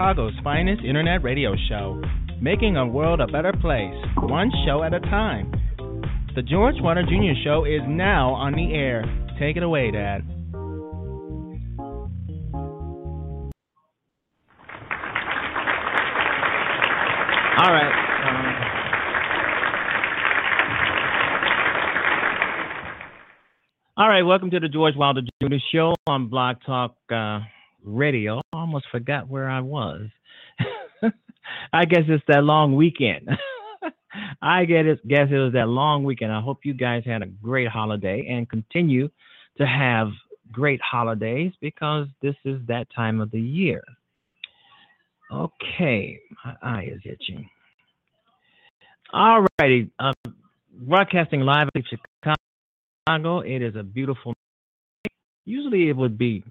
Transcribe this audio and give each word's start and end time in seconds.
Chicago's 0.00 0.32
finest 0.42 0.82
internet 0.82 1.22
radio 1.22 1.54
show, 1.68 2.00
making 2.40 2.78
a 2.78 2.86
world 2.86 3.20
a 3.20 3.26
better 3.26 3.52
place, 3.60 3.92
one 4.16 4.50
show 4.64 4.82
at 4.82 4.94
a 4.94 5.00
time. 5.00 5.52
The 6.34 6.40
George 6.40 6.76
Wilder 6.80 7.02
Jr. 7.02 7.38
Show 7.44 7.66
is 7.66 7.82
now 7.86 8.32
on 8.32 8.54
the 8.54 8.72
air. 8.72 9.04
Take 9.38 9.58
it 9.58 9.62
away, 9.62 9.90
Dad. 9.90 10.22
All 17.58 17.70
right. 17.70 17.92
All 23.98 24.08
right, 24.08 24.22
welcome 24.22 24.50
to 24.50 24.60
the 24.60 24.68
George 24.68 24.94
Wilder 24.96 25.20
Jr. 25.42 25.56
Show 25.70 25.94
on 26.06 26.28
Blog 26.28 26.56
Talk 26.64 26.96
uh, 27.10 27.40
Radio. 27.84 28.38
I 28.52 28.56
almost 28.56 28.86
forgot 28.90 29.28
where 29.28 29.48
I 29.48 29.60
was. 29.60 30.08
I 31.72 31.84
guess 31.84 32.02
it's 32.08 32.24
that 32.28 32.44
long 32.44 32.76
weekend. 32.76 33.28
I 34.42 34.64
get 34.64 34.86
it, 34.86 35.06
guess 35.06 35.28
it 35.30 35.38
was 35.38 35.52
that 35.52 35.68
long 35.68 36.04
weekend. 36.04 36.32
I 36.32 36.40
hope 36.40 36.60
you 36.64 36.74
guys 36.74 37.04
had 37.04 37.22
a 37.22 37.26
great 37.26 37.68
holiday 37.68 38.26
and 38.28 38.48
continue 38.48 39.08
to 39.58 39.66
have 39.66 40.08
great 40.50 40.80
holidays 40.80 41.52
because 41.60 42.08
this 42.22 42.34
is 42.44 42.60
that 42.66 42.88
time 42.94 43.20
of 43.20 43.30
the 43.30 43.40
year. 43.40 43.82
Okay, 45.32 46.18
my 46.44 46.56
eye 46.62 46.88
is 46.92 47.00
itching. 47.04 47.48
All 49.12 49.46
righty, 49.60 49.90
uh, 49.98 50.12
broadcasting 50.72 51.40
live 51.40 51.68
in 51.74 51.84
Chicago. 51.84 53.40
It 53.40 53.62
is 53.62 53.76
a 53.76 53.82
beautiful. 53.82 54.34
Night. 55.04 55.12
Usually, 55.44 55.88
it 55.88 55.96
would 55.96 56.18
be 56.18 56.44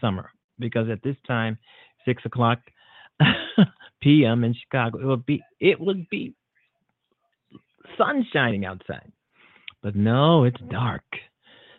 summer 0.00 0.30
because 0.58 0.88
at 0.88 1.02
this 1.02 1.16
time, 1.26 1.58
six 2.04 2.24
o'clock 2.24 2.58
p.m. 4.02 4.44
in 4.44 4.54
Chicago, 4.54 4.98
it 5.00 5.06
would 5.06 5.26
be 5.26 5.42
it 5.60 5.80
would 5.80 6.08
be 6.08 6.34
sun 7.96 8.26
shining 8.32 8.64
outside. 8.64 9.12
But 9.82 9.94
no, 9.94 10.44
it's 10.44 10.60
dark. 10.70 11.04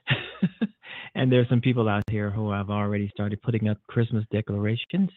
and 1.16 1.31
there's 1.31 1.50
some 1.50 1.62
people 1.62 1.90
out 1.90 2.04
here 2.10 2.30
who 2.30 2.52
have 2.52 2.70
already 2.70 3.10
started 3.10 3.42
putting 3.42 3.68
up 3.68 3.78
Christmas 3.88 4.26
decorations 4.31 5.10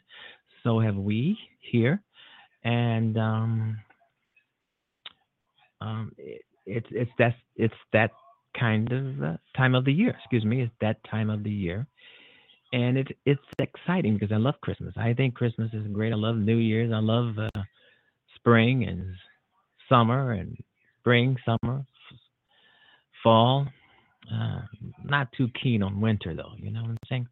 so 0.63 0.79
have 0.79 0.97
we 0.97 1.39
here, 1.59 2.03
and 2.65 3.19
um, 3.19 3.79
um, 5.81 6.13
it, 6.19 6.43
it's 6.67 6.87
it's 6.91 7.11
that 7.19 7.35
it's 7.57 7.75
that 7.93 8.11
kind 8.59 8.93
of 8.93 9.23
uh, 9.23 9.37
time 9.57 9.75
of 9.75 9.85
the 9.85 9.93
year. 9.93 10.17
Excuse 10.19 10.45
me, 10.45 10.63
it's 10.63 10.73
that 10.81 10.99
time 11.11 11.31
of 11.31 11.43
the 11.43 11.51
year, 11.51 11.87
and 12.73 12.97
it's 12.97 13.11
it's 13.27 13.41
exciting 13.59 14.15
because 14.15 14.33
I 14.33 14.39
love 14.39 14.55
Christmas. 14.63 14.95
I 14.97 15.13
think 15.13 15.35
Christmas 15.35 15.71
is 15.73 15.87
great. 15.93 16.13
I 16.13 16.17
love 16.17 16.37
New 16.37 16.57
Year's. 16.57 16.93
I 16.93 16.99
love 17.01 17.39
uh, 17.39 17.63
spring 18.35 18.85
and 18.85 19.15
summer 19.89 20.33
and 20.33 20.57
spring, 21.01 21.37
summer, 21.45 21.85
fall. 23.23 23.67
Uh, 24.33 24.61
not 25.05 25.29
too 25.37 25.49
keen 25.61 25.83
on 25.83 26.01
winter 26.01 26.35
though. 26.35 26.53
You 26.59 26.71
know 26.71 26.83
what 26.83 26.91
I'm 26.91 26.99
saying? 27.09 27.27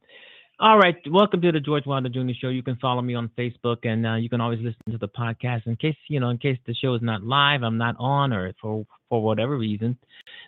All 0.63 0.77
right, 0.77 0.95
welcome 1.11 1.41
to 1.41 1.53
the 1.53 1.59
George 1.59 1.87
Wilder 1.87 2.11
Jr. 2.11 2.33
Show. 2.39 2.51
You 2.51 2.63
can 2.63 2.77
follow 2.77 3.01
me 3.01 3.15
on 3.15 3.31
Facebook, 3.31 3.79
and 3.85 4.07
uh, 4.07 4.17
you 4.17 4.29
can 4.29 4.43
always 4.43 4.59
listen 4.61 4.93
to 4.93 4.99
the 4.99 5.09
podcast. 5.09 5.67
In 5.67 5.75
case 5.77 5.97
you 6.09 6.21
know, 6.21 6.29
in 6.29 6.37
case 6.37 6.59
the 6.67 6.75
show 6.75 6.93
is 6.93 7.01
not 7.01 7.23
live, 7.23 7.63
I'm 7.63 7.79
not 7.79 7.97
on, 7.99 8.31
or 8.35 8.53
for 8.61 8.85
for 9.09 9.23
whatever 9.23 9.57
reason, 9.57 9.97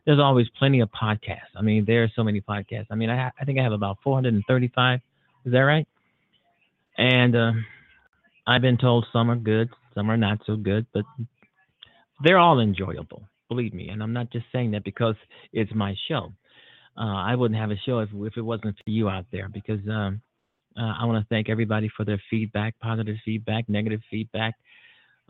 there's 0.05 0.21
always 0.21 0.49
plenty 0.59 0.81
of 0.81 0.91
podcasts. 0.91 1.57
I 1.57 1.63
mean, 1.63 1.87
there 1.87 2.03
are 2.03 2.13
so 2.15 2.23
many 2.23 2.43
podcasts. 2.43 2.89
I 2.91 2.95
mean, 2.95 3.09
I 3.09 3.33
I 3.41 3.45
think 3.47 3.59
I 3.59 3.63
have 3.63 3.73
about 3.73 4.01
435. 4.05 5.01
Is 5.47 5.53
that 5.53 5.59
right? 5.61 5.89
And 6.99 7.35
uh, 7.35 7.53
I've 8.47 8.61
been 8.61 8.77
told 8.77 9.07
some 9.15 9.31
are 9.31 9.37
good, 9.37 9.71
some 9.95 10.11
are 10.11 10.19
not 10.19 10.41
so 10.45 10.57
good, 10.57 10.85
but 10.93 11.05
they're 12.23 12.39
all 12.39 12.61
enjoyable. 12.61 13.23
Believe 13.49 13.73
me, 13.73 13.89
and 13.89 14.03
I'm 14.03 14.13
not 14.13 14.31
just 14.31 14.45
saying 14.53 14.73
that 14.73 14.85
because 14.85 15.17
it's 15.55 15.73
my 15.75 15.95
show 16.07 16.35
uh, 16.97 17.01
I 17.01 17.35
wouldn't 17.35 17.59
have 17.59 17.71
a 17.71 17.77
show 17.87 18.01
if, 18.01 18.11
if 18.13 18.37
it 18.37 18.43
wasn't 18.43 18.77
for 18.77 18.91
you 18.91 19.09
out 19.09 19.27
there 19.33 19.49
because 19.49 19.81
um, 19.89 20.21
uh, 20.77 20.95
I 21.01 21.05
want 21.05 21.23
to 21.23 21.27
thank 21.29 21.49
everybody 21.49 21.91
for 21.97 22.05
their 22.05 22.21
feedback, 22.31 22.75
positive 22.81 23.17
feedback, 23.25 23.69
negative 23.69 24.01
feedback, 24.11 24.55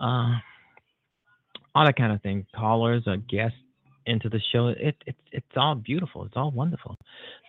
uh, 0.01 0.35
all 1.75 1.85
that 1.85 1.97
kind 1.97 2.13
of 2.13 2.23
thing. 2.23 2.47
Callers 2.55 3.05
or 3.07 3.17
guests 3.17 3.59
into 4.07 4.29
the 4.29 4.41
show. 4.53 4.69
It, 4.69 4.97
it, 5.07 5.17
it's 5.31 5.47
all 5.57 5.75
beautiful. 5.75 6.25
It's 6.25 6.37
all 6.37 6.51
wonderful. 6.51 6.97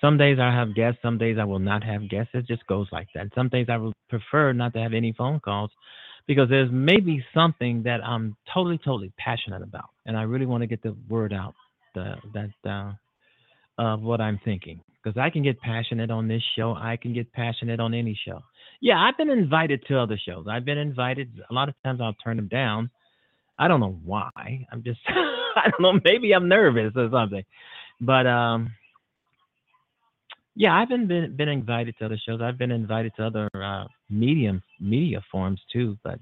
Some 0.02 0.18
days 0.18 0.38
I 0.40 0.52
have 0.52 0.76
guests. 0.76 1.00
Some 1.02 1.18
days 1.18 1.38
I 1.40 1.44
will 1.44 1.60
not 1.60 1.84
have 1.84 2.10
guests. 2.10 2.32
It 2.34 2.48
just 2.48 2.66
goes 2.68 2.88
like 2.92 3.08
that. 3.16 3.28
Some 3.36 3.50
days 3.50 3.68
I 3.70 3.78
would 3.78 3.94
prefer 4.10 4.54
not 4.54 4.74
to 4.74 4.80
have 4.80 4.94
any 4.94 5.14
phone 5.14 5.40
calls 5.40 5.72
because 6.28 6.50
there's 6.50 6.70
maybe 6.72 7.24
something 7.34 7.84
that 7.84 8.04
I'm 8.04 8.36
totally, 8.54 8.78
totally 8.78 9.12
passionate 9.18 9.62
about, 9.62 9.90
and 10.06 10.16
I 10.16 10.24
really 10.24 10.46
want 10.46 10.62
to 10.62 10.68
get 10.68 10.82
the 10.82 10.96
word 11.10 11.34
out. 11.34 11.54
The, 11.96 12.16
that 12.34 12.70
uh, 12.70 12.94
of 13.78 14.02
what 14.02 14.22
I'm 14.22 14.40
thinking 14.46 14.82
because 15.04 15.18
I 15.20 15.30
can 15.30 15.44
get 15.44 15.60
passionate 15.60 16.12
on 16.12 16.28
this 16.28 16.44
show. 16.56 16.76
I 16.76 16.98
can 16.98 17.14
get 17.14 17.32
passionate 17.34 17.80
on 17.80 17.94
any 17.94 18.18
show. 18.26 18.42
Yeah, 18.82 19.00
I've 19.00 19.18
been 19.18 19.30
invited 19.30 19.84
to 19.88 20.00
other 20.00 20.20
shows. 20.24 20.46
I've 20.50 20.66
been 20.66 20.78
invited. 20.78 21.30
A 21.50 21.54
lot 21.54 21.70
of 21.70 21.76
times 21.84 22.00
I'll 22.02 22.16
turn 22.24 22.38
them 22.38 22.48
down. 22.48 22.90
I 23.60 23.68
don't 23.68 23.80
know 23.80 24.00
why. 24.04 24.66
I'm 24.72 24.84
just, 24.84 25.00
I 25.08 25.70
don't 25.70 25.82
know. 25.82 26.00
Maybe 26.04 26.34
I'm 26.34 26.48
nervous 26.48 26.94
or 26.96 27.10
something. 27.12 27.44
But 28.02 28.28
um, 28.28 28.72
yeah, 30.56 30.76
I've 30.76 30.90
been, 30.90 31.08
been 31.08 31.36
been 31.36 31.50
invited 31.50 31.96
to 32.00 32.06
other 32.06 32.20
shows. 32.28 32.42
I've 32.42 32.58
been 32.58 32.72
invited 32.72 33.14
to 33.18 33.26
other 33.26 33.50
uh, 33.56 33.86
medium 34.10 34.62
media 34.80 35.24
forms 35.32 35.62
too. 35.72 35.98
But 36.04 36.20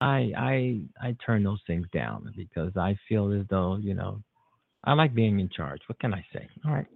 I 0.00 0.32
I 0.36 0.80
I 1.00 1.16
turn 1.24 1.42
those 1.42 1.60
things 1.66 1.86
down 1.92 2.32
because 2.36 2.76
I 2.76 2.96
feel 3.08 3.32
as 3.32 3.46
though 3.50 3.76
you 3.76 3.94
know 3.94 4.22
I 4.84 4.94
like 4.94 5.14
being 5.14 5.38
in 5.38 5.48
charge. 5.48 5.80
What 5.86 6.00
can 6.00 6.12
I 6.12 6.24
say? 6.32 6.48
All 6.64 6.72
right. 6.72 6.86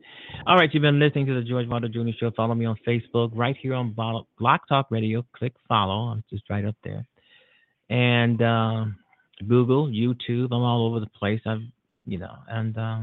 All 0.46 0.56
right. 0.56 0.68
You've 0.72 0.82
been 0.82 0.98
listening 0.98 1.26
to 1.26 1.34
the 1.34 1.42
George 1.42 1.68
Wilder 1.68 1.88
Jr. 1.88 2.10
Show. 2.18 2.32
Follow 2.32 2.54
me 2.54 2.64
on 2.64 2.76
Facebook 2.86 3.30
right 3.34 3.56
here 3.60 3.74
on 3.74 3.92
Blog 3.92 4.60
Talk 4.68 4.90
Radio. 4.90 5.24
Click 5.36 5.52
follow. 5.68 6.08
I'm 6.08 6.24
just 6.28 6.42
right 6.50 6.64
up 6.64 6.74
there. 6.82 7.06
And 7.88 8.42
uh, 8.42 8.86
Google, 9.46 9.88
YouTube. 9.88 10.46
I'm 10.46 10.62
all 10.62 10.86
over 10.86 10.98
the 10.98 11.06
place. 11.06 11.40
I've, 11.46 11.62
you 12.06 12.18
know, 12.18 12.34
and 12.48 12.76
uh, 12.76 13.02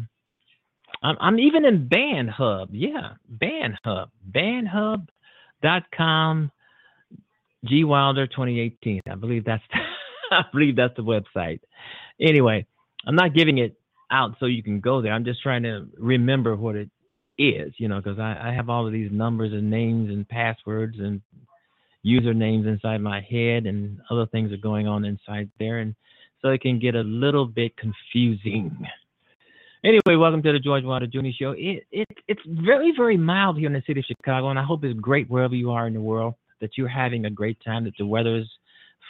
I'm, 1.02 1.18
I'm 1.20 1.40
even 1.40 1.66
in 1.66 1.88
Band 1.88 2.30
Hub. 2.30 2.70
Yeah, 2.72 3.14
Band 3.30 3.80
Hub. 3.84 4.10
BandHub.com. 4.32 6.52
G 7.66 7.86
Wilder 7.86 8.28
2018. 8.28 9.02
I 9.10 9.16
believe 9.16 9.46
that's 9.46 9.64
I 10.32 10.44
believe 10.52 10.76
that's 10.76 10.96
the 10.98 11.04
website. 11.04 11.62
Anyway, 12.20 12.66
I'm 13.06 13.16
not 13.16 13.34
giving 13.34 13.60
it 13.60 13.78
out 14.14 14.36
so 14.40 14.46
you 14.46 14.64
can 14.64 14.80
go 14.80 15.02
there. 15.02 15.12
I'm 15.12 15.26
just 15.26 15.42
trying 15.42 15.64
to 15.64 15.88
remember 15.98 16.56
what 16.56 16.76
it 16.76 16.90
is, 17.38 17.74
you 17.78 17.88
know, 17.88 17.98
because 17.98 18.20
I, 18.20 18.38
I 18.50 18.54
have 18.54 18.70
all 18.70 18.86
of 18.86 18.94
these 18.94 19.12
numbers 19.12 19.52
and 19.52 19.70
names 19.70 20.10
and 20.10 20.28
passwords 20.30 20.98
and 21.00 21.22
usernames 22.06 22.68
inside 22.68 23.02
my 23.02 23.22
head 23.22 23.66
and 23.66 24.00
other 24.12 24.28
things 24.28 24.54
are 24.54 24.58
going 24.58 24.88
on 24.88 25.04
inside 25.04 25.50
there. 25.60 25.80
And 25.80 25.96
so 26.42 26.50
it 26.50 26.62
can 26.62 26.80
get 26.80 26.96
a 26.96 27.02
little 27.02 27.46
bit 27.46 27.74
confusing. 27.78 28.78
Anyway, 29.84 30.16
welcome 30.16 30.44
to 30.44 30.54
the 30.54 30.60
George 30.60 30.84
Wilder 30.84 31.08
Jr. 31.08 31.30
Show. 31.38 31.52
It, 31.58 31.84
it, 31.92 32.08
it's 32.28 32.42
very, 32.46 32.94
very 32.96 33.18
mild 33.18 33.58
here 33.58 33.68
in 33.68 33.74
the 33.74 33.84
city 33.86 34.00
of 34.00 34.06
Chicago, 34.06 34.50
and 34.50 34.60
I 34.60 34.64
hope 34.64 34.84
it's 34.86 34.98
great 35.00 35.30
wherever 35.30 35.56
you 35.56 35.72
are 35.72 35.88
in 35.88 35.94
the 35.94 36.00
world, 36.00 36.36
that 36.62 36.78
you're 36.78 36.88
having 36.88 37.26
a 37.26 37.30
great 37.30 37.58
time, 37.66 37.84
that 37.84 37.94
the 37.98 38.06
weather 38.06 38.38
is 38.38 38.48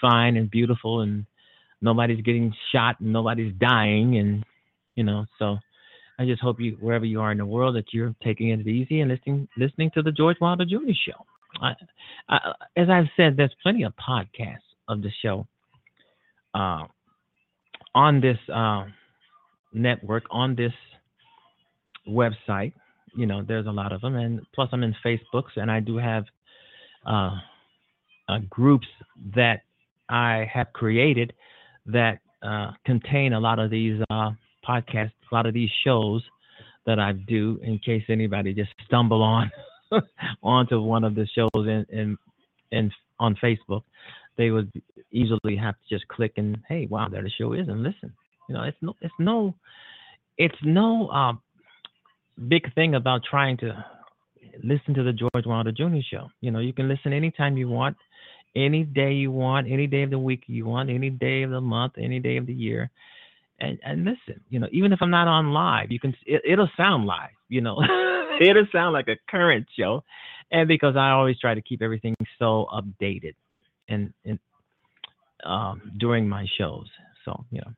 fine 0.02 0.36
and 0.36 0.50
beautiful, 0.50 1.02
and 1.02 1.28
nobody's 1.82 2.22
getting 2.22 2.56
shot 2.72 3.00
and 3.00 3.14
nobody's 3.14 3.54
dying, 3.60 4.18
and 4.18 4.44
you 4.96 5.04
know. 5.04 5.26
So 5.40 5.58
I 6.20 6.26
just 6.26 6.42
hope 6.42 6.60
you, 6.60 6.78
wherever 6.80 7.06
you 7.06 7.22
are 7.22 7.32
in 7.32 7.38
the 7.38 7.46
world, 7.46 7.76
that 7.76 7.94
you're 7.94 8.16
taking 8.24 8.50
it 8.50 8.68
easy 8.68 9.02
and 9.02 9.12
listening 9.12 9.48
listening 9.58 9.92
to 9.96 10.02
the 10.02 10.12
George 10.12 10.38
Wilder 10.40 10.66
Jr. 10.66 10.92
Show. 11.06 11.26
I, 11.62 11.74
I, 12.30 12.54
as 12.78 12.90
I've 12.90 13.10
said, 13.16 13.38
there's 13.38 13.56
plenty 13.62 13.84
of 13.84 13.94
podcasts 13.96 14.58
of 14.88 15.02
the 15.02 15.12
show 15.22 15.48
uh, 16.54 16.86
on 17.96 18.22
this 18.22 18.38
uh, 18.54 18.86
network, 19.74 20.24
on 20.32 20.56
this 20.56 20.74
website. 22.08 22.74
You 23.16 23.28
know, 23.28 23.44
there's 23.48 23.68
a 23.68 23.72
lot 23.72 23.92
of 23.92 24.02
them, 24.02 24.16
and 24.16 24.42
plus 24.54 24.70
I'm 24.72 24.84
in 24.84 24.96
Facebooks, 25.06 25.56
and 25.56 25.70
I 25.70 25.80
do 25.80 25.98
have 25.98 26.26
uh, 27.06 27.36
uh 28.30 28.40
groups 28.50 28.88
that 29.36 29.62
I 30.10 30.50
have 30.52 30.72
created 30.74 31.34
that 31.88 32.20
uh, 32.42 32.72
contain 32.86 33.34
a 33.34 33.40
lot 33.40 33.60
of 33.60 33.70
these 33.70 34.02
uh, 34.10 34.32
podcast, 34.68 35.12
a 35.32 35.36
lot 35.36 35.46
of 35.46 35.54
these 35.54 35.70
shows 35.84 36.24
that 36.86 37.00
I 37.00 37.14
do, 37.14 37.60
in 37.64 37.80
case 37.80 38.04
anybody 38.10 38.54
just 38.54 38.72
stumble 38.86 39.22
on 39.22 39.52
onto 40.44 40.82
one 40.82 41.04
of 41.04 41.16
the 41.16 41.28
shows 41.34 41.50
in, 41.56 41.86
in 41.90 42.18
in 42.72 42.92
on 43.20 43.36
Facebook, 43.36 43.84
they 44.38 44.52
would 44.52 44.72
easily 45.12 45.56
have 45.56 45.76
to 45.76 45.96
just 45.96 46.08
click 46.08 46.34
and 46.38 46.58
hey, 46.68 46.88
wow, 46.90 47.08
there 47.10 47.24
the 47.24 47.30
show 47.30 47.54
is, 47.54 47.68
and 47.68 47.84
listen. 47.84 48.14
You 48.50 48.56
know, 48.56 48.64
it's 48.64 48.78
no, 48.82 48.96
it's 49.02 49.14
no, 49.20 49.56
it's 50.38 50.56
no 50.64 51.08
uh, 51.08 51.34
big 52.48 52.74
thing 52.74 52.96
about 52.96 53.22
trying 53.30 53.58
to 53.58 53.86
listen 54.64 54.94
to 54.96 55.04
the 55.04 55.14
George 55.14 55.46
Wilder 55.46 55.72
Jr. 55.72 56.00
show. 56.10 56.28
You 56.42 56.52
know, 56.52 56.60
you 56.60 56.74
can 56.74 56.88
listen 56.88 57.14
anytime 57.14 57.58
you 57.58 57.70
want, 57.70 57.96
any 58.56 58.84
day 58.84 59.14
you 59.14 59.32
want, 59.32 59.68
any 59.72 59.88
day 59.88 60.04
of 60.04 60.10
the 60.10 60.20
week 60.20 60.44
you 60.48 60.66
want, 60.66 60.90
any 60.90 61.10
day 61.10 61.44
of 61.44 61.52
the 61.52 61.62
month, 61.62 61.94
any 61.98 62.20
day 62.20 62.38
of 62.38 62.46
the 62.46 62.54
year. 62.54 62.92
And 63.64 63.80
and 63.82 64.04
listen, 64.04 64.42
you 64.50 64.60
know, 64.60 64.68
even 64.74 64.92
if 64.92 65.00
I'm 65.02 65.10
not 65.10 65.28
on 65.28 65.54
live, 65.54 65.90
you 65.90 66.00
can 66.00 66.14
it, 66.26 66.42
it'll 66.46 66.70
sound 66.76 67.06
live, 67.06 67.30
you 67.48 67.62
know. 67.62 67.82
it'll 68.42 68.68
sound 68.74 68.92
like 68.92 69.08
a 69.08 69.16
current 69.30 69.66
show. 69.80 70.04
And 70.52 70.68
because 70.68 70.96
I 70.98 71.12
always 71.12 71.40
try 71.40 71.54
to 71.54 71.62
keep 71.62 71.82
everything 71.82 72.14
so 72.38 72.68
updated 72.74 73.36
and, 73.88 74.14
and 74.26 74.38
um, 75.46 75.94
during 75.98 76.28
my 76.28 76.46
shows. 76.58 76.88
So, 77.24 77.46
you 77.52 77.62
know. 77.62 77.72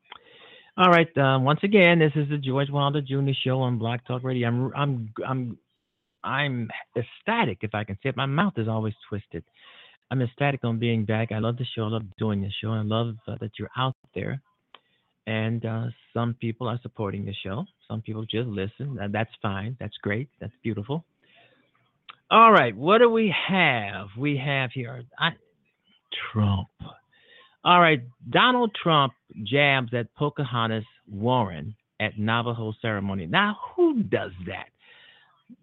All 0.77 0.89
right. 0.89 1.07
Uh, 1.15 1.39
once 1.39 1.59
again, 1.61 1.99
this 1.99 2.11
is 2.15 2.27
the 2.29 2.37
George 2.37 2.69
Wilder 2.71 3.01
Jr. 3.01 3.31
Show 3.43 3.61
on 3.61 3.77
Blog 3.77 3.99
Talk 4.07 4.23
Radio. 4.23 4.47
I'm 4.47 4.73
I'm 4.75 5.13
I'm 5.25 5.57
I'm 6.23 6.69
ecstatic, 6.97 7.59
if 7.61 7.75
I 7.75 7.83
can 7.83 7.95
say 8.01 8.09
it. 8.09 8.17
My 8.17 8.25
mouth 8.25 8.53
is 8.57 8.67
always 8.67 8.95
twisted. 9.07 9.43
I'm 10.09 10.21
ecstatic 10.21 10.61
on 10.63 10.79
being 10.79 11.05
back. 11.05 11.31
I 11.31 11.37
love 11.37 11.57
the 11.57 11.65
show. 11.75 11.83
I 11.83 11.89
love 11.89 12.03
doing 12.17 12.41
the 12.41 12.51
show. 12.61 12.71
I 12.71 12.81
love 12.81 13.15
uh, 13.27 13.35
that 13.39 13.51
you're 13.59 13.69
out 13.77 13.95
there. 14.15 14.41
And 15.27 15.65
uh, 15.65 15.85
some 16.13 16.35
people 16.39 16.67
are 16.67 16.79
supporting 16.83 17.25
the 17.25 17.33
show. 17.43 17.65
Some 17.87 18.01
people 18.01 18.25
just 18.25 18.47
listen. 18.47 18.97
That's 19.11 19.31
fine. 19.41 19.75
That's 19.79 19.95
great. 20.01 20.29
That's 20.39 20.53
beautiful. 20.63 21.03
All 22.29 22.51
right. 22.51 22.75
What 22.75 22.99
do 22.99 23.09
we 23.09 23.33
have? 23.47 24.07
We 24.17 24.37
have 24.37 24.71
here 24.73 25.03
I, 25.19 25.29
Trump. 26.31 26.67
All 27.63 27.79
right. 27.79 28.01
Donald 28.29 28.75
Trump 28.81 29.13
jabs 29.43 29.93
at 29.93 30.13
Pocahontas 30.15 30.85
Warren 31.09 31.75
at 31.99 32.17
Navajo 32.17 32.73
ceremony. 32.81 33.25
Now, 33.25 33.57
who 33.75 34.03
does 34.03 34.31
that? 34.47 34.67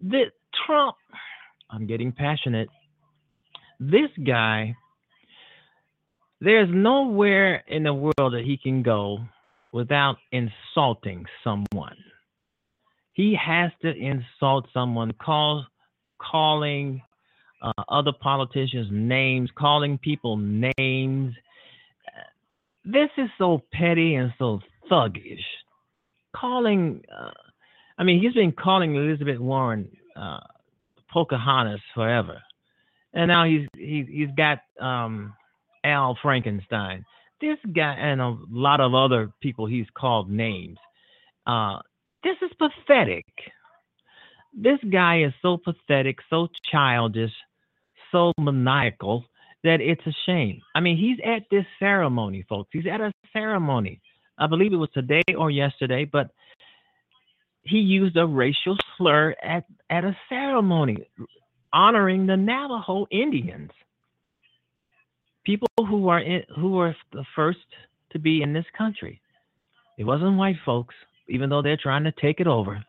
The 0.03 0.25
Trump. 0.67 0.97
I'm 1.71 1.87
getting 1.87 2.13
passionate. 2.13 2.69
This 3.79 4.11
guy. 4.25 4.77
There's 6.41 6.69
nowhere 6.73 7.63
in 7.69 7.85
the 7.85 7.95
world 7.95 8.35
that 8.35 8.43
he 8.45 8.57
can 8.57 8.83
go 8.83 9.19
without 9.73 10.17
insulting 10.31 11.25
someone. 11.43 11.97
He 13.15 13.35
has 13.35 13.71
to 13.83 13.93
insult 13.93 14.67
someone, 14.73 15.13
call, 15.13 15.67
calling 16.21 17.03
uh, 17.61 17.73
other 17.89 18.13
politicians 18.13 18.89
names, 18.91 19.51
calling 19.57 19.99
people 19.99 20.37
names. 20.37 21.35
This 22.85 23.11
is 23.17 23.29
so 23.39 23.63
petty 23.73 24.15
and 24.15 24.33
so 24.39 24.61
thuggish. 24.91 25.45
Calling, 26.35 27.03
uh, 27.15 27.31
I 27.99 28.05
mean, 28.05 28.21
he's 28.21 28.33
been 28.33 28.53
calling 28.53 28.95
Elizabeth 28.95 29.39
Warren 29.39 29.89
uh, 30.17 30.41
Pocahontas 31.13 31.81
forever, 31.95 32.41
and 33.13 33.29
now 33.29 33.45
he's 33.45 33.69
he's 33.77 34.07
he's 34.09 34.31
got 34.35 34.61
um, 34.81 35.35
Al 35.85 36.19
Frankenstein 36.23 37.05
this 37.43 37.59
guy 37.75 37.95
and 37.99 38.21
a 38.23 38.39
lot 38.51 38.81
of 38.81 38.95
other 38.95 39.31
people 39.43 39.67
he's 39.67 39.87
called 39.95 40.31
names. 40.31 40.79
Uh, 41.47 41.79
this 42.25 42.37
is 42.41 42.51
pathetic. 42.57 43.27
This 44.55 44.79
guy 44.91 45.25
is 45.25 45.33
so 45.43 45.59
pathetic, 45.59 46.19
so 46.31 46.49
childish, 46.71 47.33
so 48.11 48.33
maniacal 48.39 49.25
that 49.65 49.81
it's 49.81 50.07
a 50.07 50.13
shame. 50.25 50.61
I 50.75 50.81
mean, 50.81 50.97
he's 50.97 51.19
at 51.25 51.43
this 51.51 51.67
ceremony, 51.79 52.45
folks. 52.49 52.71
He's 52.73 52.87
at 52.87 53.01
a 53.01 53.13
ceremony. 53.33 54.01
I 54.39 54.47
believe 54.47 54.73
it 54.73 54.77
was 54.77 54.91
today 54.95 55.23
or 55.37 55.51
yesterday, 55.51 56.05
but 56.05 56.31
he 57.63 57.79
used 57.79 58.17
a 58.17 58.27
racial 58.27 58.77
slur 58.97 59.35
at, 59.43 59.65
at 59.91 60.05
a 60.05 60.17
ceremony 60.29 60.99
honoring 61.73 62.27
the 62.27 62.37
Navajo 62.37 63.07
Indians 63.11 63.71
people 65.45 65.69
who 65.77 66.09
are 66.09 66.21
in, 66.21 66.43
who 66.57 66.79
are 66.79 66.95
the 67.13 67.25
first 67.35 67.59
to 68.11 68.19
be 68.19 68.43
in 68.43 68.53
this 68.53 68.67
country. 68.77 69.21
It 69.99 70.05
wasn't 70.05 70.37
white 70.37 70.57
folks, 70.65 70.95
even 71.29 71.51
though 71.51 71.63
they're 71.63 71.77
trying 71.77 72.05
to 72.05 72.13
take 72.13 72.41
it 72.41 72.47
over. 72.47 72.85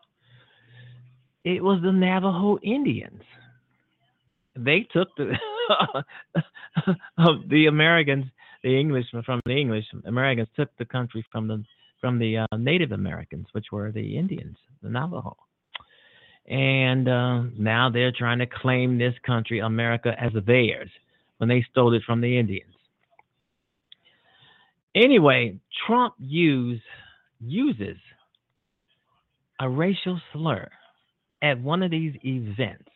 It 1.44 1.62
was 1.62 1.80
the 1.82 1.92
Navajo 1.92 2.58
Indians. 2.62 3.22
They 4.56 4.86
took 4.92 5.08
the 5.16 5.34
the 7.48 7.66
Americans, 7.66 8.26
the 8.62 8.78
English 8.78 9.06
from 9.24 9.40
the 9.44 9.56
English 9.56 9.84
Americans 10.06 10.48
took 10.56 10.70
the 10.78 10.84
country 10.84 11.24
from 11.30 11.48
the 11.48 11.64
from 12.00 12.18
the 12.18 12.38
uh, 12.38 12.46
Native 12.56 12.92
Americans, 12.92 13.46
which 13.52 13.66
were 13.72 13.90
the 13.90 14.16
Indians, 14.16 14.56
the 14.82 14.90
Navajo. 14.90 15.36
And 16.46 17.08
uh, 17.08 17.44
now 17.58 17.88
they're 17.88 18.12
trying 18.12 18.38
to 18.40 18.46
claim 18.46 18.98
this 18.98 19.14
country, 19.24 19.60
America, 19.60 20.14
as 20.20 20.32
theirs 20.46 20.90
when 21.44 21.50
they 21.50 21.66
stole 21.70 21.92
it 21.92 22.02
from 22.06 22.22
the 22.22 22.38
Indians. 22.38 22.72
Anyway, 24.94 25.58
Trump 25.86 26.14
use, 26.18 26.80
uses 27.38 27.98
a 29.60 29.68
racial 29.68 30.18
slur 30.32 30.70
at 31.42 31.60
one 31.60 31.82
of 31.82 31.90
these 31.90 32.14
events. 32.24 32.88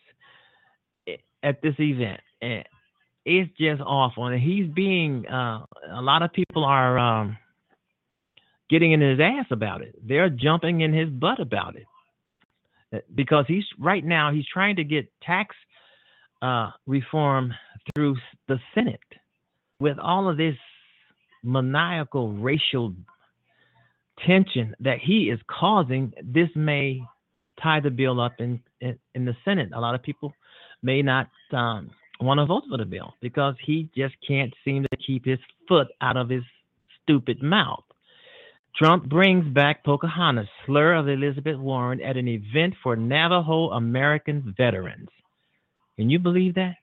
At 1.41 1.63
this 1.63 1.75
event, 1.79 2.21
and 2.43 2.65
it's 3.25 3.57
just 3.57 3.81
awful. 3.81 4.27
And 4.27 4.43
he's 4.43 4.67
being, 4.75 5.25
uh, 5.29 5.65
a 5.93 6.03
lot 6.03 6.23
of 6.23 6.33
people 6.33 6.65
are 6.65 6.99
um, 6.99 7.39
getting 8.69 8.91
in 8.91 9.01
his 9.01 9.21
ass 9.21 9.47
about 9.53 9.83
it. 9.83 9.95
They're 10.05 10.31
jumping 10.31 10.81
in 10.81 10.93
his 10.93 11.09
butt 11.11 11.39
about 11.39 11.77
it 11.77 13.05
because 13.15 13.45
he's 13.47 13.65
right 13.79 14.05
now 14.05 14.33
he's 14.33 14.47
trying 14.53 14.75
to 14.77 14.85
get 14.85 15.09
tax 15.23 15.55
uh, 16.43 16.71
reform 16.87 17.53
through 17.95 18.17
the 18.47 18.59
Senate 18.75 19.01
with 19.81 19.99
all 19.99 20.29
of 20.29 20.37
this 20.37 20.57
maniacal 21.43 22.33
racial 22.33 22.95
tension 24.27 24.75
that 24.81 24.99
he 24.99 25.31
is 25.31 25.39
causing, 25.49 26.13
this 26.23 26.49
may 26.55 27.01
tie 27.63 27.81
the 27.81 27.91
bill 27.91 28.21
up 28.21 28.35
in, 28.39 28.61
in, 28.81 28.99
in 29.15 29.25
the 29.25 29.37
Senate. 29.45 29.71
A 29.75 29.81
lot 29.81 29.95
of 29.95 30.03
people 30.03 30.33
may 30.83 31.03
not 31.03 31.29
um, 31.53 31.91
want 32.21 32.39
to 32.39 32.47
vote 32.47 32.65
for 32.69 32.79
the 32.79 32.85
bill 32.85 33.15
because 33.21 33.55
he 33.65 33.89
just 33.97 34.15
can't 34.27 34.53
seem 34.65 34.85
to 34.85 34.97
keep 34.97 35.25
his 35.25 35.39
foot 35.69 35.89
out 36.01 36.17
of 36.17 36.29
his 36.29 36.43
stupid 37.03 37.43
mouth. 37.43 37.85
Trump 38.77 39.09
brings 39.09 39.45
back 39.53 39.85
Pocahontas, 39.85 40.49
slur 40.67 40.95
of 40.95 41.09
Elizabeth 41.09 41.59
Warren, 41.59 42.01
at 42.01 42.17
an 42.17 42.29
event 42.29 42.75
for 42.83 42.95
Navajo 42.95 43.71
American 43.71 44.55
veterans. 44.57 45.09
Can 45.99 46.09
you 46.09 46.21
believe 46.21 46.55
that? 46.55 46.77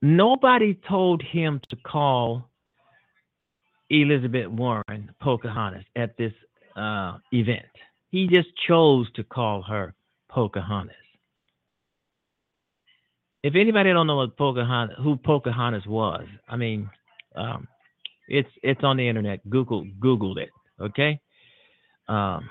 Nobody 0.00 0.78
told 0.88 1.20
him 1.20 1.60
to 1.68 1.76
call 1.76 2.48
Elizabeth 3.90 4.46
Warren 4.46 5.10
Pocahontas 5.20 5.84
at 5.96 6.16
this 6.16 6.32
uh, 6.76 7.18
event. 7.32 7.66
He 8.10 8.28
just 8.28 8.48
chose 8.68 9.10
to 9.16 9.24
call 9.24 9.62
her 9.62 9.94
Pocahontas. 10.28 10.94
If 13.42 13.56
anybody 13.56 13.92
don't 13.92 14.06
know 14.06 14.16
what 14.16 14.36
Pocahontas, 14.36 14.96
who 15.02 15.16
Pocahontas 15.16 15.86
was, 15.86 16.24
I 16.48 16.54
mean, 16.54 16.88
um, 17.34 17.66
it's 18.28 18.48
it's 18.62 18.84
on 18.84 18.96
the 18.96 19.08
internet. 19.08 19.40
Google 19.50 19.84
Googled 19.98 20.38
it. 20.38 20.50
Okay. 20.80 21.18
Um, 22.08 22.48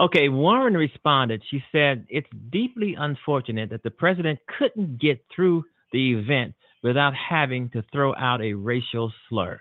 Okay, 0.00 0.30
Warren 0.30 0.74
responded. 0.74 1.42
She 1.50 1.62
said, 1.70 2.06
It's 2.08 2.28
deeply 2.50 2.96
unfortunate 2.98 3.68
that 3.68 3.82
the 3.82 3.90
president 3.90 4.38
couldn't 4.58 4.98
get 4.98 5.22
through 5.34 5.64
the 5.92 6.14
event 6.14 6.54
without 6.82 7.12
having 7.14 7.68
to 7.70 7.84
throw 7.92 8.14
out 8.14 8.40
a 8.40 8.54
racial 8.54 9.12
slur. 9.28 9.60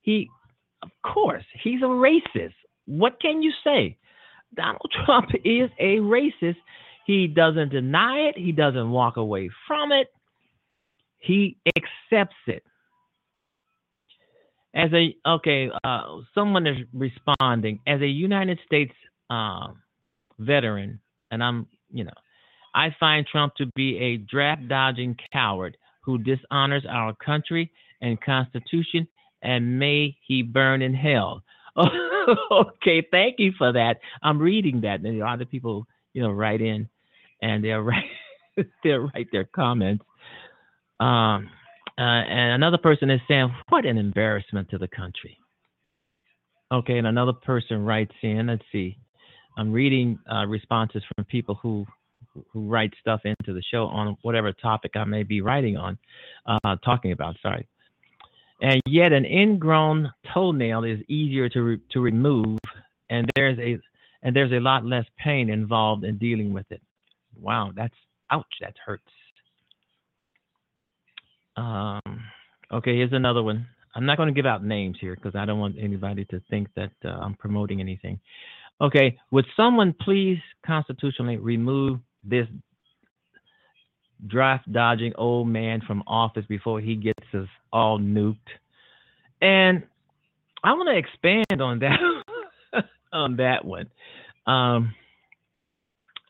He, 0.00 0.28
of 0.82 0.90
course, 1.04 1.44
he's 1.62 1.82
a 1.82 1.86
racist. 1.86 2.54
What 2.86 3.20
can 3.20 3.42
you 3.42 3.52
say? 3.62 3.96
Donald 4.56 4.92
Trump 5.06 5.28
is 5.44 5.70
a 5.78 5.98
racist. 5.98 6.56
He 7.06 7.28
doesn't 7.28 7.70
deny 7.70 8.28
it, 8.28 8.36
he 8.36 8.50
doesn't 8.50 8.90
walk 8.90 9.16
away 9.16 9.50
from 9.68 9.92
it, 9.92 10.08
he 11.18 11.56
accepts 11.76 12.36
it. 12.48 12.64
As 14.74 14.90
a 14.92 15.14
okay, 15.28 15.70
uh, 15.84 16.18
someone 16.34 16.66
is 16.66 16.78
responding. 16.92 17.78
As 17.86 18.00
a 18.00 18.06
United 18.06 18.58
States 18.64 18.92
um, 19.32 19.82
veteran, 20.38 21.00
and 21.30 21.42
I'm, 21.42 21.66
you 21.90 22.04
know, 22.04 22.12
I 22.74 22.94
find 23.00 23.26
Trump 23.26 23.54
to 23.56 23.66
be 23.74 23.98
a 23.98 24.16
draft 24.18 24.68
dodging 24.68 25.16
coward 25.32 25.76
who 26.02 26.18
dishonors 26.18 26.84
our 26.88 27.14
country 27.14 27.70
and 28.02 28.20
Constitution, 28.20 29.08
and 29.42 29.78
may 29.78 30.16
he 30.26 30.42
burn 30.42 30.82
in 30.82 30.94
hell. 30.94 31.42
okay, 32.52 33.06
thank 33.10 33.36
you 33.38 33.52
for 33.56 33.72
that. 33.72 33.98
I'm 34.22 34.38
reading 34.38 34.82
that, 34.82 35.00
and 35.00 35.06
a 35.06 35.24
lot 35.24 35.40
of 35.40 35.50
people, 35.50 35.86
you 36.12 36.22
know, 36.22 36.30
write 36.30 36.60
in, 36.60 36.88
and 37.40 37.64
they'll 37.64 37.78
write, 37.80 38.04
they'll 38.84 39.08
write 39.14 39.28
their 39.32 39.44
comments. 39.44 40.04
Um, 41.00 41.48
uh, 41.98 42.00
and 42.00 42.52
another 42.54 42.78
person 42.78 43.10
is 43.10 43.20
saying, 43.28 43.54
"What 43.70 43.86
an 43.86 43.96
embarrassment 43.96 44.68
to 44.70 44.78
the 44.78 44.88
country." 44.88 45.38
Okay, 46.70 46.98
and 46.98 47.06
another 47.06 47.32
person 47.32 47.84
writes 47.84 48.14
in. 48.22 48.46
Let's 48.46 48.64
see. 48.72 48.96
I'm 49.56 49.72
reading 49.72 50.18
uh, 50.32 50.46
responses 50.46 51.02
from 51.14 51.24
people 51.26 51.58
who 51.62 51.86
who 52.52 52.66
write 52.66 52.94
stuff 53.00 53.20
into 53.24 53.52
the 53.52 53.62
show 53.70 53.84
on 53.86 54.16
whatever 54.22 54.52
topic 54.52 54.92
I 54.94 55.04
may 55.04 55.22
be 55.22 55.42
writing 55.42 55.76
on, 55.76 55.98
uh, 56.46 56.76
talking 56.82 57.12
about. 57.12 57.36
Sorry. 57.42 57.66
And 58.62 58.80
yet, 58.86 59.12
an 59.12 59.26
ingrown 59.26 60.10
toenail 60.32 60.84
is 60.84 61.00
easier 61.08 61.48
to 61.50 61.62
re- 61.62 61.80
to 61.90 62.00
remove, 62.00 62.58
and 63.10 63.28
there's 63.34 63.58
a 63.58 63.78
and 64.22 64.34
there's 64.34 64.52
a 64.52 64.60
lot 64.60 64.84
less 64.84 65.04
pain 65.18 65.50
involved 65.50 66.04
in 66.04 66.16
dealing 66.16 66.52
with 66.52 66.70
it. 66.70 66.80
Wow, 67.38 67.72
that's 67.74 67.94
ouch. 68.30 68.46
That 68.60 68.74
hurts. 68.84 69.02
Um, 71.56 72.00
okay, 72.72 72.96
here's 72.96 73.12
another 73.12 73.42
one. 73.42 73.66
I'm 73.94 74.06
not 74.06 74.16
going 74.16 74.28
to 74.28 74.34
give 74.34 74.46
out 74.46 74.64
names 74.64 74.96
here 75.00 75.14
because 75.16 75.34
I 75.34 75.44
don't 75.44 75.58
want 75.58 75.76
anybody 75.78 76.24
to 76.26 76.40
think 76.48 76.68
that 76.76 76.92
uh, 77.04 77.08
I'm 77.08 77.34
promoting 77.34 77.80
anything. 77.80 78.20
Okay, 78.80 79.18
would 79.30 79.46
someone 79.56 79.94
please 80.00 80.38
constitutionally 80.66 81.36
remove 81.36 82.00
this 82.24 82.46
draft 84.26 84.70
dodging 84.72 85.12
old 85.16 85.48
man 85.48 85.80
from 85.86 86.02
office 86.06 86.44
before 86.48 86.80
he 86.80 86.96
gets 86.96 87.34
us 87.34 87.48
all 87.72 87.98
nuked? 87.98 88.36
And 89.40 89.82
I 90.64 90.72
want 90.74 90.88
to 90.88 90.96
expand 90.96 91.60
on 91.60 91.80
that 91.80 91.98
on 93.12 93.36
that 93.36 93.64
one. 93.64 93.90
Um, 94.46 94.94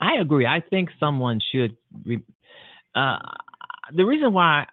I 0.00 0.14
agree. 0.20 0.46
I 0.46 0.60
think 0.60 0.90
someone 0.98 1.40
should. 1.52 1.76
Re- 2.04 2.24
uh, 2.94 3.18
the 3.94 4.04
reason 4.04 4.32
why 4.32 4.66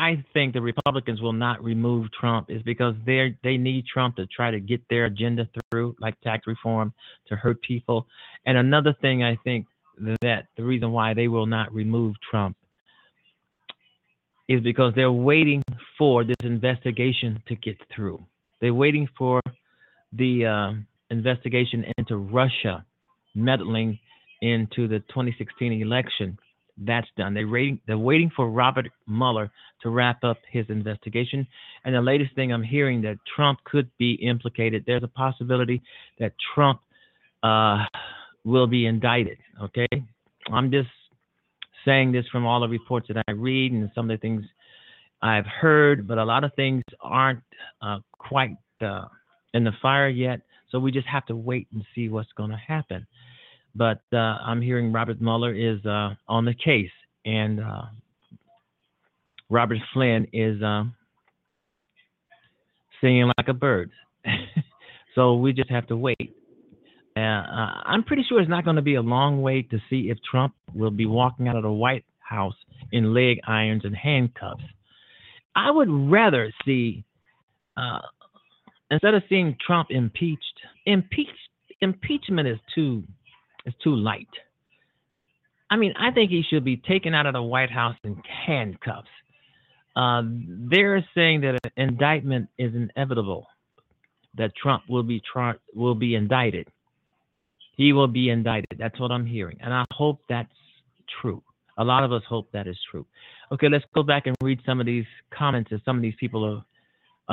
I 0.00 0.24
think 0.32 0.54
the 0.54 0.62
Republicans 0.62 1.20
will 1.20 1.34
not 1.34 1.62
remove 1.62 2.10
Trump 2.18 2.50
is 2.50 2.62
because 2.62 2.94
they 3.04 3.36
they 3.44 3.58
need 3.58 3.84
Trump 3.84 4.16
to 4.16 4.26
try 4.26 4.50
to 4.50 4.58
get 4.58 4.80
their 4.88 5.04
agenda 5.04 5.46
through, 5.70 5.94
like 6.00 6.18
tax 6.22 6.46
reform, 6.46 6.94
to 7.28 7.36
hurt 7.36 7.60
people. 7.60 8.06
And 8.46 8.56
another 8.56 8.96
thing 9.02 9.22
I 9.22 9.36
think 9.44 9.66
that 10.22 10.46
the 10.56 10.64
reason 10.64 10.90
why 10.92 11.12
they 11.12 11.28
will 11.28 11.44
not 11.44 11.70
remove 11.74 12.14
Trump 12.30 12.56
is 14.48 14.62
because 14.62 14.94
they're 14.96 15.12
waiting 15.12 15.62
for 15.98 16.24
this 16.24 16.42
investigation 16.44 17.42
to 17.48 17.54
get 17.56 17.76
through. 17.94 18.24
They're 18.62 18.72
waiting 18.72 19.06
for 19.18 19.42
the 20.14 20.46
uh, 20.46 20.72
investigation 21.10 21.84
into 21.98 22.16
Russia 22.16 22.86
meddling 23.34 23.98
into 24.40 24.88
the 24.88 25.00
2016 25.10 25.82
election 25.82 26.38
that's 26.80 27.08
done. 27.16 27.34
They 27.34 27.44
waiting, 27.44 27.80
they're 27.86 27.98
waiting 27.98 28.30
for 28.34 28.50
Robert 28.50 28.88
Mueller 29.06 29.50
to 29.82 29.90
wrap 29.90 30.24
up 30.24 30.38
his 30.50 30.66
investigation. 30.68 31.46
And 31.84 31.94
the 31.94 32.00
latest 32.00 32.34
thing 32.34 32.52
I'm 32.52 32.62
hearing 32.62 33.02
that 33.02 33.18
Trump 33.36 33.58
could 33.64 33.90
be 33.98 34.14
implicated. 34.14 34.84
There's 34.86 35.02
a 35.02 35.08
possibility 35.08 35.82
that 36.18 36.32
Trump 36.54 36.80
uh, 37.42 37.84
will 38.44 38.66
be 38.66 38.86
indicted. 38.86 39.38
Okay, 39.62 39.88
I'm 40.50 40.70
just 40.70 40.88
saying 41.84 42.12
this 42.12 42.26
from 42.30 42.46
all 42.46 42.60
the 42.60 42.68
reports 42.68 43.08
that 43.08 43.22
I 43.26 43.32
read 43.32 43.72
and 43.72 43.90
some 43.94 44.10
of 44.10 44.18
the 44.18 44.20
things 44.20 44.44
I've 45.22 45.46
heard, 45.46 46.06
but 46.06 46.18
a 46.18 46.24
lot 46.24 46.44
of 46.44 46.52
things 46.54 46.82
aren't 47.00 47.42
uh, 47.82 47.98
quite 48.18 48.56
uh, 48.80 49.06
in 49.54 49.64
the 49.64 49.72
fire 49.82 50.08
yet. 50.08 50.40
So 50.70 50.78
we 50.78 50.92
just 50.92 51.06
have 51.08 51.26
to 51.26 51.36
wait 51.36 51.66
and 51.72 51.84
see 51.94 52.08
what's 52.08 52.32
going 52.36 52.50
to 52.50 52.56
happen. 52.56 53.06
But 53.80 54.02
uh, 54.12 54.36
I'm 54.44 54.60
hearing 54.60 54.92
Robert 54.92 55.22
Mueller 55.22 55.54
is 55.54 55.82
uh, 55.86 56.10
on 56.28 56.44
the 56.44 56.52
case, 56.52 56.90
and 57.24 57.60
uh, 57.60 57.84
Robert 59.48 59.78
Flynn 59.94 60.26
is 60.34 60.62
um, 60.62 60.94
singing 63.00 63.32
like 63.38 63.48
a 63.48 63.54
bird. 63.54 63.90
so 65.14 65.36
we 65.36 65.54
just 65.54 65.70
have 65.70 65.86
to 65.86 65.96
wait. 65.96 66.36
Uh, 67.16 67.20
uh, 67.20 67.80
I'm 67.86 68.04
pretty 68.04 68.22
sure 68.28 68.38
it's 68.38 68.50
not 68.50 68.64
going 68.64 68.76
to 68.76 68.82
be 68.82 68.96
a 68.96 69.00
long 69.00 69.40
wait 69.40 69.70
to 69.70 69.78
see 69.88 70.10
if 70.10 70.18
Trump 70.30 70.52
will 70.74 70.90
be 70.90 71.06
walking 71.06 71.48
out 71.48 71.56
of 71.56 71.62
the 71.62 71.72
White 71.72 72.04
House 72.18 72.56
in 72.92 73.14
leg 73.14 73.38
irons 73.46 73.86
and 73.86 73.96
handcuffs. 73.96 74.62
I 75.56 75.70
would 75.70 75.88
rather 75.90 76.52
see, 76.66 77.02
uh, 77.78 78.00
instead 78.90 79.14
of 79.14 79.22
seeing 79.30 79.56
Trump 79.66 79.88
impeached, 79.90 80.60
impeached 80.84 81.32
impeachment 81.80 82.46
is 82.46 82.58
too 82.74 83.02
is 83.66 83.74
too 83.82 83.94
light. 83.94 84.28
I 85.70 85.76
mean, 85.76 85.94
I 85.98 86.10
think 86.10 86.30
he 86.30 86.42
should 86.48 86.64
be 86.64 86.76
taken 86.76 87.14
out 87.14 87.26
of 87.26 87.34
the 87.34 87.42
White 87.42 87.70
House 87.70 87.96
in 88.02 88.20
handcuffs. 88.46 89.08
Uh, 89.94 90.22
they're 90.24 91.04
saying 91.14 91.42
that 91.42 91.58
an 91.64 91.70
indictment 91.76 92.48
is 92.58 92.74
inevitable, 92.74 93.46
that 94.36 94.52
Trump 94.60 94.84
will 94.88 95.02
be 95.02 95.20
tra- 95.32 95.58
will 95.74 95.94
be 95.94 96.14
indicted. 96.14 96.68
He 97.76 97.92
will 97.92 98.08
be 98.08 98.30
indicted. 98.30 98.78
That's 98.78 98.98
what 99.00 99.10
I'm 99.10 99.26
hearing, 99.26 99.58
and 99.60 99.72
I 99.72 99.84
hope 99.92 100.20
that's 100.28 100.48
true. 101.20 101.42
A 101.78 101.84
lot 101.84 102.04
of 102.04 102.12
us 102.12 102.22
hope 102.28 102.50
that 102.52 102.66
is 102.66 102.78
true. 102.90 103.06
Okay, 103.52 103.68
let's 103.68 103.84
go 103.94 104.02
back 104.02 104.26
and 104.26 104.36
read 104.42 104.60
some 104.66 104.80
of 104.80 104.86
these 104.86 105.06
comments 105.36 105.70
that 105.70 105.84
some 105.84 105.96
of 105.96 106.02
these 106.02 106.14
people 106.20 106.44
are, 106.44 106.64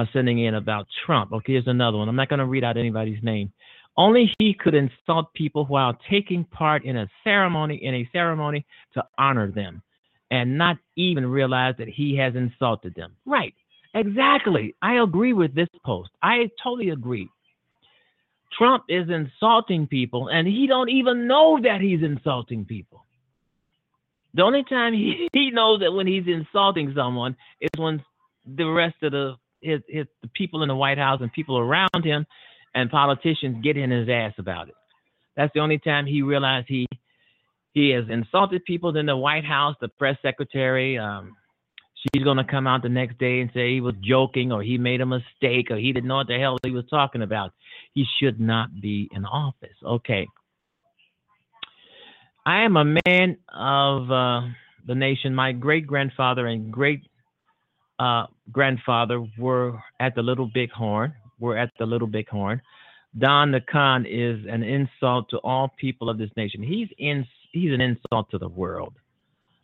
are 0.02 0.10
sending 0.14 0.44
in 0.44 0.56
about 0.56 0.88
Trump. 1.06 1.34
Okay, 1.34 1.54
here's 1.54 1.68
another 1.68 1.98
one. 1.98 2.08
I'm 2.08 2.16
not 2.16 2.30
going 2.30 2.40
to 2.40 2.46
read 2.46 2.64
out 2.64 2.78
anybody's 2.78 3.22
name. 3.22 3.52
Only 3.98 4.32
he 4.38 4.54
could 4.54 4.76
insult 4.76 5.34
people 5.34 5.66
while 5.66 5.98
taking 6.10 6.44
part 6.44 6.86
in 6.86 6.98
a 6.98 7.10
ceremony 7.24 7.84
in 7.84 7.96
a 7.96 8.10
ceremony 8.14 8.66
to 8.94 9.04
honor 9.18 9.52
them 9.52 9.82
and 10.30 10.58
not 10.58 10.78
even 10.96 11.26
realize 11.26 11.76
that 11.80 11.88
he 11.88 12.16
has 12.18 12.36
insulted 12.36 12.94
them. 12.96 13.16
Right. 13.26 13.56
Exactly. 13.96 14.76
I 14.82 15.02
agree 15.02 15.34
with 15.34 15.56
this 15.56 15.70
post. 15.84 16.12
I 16.22 16.50
totally 16.62 16.90
agree. 16.90 17.28
Trump 18.56 18.84
is 18.88 19.10
insulting 19.10 19.88
people 19.88 20.28
and 20.28 20.48
he 20.48 20.68
don't 20.68 20.90
even 20.90 21.28
know 21.28 21.60
that 21.64 21.82
he's 21.82 22.04
insulting 22.04 22.66
people. 22.66 23.04
The 24.34 24.44
only 24.44 24.64
time 24.64 24.94
he, 24.94 25.28
he 25.34 25.50
knows 25.50 25.80
that 25.80 25.92
when 25.92 26.06
he's 26.06 26.28
insulting 26.28 26.94
someone 26.96 27.36
is 27.60 27.70
when 27.78 28.04
the 28.46 28.66
rest 28.66 28.96
of 29.02 29.12
the 29.12 29.36
his, 29.62 29.82
his 29.90 30.06
the 30.22 30.28
people 30.30 30.62
in 30.62 30.70
the 30.70 30.76
White 30.76 31.00
House 31.00 31.20
and 31.22 31.34
people 31.34 31.58
around 31.58 32.04
him 32.04 32.28
and 32.78 32.92
politicians 32.92 33.58
get 33.64 33.76
in 33.76 33.90
his 33.90 34.08
ass 34.08 34.34
about 34.38 34.70
it. 34.70 34.76
That's 35.36 35.52
the 35.56 35.62
only 35.62 35.80
time 35.80 36.06
he 36.06 36.22
realized 36.22 36.68
he 36.70 36.86
he 37.74 37.90
has 37.90 38.06
insulted 38.10 38.64
people 38.66 38.96
in 38.96 39.08
the 39.08 39.18
White 39.18 39.46
House, 39.46 39.76
the 39.82 39.88
press 39.88 40.18
secretary. 40.22 40.98
Um, 40.98 41.36
she's 41.96 42.24
going 42.24 42.38
to 42.38 42.44
come 42.44 42.66
out 42.66 42.84
the 42.84 42.90
next 42.90 43.18
day 43.18 43.40
and 43.42 43.50
say 43.54 43.74
he 43.74 43.82
was 43.82 43.96
joking 44.04 44.52
or 44.52 44.64
he 44.64 44.78
made 44.78 45.02
a 45.02 45.06
mistake 45.06 45.70
or 45.70 45.78
he 45.78 45.92
didn't 45.92 46.08
know 46.08 46.18
what 46.18 46.28
the 46.28 46.40
hell 46.40 46.58
he 46.64 46.72
was 46.72 46.86
talking 46.90 47.22
about. 47.22 47.52
He 47.94 48.06
should 48.20 48.40
not 48.40 48.70
be 48.82 49.10
in 49.12 49.26
office. 49.26 49.78
Okay. 49.84 50.28
I 52.46 52.62
am 52.62 52.78
a 52.78 52.86
man 53.06 53.38
of 53.54 54.12
uh, 54.12 54.42
the 54.88 54.96
nation. 54.96 55.36
My 55.36 55.52
great 55.52 55.86
grandfather 55.86 56.48
and 56.48 56.72
great 56.72 57.02
uh, 58.00 58.26
grandfather 58.52 59.24
were 59.38 59.80
at 60.00 60.16
the 60.16 60.24
Little 60.24 60.50
Big 60.52 60.72
Horn 60.72 61.14
we're 61.40 61.58
at 61.58 61.72
the 61.80 61.86
Little 61.86 62.08
Bighorn. 62.08 62.62
Don 63.18 63.52
the 63.52 63.62
Khan 63.62 64.06
is 64.06 64.46
an 64.50 64.64
insult 64.64 65.30
to 65.30 65.38
all 65.38 65.74
people 65.80 66.10
of 66.10 66.18
this 66.18 66.30
nation. 66.38 66.62
He's 66.62 66.90
in 66.98 67.26
he's 67.52 67.72
an 67.72 67.82
insult 67.82 68.30
to 68.32 68.38
the 68.38 68.48
world, 68.50 68.94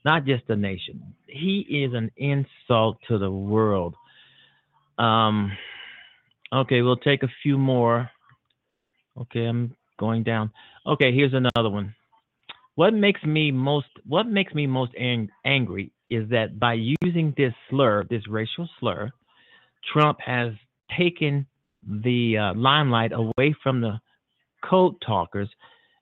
not 0.05 0.25
just 0.25 0.47
the 0.47 0.55
nation. 0.55 1.13
He 1.27 1.59
is 1.59 1.93
an 1.93 2.11
insult 2.17 2.97
to 3.07 3.17
the 3.17 3.29
world. 3.29 3.95
Um, 4.97 5.51
okay, 6.51 6.81
we'll 6.81 6.97
take 6.97 7.23
a 7.23 7.31
few 7.43 7.57
more. 7.57 8.09
Okay, 9.17 9.45
I'm 9.45 9.75
going 9.99 10.23
down. 10.23 10.51
Okay, 10.87 11.13
here's 11.13 11.33
another 11.33 11.69
one. 11.69 11.95
What 12.75 12.93
makes 12.93 13.23
me 13.23 13.51
most 13.51 13.87
what 14.05 14.25
makes 14.25 14.53
me 14.53 14.65
most 14.65 14.93
ang- 14.97 15.29
angry 15.45 15.91
is 16.09 16.29
that 16.29 16.59
by 16.59 16.73
using 16.73 17.33
this 17.37 17.53
slur, 17.69 18.03
this 18.09 18.27
racial 18.27 18.67
slur, 18.79 19.11
Trump 19.91 20.19
has 20.21 20.53
taken 20.97 21.45
the 21.87 22.37
uh, 22.37 22.53
limelight 22.55 23.11
away 23.13 23.55
from 23.61 23.81
the 23.81 23.99
code 24.63 24.95
talkers 25.05 25.49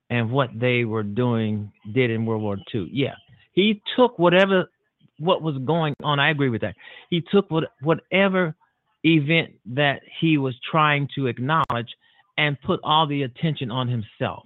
and 0.09 0.29
what 0.29 0.49
they 0.53 0.83
were 0.83 1.03
doing 1.03 1.71
did 1.93 2.11
in 2.11 2.25
World 2.25 2.41
War 2.41 2.57
II. 2.73 2.89
Yeah, 2.91 3.15
he 3.53 3.81
took 3.95 4.17
whatever 4.19 4.69
what 5.17 5.41
was 5.41 5.57
going 5.65 5.93
on. 6.03 6.19
I 6.19 6.31
agree 6.31 6.49
with 6.49 6.61
that. 6.61 6.75
He 7.09 7.21
took 7.21 7.49
what 7.49 7.65
whatever 7.81 8.55
event 9.03 9.51
that 9.65 10.01
he 10.19 10.37
was 10.37 10.55
trying 10.69 11.07
to 11.15 11.27
acknowledge 11.27 11.89
and 12.37 12.61
put 12.61 12.79
all 12.83 13.07
the 13.07 13.23
attention 13.23 13.71
on 13.71 13.87
himself. 13.87 14.45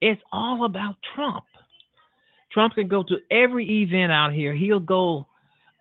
It's 0.00 0.20
all 0.32 0.64
about 0.64 0.96
Trump. 1.14 1.44
Trump 2.52 2.74
can 2.74 2.88
go 2.88 3.02
to 3.02 3.16
every 3.30 3.82
event 3.82 4.12
out 4.12 4.32
here. 4.32 4.54
He'll 4.54 4.80
go 4.80 5.26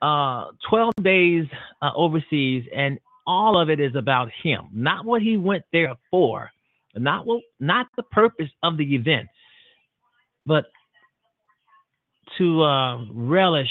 uh, 0.02 0.48
12 0.70 0.94
days 1.02 1.46
uh, 1.82 1.92
overseas 1.96 2.66
and 2.76 3.00
all 3.26 3.60
of 3.60 3.70
it 3.70 3.80
is 3.80 3.96
about 3.96 4.30
him, 4.44 4.68
not 4.74 5.06
what 5.06 5.22
he 5.22 5.38
went 5.38 5.64
there 5.72 5.96
for, 6.12 6.52
not 6.96 7.26
what, 7.26 7.42
not 7.60 7.88
the 7.96 8.04
purpose 8.04 8.50
of 8.62 8.78
the 8.78 8.96
event, 8.96 9.28
but 10.46 10.66
to 12.38 12.64
uh, 12.64 13.06
relish 13.12 13.70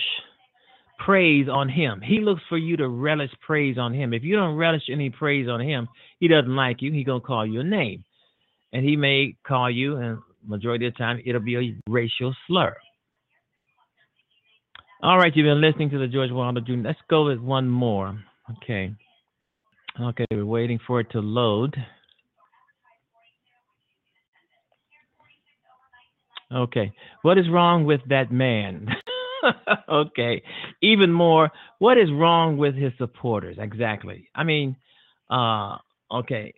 praise 0.99 1.49
on 1.49 1.69
him. 1.69 2.01
He 2.01 2.21
looks 2.21 2.43
for 2.49 2.59
you 2.59 2.77
to 2.77 2.89
relish 2.89 3.31
praise 3.41 3.77
on 3.79 3.93
him. 3.93 4.13
If 4.13 4.23
you 4.23 4.37
don't 4.37 4.57
relish 4.57 4.85
any 4.91 5.11
praise 5.11 5.49
on 5.49 5.61
him, 5.61 5.89
he 6.21 6.29
doesn't 6.29 6.55
like 6.55 6.81
you. 6.81 6.93
He 6.93 7.05
gonna 7.05 7.21
call 7.21 7.47
you 7.47 7.61
a 7.61 7.65
name, 7.65 8.05
and 8.73 8.85
he 8.85 8.97
may 8.97 9.37
call 9.47 9.71
you 9.71 9.97
and 9.97 10.19
majority 10.47 10.87
of 10.87 10.95
the 10.95 10.99
time, 10.99 11.23
it'll 11.25 11.41
be 11.41 11.57
a 11.57 11.91
racial 11.91 12.35
slur. 12.47 12.75
All 15.03 15.19
right, 15.19 15.35
you've 15.35 15.45
been 15.45 15.61
listening 15.61 15.91
to 15.91 15.99
the 15.99 16.07
George 16.07 16.31
Wilder 16.31 16.61
Jr. 16.61 16.75
Let's 16.85 16.99
go 17.11 17.27
with 17.27 17.39
one 17.39 17.69
more. 17.69 18.23
Okay. 18.59 18.95
Okay, 20.01 20.27
we're 20.31 20.45
waiting 20.47 20.79
for 20.87 21.01
it 21.01 21.11
to 21.13 21.21
load. 21.21 21.77
Okay. 26.55 26.93
What 27.23 27.39
is 27.39 27.49
wrong 27.51 27.85
with 27.85 28.01
that 28.09 28.31
man? 28.31 28.89
okay. 29.89 30.43
Even 30.83 31.13
more, 31.13 31.51
what 31.79 31.99
is 31.99 32.11
wrong 32.13 32.57
with 32.57 32.75
his 32.75 32.93
supporters? 32.99 33.57
Exactly. 33.59 34.29
I 34.35 34.45
mean, 34.45 34.77
uh, 35.31 35.79
okay. 36.11 36.55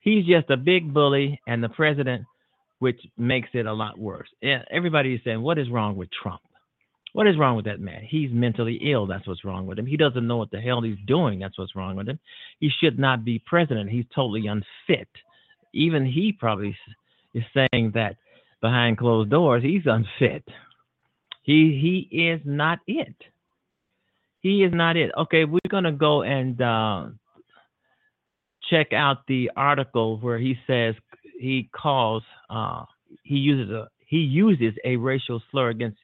He's 0.00 0.24
just 0.26 0.50
a 0.50 0.56
big 0.56 0.92
bully 0.92 1.40
and 1.46 1.62
the 1.62 1.68
president, 1.68 2.24
which 2.78 3.00
makes 3.18 3.50
it 3.52 3.66
a 3.66 3.72
lot 3.72 3.98
worse. 3.98 4.28
Everybody 4.70 5.14
is 5.14 5.20
saying, 5.24 5.42
what 5.42 5.58
is 5.58 5.68
wrong 5.70 5.96
with 5.96 6.08
Trump? 6.10 6.40
What 7.12 7.26
is 7.26 7.36
wrong 7.38 7.56
with 7.56 7.64
that 7.64 7.80
man? 7.80 8.02
He's 8.08 8.30
mentally 8.32 8.78
ill. 8.92 9.06
That's 9.06 9.26
what's 9.26 9.44
wrong 9.44 9.66
with 9.66 9.78
him. 9.78 9.86
He 9.86 9.96
doesn't 9.96 10.26
know 10.26 10.36
what 10.36 10.50
the 10.50 10.60
hell 10.60 10.80
he's 10.80 10.98
doing. 11.06 11.40
That's 11.40 11.58
what's 11.58 11.74
wrong 11.74 11.96
with 11.96 12.08
him. 12.08 12.20
He 12.60 12.70
should 12.80 12.98
not 12.98 13.24
be 13.24 13.42
president. 13.44 13.90
He's 13.90 14.04
totally 14.14 14.46
unfit. 14.46 15.08
Even 15.72 16.06
he 16.06 16.32
probably 16.32 16.76
is 17.34 17.44
saying 17.54 17.92
that 17.94 18.16
behind 18.60 18.98
closed 18.98 19.30
doors, 19.30 19.62
he's 19.62 19.86
unfit. 19.86 20.44
He 21.42 22.06
he 22.10 22.16
is 22.16 22.40
not 22.44 22.78
it. 22.86 23.14
He 24.40 24.62
is 24.62 24.72
not 24.72 24.96
it. 24.96 25.10
Okay, 25.16 25.44
we're 25.44 25.60
gonna 25.68 25.92
go 25.92 26.22
and 26.22 26.60
uh, 26.60 27.06
check 28.68 28.92
out 28.92 29.26
the 29.26 29.50
article 29.56 30.18
where 30.18 30.38
he 30.38 30.56
says 30.66 30.94
he 31.38 31.68
calls 31.72 32.22
uh, 32.50 32.84
he 33.22 33.36
uses 33.36 33.72
a 33.72 33.88
he 34.06 34.18
uses 34.18 34.74
a 34.84 34.96
racial 34.96 35.42
slur 35.50 35.70
against 35.70 35.98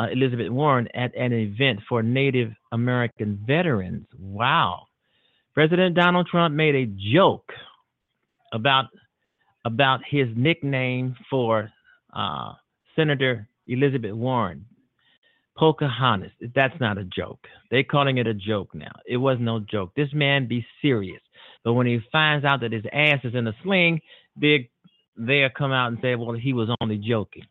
uh, 0.00 0.06
Elizabeth 0.12 0.48
Warren 0.48 0.88
at 0.94 1.14
an 1.14 1.32
event 1.32 1.80
for 1.88 2.02
Native 2.02 2.52
American 2.72 3.38
veterans. 3.46 4.06
Wow. 4.18 4.86
President 5.52 5.94
Donald 5.94 6.26
Trump 6.30 6.54
made 6.54 6.74
a 6.74 6.86
joke 7.12 7.52
about 8.52 8.86
about 9.66 10.00
his 10.08 10.26
nickname 10.34 11.14
for 11.28 11.70
uh, 12.14 12.52
Senator 12.96 13.46
Elizabeth 13.66 14.12
Warren, 14.12 14.64
Pocahontas. 15.58 16.32
That's 16.54 16.78
not 16.80 16.96
a 16.96 17.04
joke. 17.04 17.46
They're 17.70 17.84
calling 17.84 18.16
it 18.16 18.26
a 18.26 18.32
joke 18.32 18.74
now. 18.74 18.92
It 19.06 19.18
was 19.18 19.36
no 19.38 19.60
joke. 19.60 19.90
This 19.94 20.08
man 20.14 20.48
be 20.48 20.64
serious. 20.80 21.20
But 21.62 21.74
when 21.74 21.86
he 21.86 22.00
finds 22.10 22.46
out 22.46 22.60
that 22.62 22.72
his 22.72 22.84
ass 22.90 23.18
is 23.22 23.34
in 23.34 23.46
a 23.46 23.52
sling, 23.62 24.00
they 24.34 24.70
they 25.18 25.46
come 25.54 25.72
out 25.72 25.88
and 25.88 25.98
say, 26.00 26.14
well, 26.14 26.32
he 26.32 26.54
was 26.54 26.70
only 26.80 26.96
joking. 26.96 27.44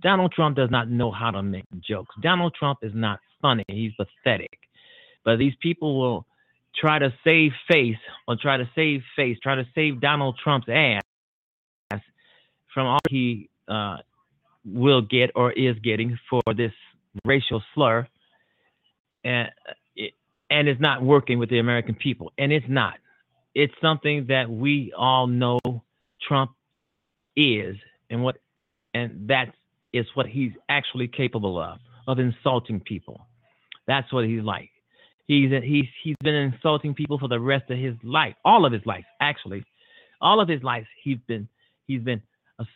Donald 0.00 0.32
Trump 0.32 0.56
does 0.56 0.70
not 0.70 0.88
know 0.88 1.10
how 1.10 1.30
to 1.30 1.42
make 1.42 1.64
jokes. 1.80 2.14
Donald 2.22 2.54
Trump 2.58 2.78
is 2.82 2.92
not 2.94 3.20
funny. 3.40 3.64
He's 3.68 3.92
pathetic. 3.94 4.58
But 5.24 5.38
these 5.38 5.54
people 5.60 6.00
will 6.00 6.26
try 6.74 6.98
to 6.98 7.12
save 7.24 7.52
face 7.70 7.96
or 8.26 8.36
try 8.36 8.56
to 8.56 8.68
save 8.74 9.02
face, 9.16 9.38
try 9.42 9.56
to 9.56 9.66
save 9.74 10.00
Donald 10.00 10.38
Trump's 10.42 10.68
ass 10.68 11.02
from 12.72 12.86
all 12.86 13.00
he 13.08 13.48
uh, 13.68 13.98
will 14.64 15.02
get 15.02 15.30
or 15.34 15.52
is 15.52 15.76
getting 15.82 16.18
for 16.28 16.42
this 16.56 16.72
racial 17.24 17.62
slur, 17.74 18.06
and 19.24 19.48
and 20.50 20.68
it's 20.68 20.80
not 20.80 21.02
working 21.02 21.38
with 21.38 21.50
the 21.50 21.58
American 21.58 21.94
people, 21.94 22.32
and 22.38 22.52
it's 22.52 22.66
not. 22.68 22.94
It's 23.54 23.74
something 23.80 24.26
that 24.28 24.48
we 24.50 24.92
all 24.96 25.26
know 25.26 25.58
Trump 26.26 26.52
is, 27.36 27.76
and 28.08 28.22
what, 28.22 28.36
and 28.94 29.28
that 29.28 29.54
is 29.92 30.06
what 30.14 30.26
he's 30.26 30.52
actually 30.68 31.08
capable 31.08 31.60
of 31.60 31.78
of 32.06 32.18
insulting 32.18 32.80
people. 32.80 33.26
That's 33.86 34.12
what 34.12 34.24
he's 34.24 34.42
like. 34.42 34.70
He's 35.26 35.50
he's 35.62 35.84
he's 36.02 36.16
been 36.22 36.34
insulting 36.34 36.94
people 36.94 37.18
for 37.18 37.28
the 37.28 37.40
rest 37.40 37.70
of 37.70 37.78
his 37.78 37.94
life, 38.02 38.34
all 38.44 38.64
of 38.64 38.72
his 38.72 38.84
life, 38.84 39.04
actually, 39.20 39.64
all 40.20 40.40
of 40.40 40.48
his 40.48 40.62
life. 40.62 40.86
He's 41.02 41.18
been 41.26 41.48
he's 41.86 42.02
been 42.02 42.22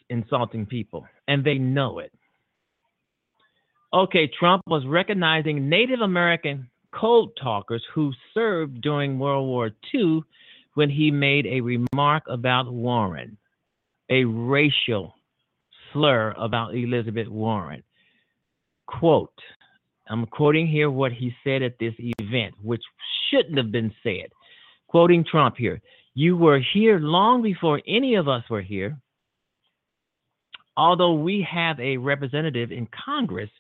insulting 0.09 0.67
people, 0.67 1.07
and 1.29 1.45
they 1.45 1.59
know 1.59 1.99
it. 1.99 2.13
Okay, 3.93 4.29
Trump 4.39 4.63
was 4.67 4.85
recognizing 4.87 5.69
Native 5.69 6.01
American 6.01 6.69
code 6.93 7.31
talkers 7.41 7.85
who 7.95 8.13
served 8.33 8.81
during 8.81 9.19
World 9.19 9.47
War 9.47 9.71
II 9.93 10.23
when 10.75 10.91
he 10.91 11.11
made 11.11 11.47
a 11.47 11.61
remark 11.61 12.25
about 12.29 12.73
Warren, 12.73 13.37
a 14.11 14.25
racial 14.25 15.15
slur 15.95 16.35
about 16.37 16.75
Elizabeth 16.75 17.29
Warren. 17.29 17.83
Quote, 18.87 19.33
I'm 20.09 20.27
quoting 20.27 20.67
here 20.67 20.91
what 20.91 21.13
he 21.13 21.33
said 21.43 21.63
at 21.63 21.79
this 21.81 21.95
event, 21.99 22.55
which 22.63 22.83
shouldn't 23.31 23.57
have 23.57 23.73
been 23.73 23.95
said. 24.03 24.27
Quoting 24.89 25.25
Trump 25.25 25.57
here, 25.57 25.81
you 26.13 26.37
were 26.37 26.61
here 26.75 26.99
long 26.99 27.41
before 27.43 27.81
any 27.87 28.17
of 28.17 28.29
us 28.29 28.45
were 28.51 28.61
here 28.61 28.99
although 30.77 31.15
we 31.15 31.47
have 31.49 31.79
a 31.81 31.97
representative 31.97 32.73
in 32.73 32.89
Congress, 33.05 33.51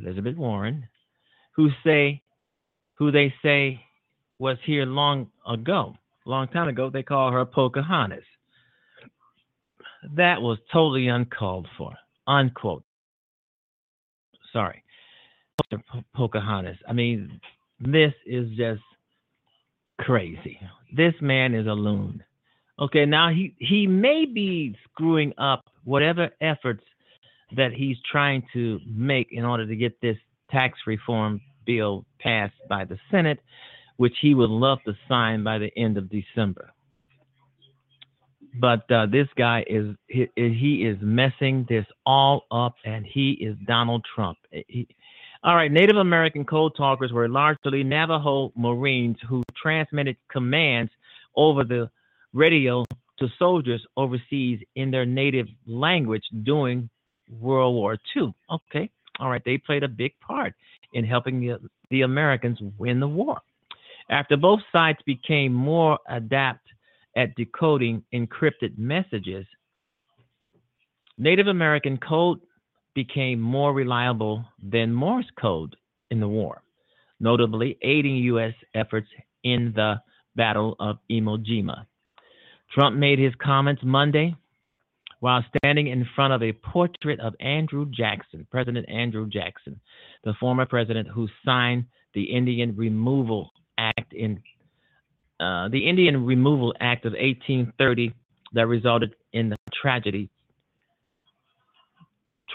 Elizabeth 0.00 0.36
Warren, 0.36 0.88
who 1.54 1.70
say 1.84 2.22
who 2.94 3.10
they 3.10 3.32
say 3.42 3.80
was 4.38 4.56
here 4.64 4.86
long 4.86 5.28
ago, 5.46 5.94
long 6.24 6.48
time 6.48 6.68
ago, 6.68 6.90
they 6.90 7.02
call 7.02 7.30
her 7.32 7.44
Pocahontas. 7.44 8.24
That 10.14 10.40
was 10.40 10.58
totally 10.72 11.08
uncalled 11.08 11.66
for. 11.76 11.92
Unquote. 12.26 12.84
Sorry. 14.52 14.82
Pocahontas. 16.14 16.78
I 16.88 16.92
mean, 16.92 17.40
this 17.80 18.12
is 18.26 18.48
just 18.56 18.82
crazy. 19.98 20.58
This 20.94 21.14
man 21.20 21.54
is 21.54 21.66
a 21.66 21.72
loon. 21.72 22.22
Okay, 22.78 23.06
now 23.06 23.30
he 23.30 23.54
he 23.58 23.86
may 23.86 24.26
be 24.26 24.76
screwing 24.90 25.32
up 25.38 25.64
whatever 25.84 26.28
efforts 26.40 26.82
that 27.56 27.72
he's 27.72 27.96
trying 28.10 28.42
to 28.52 28.80
make 28.86 29.28
in 29.30 29.44
order 29.44 29.66
to 29.66 29.76
get 29.76 29.98
this 30.00 30.18
tax 30.50 30.78
reform 30.86 31.40
bill 31.64 32.04
passed 32.20 32.54
by 32.68 32.84
the 32.84 32.98
Senate, 33.10 33.40
which 33.96 34.14
he 34.20 34.34
would 34.34 34.50
love 34.50 34.78
to 34.84 34.92
sign 35.08 35.42
by 35.42 35.58
the 35.58 35.70
end 35.76 35.96
of 35.96 36.10
December. 36.10 36.72
But 38.58 38.90
uh, 38.90 39.06
this 39.06 39.28
guy 39.36 39.64
is 39.66 39.94
he, 40.08 40.28
he, 40.34 40.86
is 40.86 40.96
messing 41.00 41.66
this 41.68 41.84
all 42.04 42.44
up, 42.50 42.74
and 42.84 43.04
he 43.04 43.32
is 43.32 43.56
Donald 43.66 44.04
Trump. 44.14 44.38
He, 44.50 44.88
all 45.42 45.54
right, 45.54 45.70
Native 45.70 45.96
American 45.96 46.44
code 46.44 46.72
talkers 46.76 47.12
were 47.12 47.28
largely 47.28 47.84
Navajo 47.84 48.52
Marines 48.56 49.16
who 49.28 49.42
transmitted 49.60 50.16
commands 50.30 50.90
over 51.34 51.64
the 51.64 51.90
radio 52.32 52.84
to 53.18 53.28
soldiers 53.38 53.84
overseas 53.96 54.60
in 54.74 54.90
their 54.90 55.06
native 55.06 55.46
language 55.66 56.24
during 56.42 56.88
World 57.40 57.74
War 57.74 57.98
II. 58.16 58.34
Okay, 58.50 58.90
all 59.18 59.30
right, 59.30 59.42
they 59.44 59.58
played 59.58 59.82
a 59.82 59.88
big 59.88 60.18
part 60.20 60.54
in 60.92 61.04
helping 61.04 61.40
the, 61.40 61.58
the 61.90 62.02
Americans 62.02 62.58
win 62.78 63.00
the 63.00 63.08
war. 63.08 63.40
After 64.08 64.36
both 64.36 64.60
sides 64.72 64.98
became 65.04 65.52
more 65.52 65.98
adept 66.08 66.60
at 67.16 67.34
decoding 67.34 68.02
encrypted 68.14 68.76
messages, 68.76 69.46
Native 71.18 71.46
American 71.46 71.96
code 71.96 72.40
became 72.94 73.40
more 73.40 73.72
reliable 73.72 74.44
than 74.62 74.92
Morse 74.92 75.30
code 75.40 75.74
in 76.10 76.20
the 76.20 76.28
war, 76.28 76.62
notably 77.18 77.78
aiding 77.82 78.16
U.S. 78.16 78.54
efforts 78.74 79.08
in 79.42 79.72
the 79.74 79.96
Battle 80.34 80.76
of 80.78 80.98
Iwo 81.10 81.44
Jima. 81.44 81.86
Trump 82.72 82.96
made 82.96 83.18
his 83.18 83.32
comments 83.42 83.82
Monday 83.84 84.34
while 85.20 85.42
standing 85.56 85.86
in 85.86 86.06
front 86.14 86.34
of 86.34 86.42
a 86.42 86.52
portrait 86.52 87.18
of 87.20 87.34
Andrew 87.40 87.86
Jackson, 87.90 88.46
President 88.50 88.86
Andrew 88.88 89.26
Jackson, 89.26 89.80
the 90.24 90.34
former 90.38 90.66
president 90.66 91.08
who 91.08 91.26
signed 91.44 91.86
the 92.12 92.24
Indian 92.24 92.76
Removal 92.76 93.50
Act 93.78 94.12
in 94.12 94.42
uh, 95.40 95.68
the 95.68 95.88
Indian 95.88 96.24
Removal 96.24 96.74
Act 96.80 97.04
of 97.04 97.12
1830 97.12 98.12
that 98.52 98.66
resulted 98.66 99.14
in 99.32 99.50
the 99.50 99.56
tragedy 99.82 100.30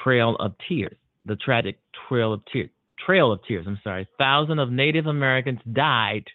Trail 0.03 0.35
of 0.39 0.53
Tears, 0.67 0.95
the 1.25 1.35
tragic 1.35 1.77
Trail 2.07 2.33
of 2.33 2.41
Tears. 2.51 2.69
Trail 3.05 3.31
of 3.31 3.39
Tears, 3.47 3.65
I'm 3.67 3.79
sorry. 3.83 4.07
Thousands 4.17 4.59
of 4.59 4.71
Native 4.71 5.07
Americans 5.07 5.59
died 5.73 6.25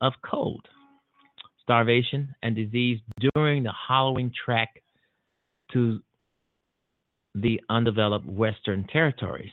of 0.00 0.12
cold 0.28 0.66
starvation, 1.66 2.32
and 2.44 2.54
disease 2.54 3.00
during 3.34 3.64
the 3.64 3.72
hollowing 3.72 4.32
trek 4.44 4.68
to 5.72 5.98
the 7.34 7.60
undeveloped 7.68 8.24
Western 8.24 8.86
territories. 8.86 9.50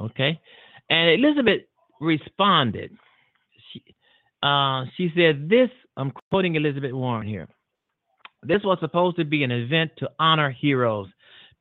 Okay, 0.00 0.40
and 0.88 1.10
Elizabeth 1.10 1.62
responded. 2.00 2.96
Uh, 4.42 4.84
she 4.96 5.12
said, 5.16 5.48
"This." 5.48 5.70
I'm 5.96 6.12
quoting 6.30 6.56
Elizabeth 6.56 6.92
Warren 6.92 7.26
here. 7.26 7.48
This 8.42 8.62
was 8.62 8.78
supposed 8.80 9.16
to 9.16 9.24
be 9.24 9.42
an 9.44 9.50
event 9.50 9.90
to 9.98 10.10
honor 10.18 10.50
heroes. 10.50 11.08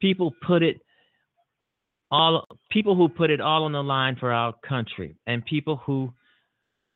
People 0.01 0.33
put 0.45 0.61
it 0.61 0.81
all 2.11 2.45
people 2.69 2.95
who 2.95 3.07
put 3.07 3.29
it 3.29 3.41
all 3.41 3.63
on 3.63 3.71
the 3.71 3.81
line 3.81 4.15
for 4.15 4.31
our 4.31 4.53
country 4.67 5.15
and 5.25 5.43
people 5.45 5.77
who 5.85 6.13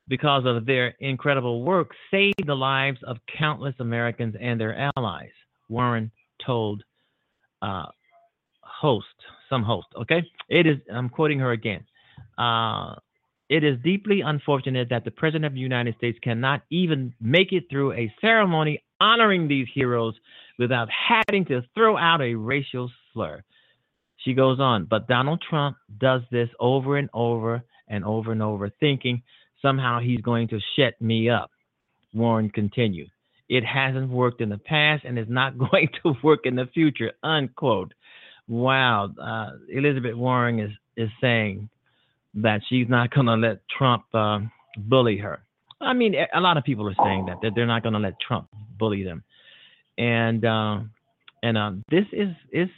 because 0.09 0.43
of 0.45 0.65
their 0.65 0.95
incredible 0.99 1.63
work 1.63 1.91
saved 2.11 2.45
the 2.45 2.55
lives 2.55 2.99
of 3.03 3.17
countless 3.37 3.75
Americans 3.79 4.35
and 4.41 4.59
their 4.59 4.91
allies. 4.97 5.29
Warren 5.69 6.11
told 6.45 6.83
uh, 7.61 7.85
host, 8.61 9.05
some 9.49 9.63
host, 9.63 9.87
okay? 9.95 10.23
It 10.49 10.65
is, 10.65 10.77
I'm 10.91 11.09
quoting 11.09 11.39
her 11.39 11.51
again. 11.51 11.85
Uh, 12.37 12.95
it 13.49 13.63
is 13.63 13.77
deeply 13.83 14.21
unfortunate 14.21 14.89
that 14.89 15.03
the 15.03 15.11
President 15.11 15.45
of 15.45 15.53
the 15.53 15.59
United 15.59 15.95
States 15.97 16.19
cannot 16.21 16.61
even 16.69 17.13
make 17.19 17.51
it 17.51 17.63
through 17.69 17.93
a 17.93 18.13
ceremony 18.21 18.83
honoring 19.01 19.47
these 19.47 19.67
heroes 19.73 20.13
without 20.59 20.87
having 20.89 21.45
to 21.45 21.63
throw 21.73 21.97
out 21.97 22.21
a 22.21 22.35
racial 22.35 22.91
slur. 23.11 23.43
She 24.17 24.33
goes 24.33 24.59
on, 24.59 24.85
but 24.85 25.07
Donald 25.07 25.43
Trump 25.49 25.77
does 25.99 26.21
this 26.31 26.49
over 26.59 26.97
and 26.97 27.09
over 27.13 27.63
and 27.87 28.05
over 28.05 28.31
and 28.31 28.43
over, 28.43 28.69
thinking 28.79 29.23
somehow 29.61 29.99
he's 29.99 30.21
going 30.21 30.49
to 30.49 30.59
shut 30.77 31.01
me 31.01 31.29
up. 31.29 31.49
Warren 32.13 32.49
continued. 32.49 33.09
It 33.47 33.65
hasn't 33.65 34.09
worked 34.09 34.41
in 34.41 34.49
the 34.49 34.57
past 34.59 35.05
and 35.05 35.17
is 35.17 35.27
not 35.27 35.57
going 35.71 35.89
to 36.03 36.13
work 36.23 36.41
in 36.45 36.55
the 36.55 36.67
future. 36.73 37.13
Unquote. 37.23 37.93
Wow. 38.47 39.09
Uh, 39.19 39.51
Elizabeth 39.69 40.15
Warren 40.15 40.59
is, 40.59 40.71
is 40.97 41.09
saying 41.21 41.69
that 42.41 42.61
she's 42.69 42.87
not 42.89 43.11
going 43.11 43.27
to 43.27 43.35
let 43.35 43.61
Trump 43.77 44.03
uh, 44.13 44.39
bully 44.77 45.17
her. 45.17 45.43
I 45.81 45.93
mean, 45.93 46.15
a 46.33 46.39
lot 46.39 46.57
of 46.57 46.63
people 46.63 46.87
are 46.87 46.95
saying 47.03 47.25
that, 47.27 47.37
that 47.41 47.51
they're 47.55 47.65
not 47.65 47.83
going 47.83 47.93
to 47.93 47.99
let 47.99 48.19
Trump 48.19 48.49
bully 48.77 49.03
them. 49.03 49.23
And 49.97 50.45
uh, 50.45 50.79
and 51.43 51.57
uh, 51.57 51.71
this 51.89 52.05
is 52.11 52.29
is 52.51 52.69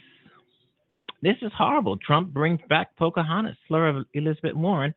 this 1.20 1.36
is 1.42 1.52
horrible. 1.56 1.96
Trump 1.98 2.32
brings 2.32 2.60
back 2.68 2.96
Pocahontas, 2.96 3.56
slur 3.68 3.88
of 3.88 4.06
Elizabeth 4.14 4.54
Warren, 4.54 4.94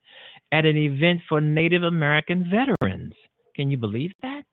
at 0.51 0.65
an 0.65 0.77
event 0.77 1.21
for 1.29 1.39
Native 1.39 1.83
American 1.83 2.49
veterans. 2.49 3.13
Can 3.55 3.69
you 3.69 3.77
believe 3.77 4.11
that? 4.21 4.43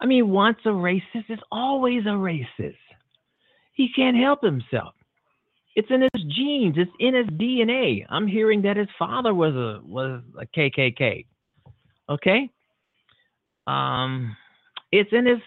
I 0.00 0.06
mean, 0.06 0.30
once 0.30 0.58
a 0.64 0.70
racist 0.70 1.28
is 1.28 1.40
always 1.50 2.04
a 2.06 2.10
racist. 2.10 2.76
He 3.74 3.90
can't 3.94 4.16
help 4.16 4.42
himself. 4.42 4.94
It's 5.78 5.92
in 5.92 6.00
his 6.00 6.24
genes. 6.34 6.74
It's 6.76 6.90
in 6.98 7.14
his 7.14 7.26
DNA. 7.26 8.04
I'm 8.08 8.26
hearing 8.26 8.62
that 8.62 8.76
his 8.76 8.88
father 8.98 9.32
was 9.32 9.54
a 9.54 9.80
was 9.86 10.22
a 10.36 10.44
KKK. 10.44 11.24
Okay. 12.08 12.50
Um, 13.68 14.36
it's 14.90 15.12
in 15.12 15.24
his 15.24 15.38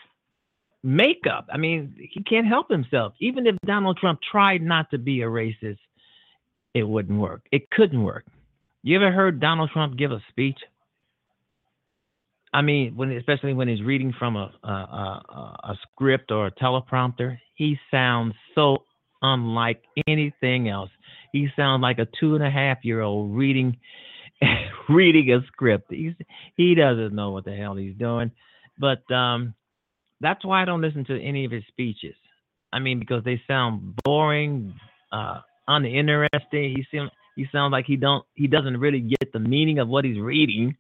makeup. 0.84 1.48
I 1.52 1.58
mean, 1.58 1.98
he 1.98 2.24
can't 2.24 2.48
help 2.48 2.72
himself. 2.72 3.12
Even 3.20 3.46
if 3.46 3.58
Donald 3.66 3.98
Trump 3.98 4.22
tried 4.32 4.62
not 4.62 4.90
to 4.92 4.98
be 4.98 5.22
a 5.22 5.26
racist, 5.26 5.80
it 6.74 6.84
wouldn't 6.84 7.20
work. 7.20 7.42
It 7.52 7.70
couldn't 7.70 8.02
work. 8.02 8.24
You 8.84 8.96
ever 8.96 9.12
heard 9.12 9.42
Donald 9.42 9.72
Trump 9.74 9.98
give 9.98 10.14
a 10.14 10.24
speech? 10.30 10.60
I 12.54 12.62
mean, 12.62 12.96
when 12.96 13.12
especially 13.12 13.54
when 13.54 13.68
he's 13.68 13.84
reading 13.84 14.14
from 14.18 14.38
a 14.38 14.50
a, 14.64 14.70
a, 14.70 15.58
a 15.72 15.80
script 15.92 16.32
or 16.32 16.48
a 16.48 16.52
teleprompter, 16.52 17.38
he 17.56 17.78
sounds 17.92 18.34
so 18.56 18.86
unlike 19.22 19.84
anything 20.08 20.70
else. 20.70 20.90
He 21.32 21.48
sounds 21.56 21.82
like 21.82 22.00
a 22.00 22.08
two 22.20 22.36
and 22.36 22.44
a 22.44 22.52
half 22.52 22.80
year 22.84 23.02
old 23.02 23.36
reading 23.36 23.78
reading 24.90 25.32
a 25.32 25.46
script. 25.48 25.92
He's 25.92 26.14
he 26.56 26.76
doesn't 26.76 27.14
know 27.14 27.32
what 27.32 27.46
the 27.46 27.56
hell 27.56 27.76
he's 27.76 27.96
doing. 27.96 28.32
But 28.78 29.10
um, 29.14 29.54
that's 30.20 30.44
why 30.44 30.62
I 30.62 30.66
don't 30.66 30.82
listen 30.82 31.06
to 31.06 31.22
any 31.22 31.46
of 31.46 31.52
his 31.52 31.64
speeches. 31.68 32.16
I 32.74 32.80
mean, 32.80 33.00
because 33.00 33.24
they 33.24 33.42
sound 33.48 33.96
boring, 34.04 34.74
uh, 35.12 35.42
uninteresting. 35.68 36.76
He 36.76 36.86
seems 36.92 37.12
he 37.36 37.46
sounds 37.52 37.72
like 37.72 37.86
he 37.86 37.96
don't 37.96 38.26
he 38.36 38.48
doesn't 38.48 38.80
really 38.80 39.02
get 39.02 39.32
the 39.34 39.40
meaning 39.40 39.80
of 39.80 39.88
what 39.88 40.06
he's 40.06 40.20
reading. 40.20 40.76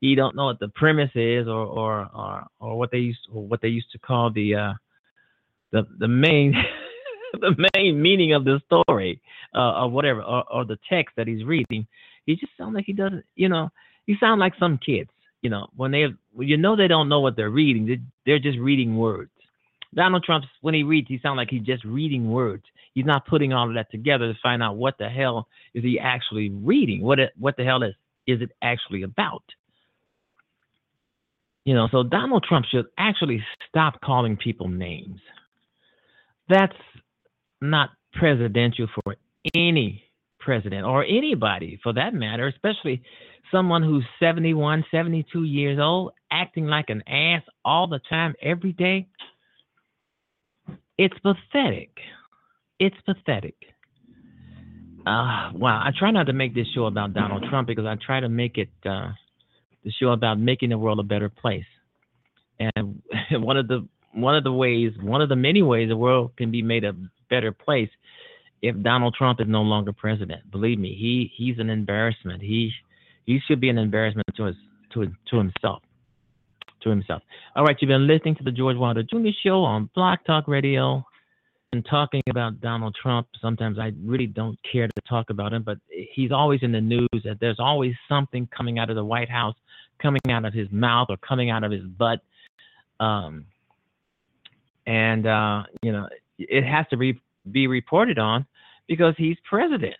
He 0.00 0.14
don't 0.14 0.36
know 0.36 0.46
what 0.46 0.60
the 0.60 0.68
premise 0.68 1.10
is, 1.14 1.46
or 1.46 1.64
or 1.66 2.08
or, 2.14 2.46
or 2.60 2.78
what 2.78 2.90
they 2.90 2.98
used 2.98 3.20
or 3.32 3.46
what 3.46 3.60
they 3.60 3.68
used 3.68 3.90
to 3.92 3.98
call 3.98 4.30
the 4.30 4.54
uh, 4.54 4.72
the 5.72 5.86
the 5.98 6.08
main 6.08 6.54
the 7.40 7.68
main 7.74 8.00
meaning 8.00 8.32
of 8.32 8.44
the 8.44 8.60
story, 8.66 9.20
uh, 9.54 9.82
or 9.82 9.90
whatever, 9.90 10.22
or, 10.22 10.44
or 10.52 10.64
the 10.64 10.78
text 10.88 11.14
that 11.16 11.26
he's 11.26 11.44
reading. 11.44 11.86
He 12.26 12.36
just 12.36 12.52
sounds 12.56 12.74
like 12.74 12.86
he 12.86 12.92
doesn't, 12.92 13.24
you 13.34 13.48
know. 13.48 13.70
He 14.06 14.16
sounds 14.20 14.38
like 14.38 14.52
some 14.58 14.78
kids, 14.78 15.10
you 15.42 15.50
know, 15.50 15.66
when 15.76 15.90
they 15.90 16.06
you 16.38 16.56
know 16.56 16.76
they 16.76 16.88
don't 16.88 17.08
know 17.08 17.20
what 17.20 17.36
they're 17.36 17.50
reading. 17.50 17.86
They, 17.86 18.00
they're 18.26 18.38
just 18.38 18.58
reading 18.58 18.96
words. 18.96 19.30
Donald 19.94 20.24
Trump, 20.24 20.44
when 20.60 20.74
he 20.74 20.82
reads, 20.82 21.08
he 21.08 21.20
sounds 21.22 21.36
like 21.36 21.50
he's 21.50 21.62
just 21.62 21.84
reading 21.84 22.30
words. 22.30 22.64
He's 22.94 23.04
not 23.04 23.26
putting 23.26 23.52
all 23.52 23.68
of 23.68 23.74
that 23.74 23.90
together 23.90 24.32
to 24.32 24.38
find 24.42 24.62
out 24.62 24.76
what 24.76 24.98
the 24.98 25.08
hell 25.08 25.48
is 25.72 25.82
he 25.82 25.98
actually 25.98 26.50
reading. 26.50 27.02
What 27.02 27.18
it, 27.18 27.32
what 27.38 27.56
the 27.56 27.64
hell 27.64 27.82
is 27.82 27.94
is 28.26 28.40
it 28.40 28.50
actually 28.62 29.02
about? 29.02 29.42
You 31.64 31.74
know, 31.74 31.88
so 31.90 32.02
Donald 32.02 32.44
Trump 32.46 32.66
should 32.66 32.86
actually 32.98 33.42
stop 33.68 34.00
calling 34.02 34.36
people 34.36 34.68
names. 34.68 35.20
That's 36.48 36.76
not 37.70 37.90
presidential 38.12 38.86
for 38.94 39.16
any 39.54 40.04
president 40.38 40.84
or 40.84 41.04
anybody 41.04 41.78
for 41.82 41.92
that 41.94 42.14
matter, 42.14 42.46
especially 42.46 43.02
someone 43.50 43.82
who's 43.82 44.04
71, 44.20 44.84
72 44.90 45.44
years 45.44 45.78
old, 45.80 46.12
acting 46.30 46.66
like 46.66 46.90
an 46.90 47.02
ass 47.08 47.42
all 47.64 47.86
the 47.86 48.00
time, 48.08 48.34
every 48.42 48.72
day. 48.72 49.06
It's 50.98 51.14
pathetic. 51.20 51.90
It's 52.78 52.96
pathetic. 53.04 53.56
Uh, 55.06 55.50
wow. 55.54 55.82
I 55.84 55.90
try 55.98 56.10
not 56.10 56.26
to 56.26 56.32
make 56.32 56.54
this 56.54 56.66
show 56.74 56.86
about 56.86 57.14
Donald 57.14 57.44
Trump 57.50 57.66
because 57.66 57.84
I 57.84 57.96
try 58.04 58.20
to 58.20 58.28
make 58.28 58.58
it 58.58 58.70
uh, 58.86 59.10
the 59.84 59.92
show 60.00 60.10
about 60.10 60.38
making 60.38 60.70
the 60.70 60.78
world 60.78 60.98
a 60.98 61.02
better 61.02 61.28
place. 61.28 61.64
And 62.58 63.02
one 63.32 63.56
of 63.56 63.68
the 63.68 63.86
one 64.12 64.36
of 64.36 64.44
the 64.44 64.52
ways, 64.52 64.92
one 65.00 65.20
of 65.20 65.28
the 65.28 65.36
many 65.36 65.60
ways 65.60 65.88
the 65.88 65.96
world 65.96 66.36
can 66.36 66.52
be 66.52 66.62
made 66.62 66.84
a 66.84 66.94
better 67.28 67.52
place 67.52 67.90
if 68.62 68.80
Donald 68.82 69.14
Trump 69.14 69.40
is 69.40 69.46
no 69.48 69.62
longer 69.62 69.92
president. 69.92 70.50
Believe 70.50 70.78
me, 70.78 70.94
he 70.94 71.30
he's 71.36 71.58
an 71.58 71.70
embarrassment. 71.70 72.42
He 72.42 72.72
he 73.26 73.40
should 73.46 73.60
be 73.60 73.68
an 73.68 73.78
embarrassment 73.78 74.26
to 74.36 74.44
his 74.44 74.56
to 74.92 75.06
to 75.30 75.36
himself. 75.36 75.82
To 76.82 76.90
himself. 76.90 77.22
All 77.56 77.64
right, 77.64 77.76
you've 77.80 77.88
been 77.88 78.06
listening 78.06 78.36
to 78.36 78.44
the 78.44 78.52
George 78.52 78.76
Wilder 78.76 79.02
Jr. 79.02 79.28
Show 79.42 79.62
on 79.62 79.90
Blog 79.94 80.18
Talk 80.26 80.48
Radio. 80.48 81.04
And 81.72 81.84
talking 81.90 82.22
about 82.30 82.60
Donald 82.60 82.94
Trump, 83.02 83.26
sometimes 83.42 83.80
I 83.80 83.90
really 84.04 84.28
don't 84.28 84.56
care 84.70 84.86
to 84.86 85.00
talk 85.08 85.30
about 85.30 85.52
him, 85.52 85.64
but 85.64 85.76
he's 86.14 86.30
always 86.30 86.60
in 86.62 86.70
the 86.70 86.80
news. 86.80 87.08
That 87.24 87.38
there's 87.40 87.58
always 87.58 87.94
something 88.08 88.48
coming 88.56 88.78
out 88.78 88.90
of 88.90 88.96
the 88.96 89.04
White 89.04 89.28
House, 89.28 89.56
coming 90.00 90.20
out 90.28 90.44
of 90.44 90.54
his 90.54 90.68
mouth 90.70 91.08
or 91.10 91.16
coming 91.16 91.50
out 91.50 91.64
of 91.64 91.72
his 91.72 91.82
butt. 91.82 92.20
Um, 93.00 93.46
and 94.86 95.26
uh, 95.26 95.64
you 95.82 95.90
know, 95.90 96.08
it 96.38 96.64
has 96.64 96.86
to 96.90 96.96
be 96.96 97.20
be 97.50 97.66
reported 97.66 98.18
on 98.18 98.46
because 98.88 99.14
he's 99.16 99.36
president. 99.48 99.94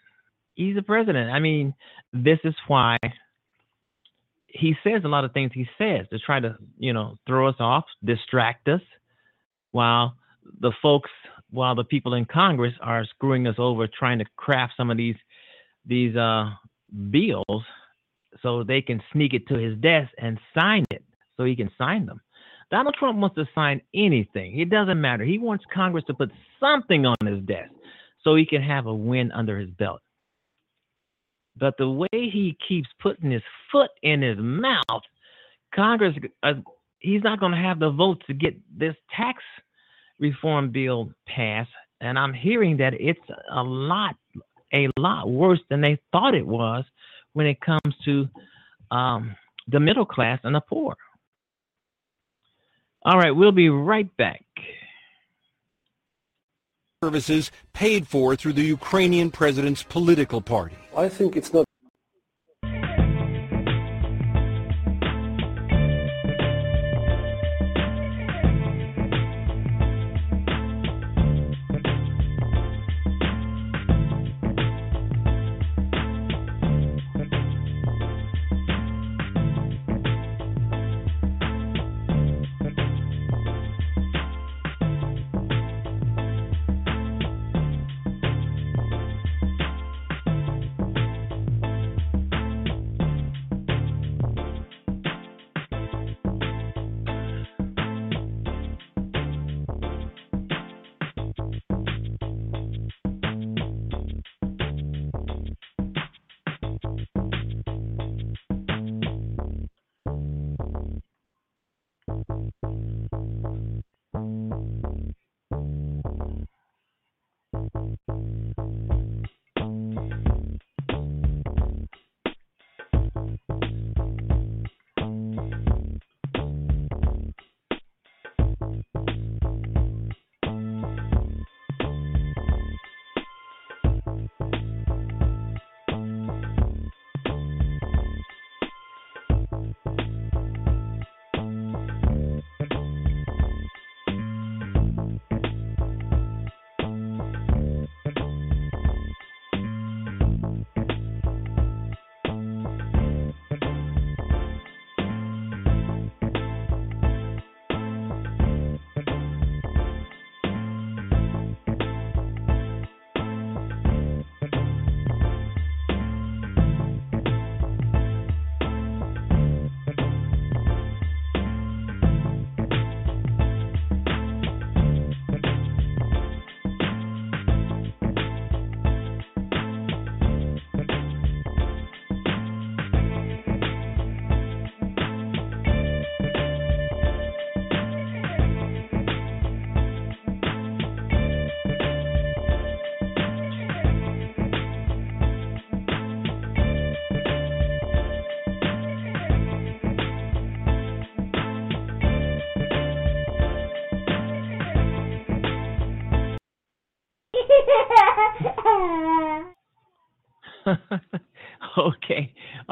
He's 0.55 0.75
the 0.75 0.83
president. 0.83 1.31
I 1.31 1.41
mean, 1.41 1.75
this 2.13 2.39
is 2.45 2.55
why 2.69 2.97
he 4.55 4.75
says 4.85 5.03
a 5.05 5.09
lot 5.09 5.25
of 5.25 5.33
things 5.33 5.51
he 5.53 5.67
says 5.77 6.07
to 6.11 6.19
try 6.21 6.39
to, 6.41 6.57
you 6.79 6.93
know, 6.93 7.17
throw 7.27 7.49
us 7.49 7.57
off, 7.59 7.85
distract 8.05 8.69
us, 8.69 8.81
while 9.73 10.15
the 10.61 10.73
folks, 10.81 11.11
while 11.51 11.75
the 11.75 11.85
people 11.85 12.15
in 12.15 12.25
Congress 12.25 12.73
are 12.81 13.05
screwing 13.05 13.47
us 13.49 13.57
over, 13.59 13.89
trying 13.89 14.21
to 14.21 14.25
craft 14.37 14.75
some 14.77 14.91
of 14.91 14.97
these 14.97 15.17
these 15.87 16.17
uh, 16.17 16.51
bills 17.11 17.63
so 18.43 18.63
they 18.63 18.81
can 18.81 19.03
sneak 19.13 19.35
it 19.35 19.47
to 19.49 19.55
his 19.55 19.77
desk 19.79 20.11
and 20.19 20.39
sign 20.59 20.85
it, 20.91 21.05
so 21.37 21.45
he 21.45 21.57
can 21.57 21.71
sign 21.77 22.07
them. 22.07 22.21
Donald 22.71 22.97
Trump 22.99 23.19
wants 23.19 23.37
to 23.37 23.49
sign 23.55 23.81
anything. 23.95 24.59
It 24.59 24.71
doesn't 24.71 25.01
matter. 25.01 25.25
He 25.25 25.39
wants 25.39 25.65
Congress 25.73 26.05
to 26.07 26.15
put 26.15 26.31
something 26.61 27.07
on 27.07 27.17
his 27.25 27.41
desk 27.45 27.71
so 28.23 28.35
he 28.35 28.47
can 28.47 28.63
have 28.63 28.87
a 28.87 28.95
win 28.95 29.31
under 29.33 29.59
his 29.59 29.71
belt. 29.71 30.01
But 31.57 31.75
the 31.79 31.89
way 31.89 32.09
he 32.13 32.57
keeps 32.67 32.89
putting 33.01 33.31
his 33.31 33.43
foot 33.71 33.91
in 34.03 34.23
his 34.23 34.39
mouth, 34.39 35.03
Congress, 35.75 36.17
uh, 36.43 36.55
he's 36.99 37.23
not 37.23 37.39
going 37.39 37.53
to 37.53 37.59
have 37.59 37.79
the 37.79 37.91
votes 37.91 38.23
to 38.27 38.35
get 38.35 38.57
this 38.77 38.97
tax 39.15 39.43
reform 40.19 40.73
bill 40.73 41.11
passed. 41.27 41.71
And 42.01 42.19
I'm 42.19 42.35
hearing 42.35 42.77
that 42.79 42.95
it's 42.95 43.21
a 43.53 43.63
lot, 43.63 44.17
a 44.73 44.89
lot 44.99 45.31
worse 45.31 45.61
than 45.71 45.81
they 45.81 45.99
thought 46.13 46.35
it 46.35 46.47
was 46.47 46.85
when 47.35 47.47
it 47.47 47.61
comes 47.61 47.95
to 48.05 48.29
um, 48.91 49.37
the 49.69 49.81
middle 49.81 50.07
class 50.07 50.41
and 50.43 50.55
the 50.55 50.61
poor. 50.61 50.97
All 53.05 53.19
right, 53.19 53.33
we'll 53.33 53.53
be 53.53 53.69
right 53.69 54.15
back 54.17 54.45
services 57.05 57.51
paid 57.75 58.09
for 58.09 58.35
through 58.35 58.55
the 58.55 58.63
Ukrainian 58.63 59.31
president's 59.31 59.83
political 59.83 60.41
party. 60.41 60.77
I 60.97 61.11
think 61.11 61.37
it's 61.37 61.53
not 61.53 61.64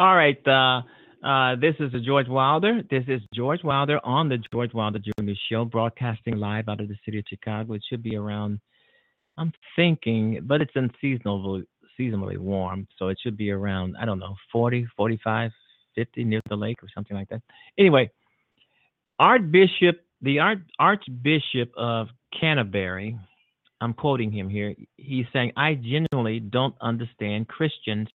All 0.03 0.17
right. 0.17 0.37
Uh, 0.49 0.83
uh, 1.25 1.55
this 1.61 1.77
is 1.79 1.93
George 2.05 2.27
Wilder. 2.27 2.83
This 2.91 3.05
is 3.07 3.21
George 3.33 3.63
Wilder 3.63 4.01
on 4.03 4.29
the 4.29 4.39
George 4.53 4.75
Wilder 4.75 4.99
Jr. 4.99 5.31
Show, 5.49 5.65
broadcasting 5.65 6.39
live 6.39 6.69
out 6.69 6.81
of 6.81 6.89
the 6.89 6.97
city 7.05 7.21
of 7.21 7.25
Chicago. 7.29 7.75
It 7.75 7.85
should 7.89 8.03
be 8.03 8.17
around, 8.17 8.59
I'm 9.39 9.53
thinking, 9.77 10.41
but 10.43 10.61
it's 10.61 10.73
unseasonably 10.75 11.67
seasonally 11.97 12.37
warm, 12.37 12.89
so 12.99 13.11
it 13.11 13.19
should 13.23 13.37
be 13.37 13.53
around, 13.53 13.95
I 13.97 14.05
don't 14.05 14.19
know, 14.19 14.35
40, 14.51 14.89
45, 14.97 15.53
50 15.95 16.25
near 16.25 16.41
the 16.49 16.57
lake 16.57 16.83
or 16.83 16.89
something 16.93 17.17
like 17.17 17.29
that. 17.29 17.43
Anyway, 17.79 18.11
Archbishop, 19.21 20.01
the 20.21 20.41
Arch, 20.41 20.59
Archbishop 20.81 21.71
of 21.77 22.09
Canterbury, 22.41 23.17
I'm 23.81 23.93
quoting 23.93 24.33
him 24.33 24.49
here. 24.51 24.75
He's 24.97 25.27
saying, 25.33 25.53
I 25.57 25.75
genuinely 25.75 26.41
don't 26.41 26.75
understand 26.81 27.47
Christians 27.47 28.09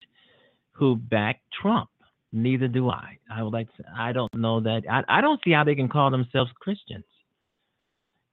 who 0.77 0.95
back 0.95 1.41
Trump. 1.61 1.89
Neither 2.33 2.67
do 2.67 2.89
I. 2.89 3.17
I 3.31 3.41
would 3.41 3.53
like 3.53 3.73
to, 3.77 3.83
I 3.97 4.11
don't 4.11 4.33
know 4.33 4.59
that. 4.61 4.83
I, 4.89 5.03
I 5.07 5.21
don't 5.21 5.39
see 5.43 5.51
how 5.51 5.63
they 5.63 5.75
can 5.75 5.89
call 5.89 6.11
themselves 6.11 6.51
Christians. 6.59 7.05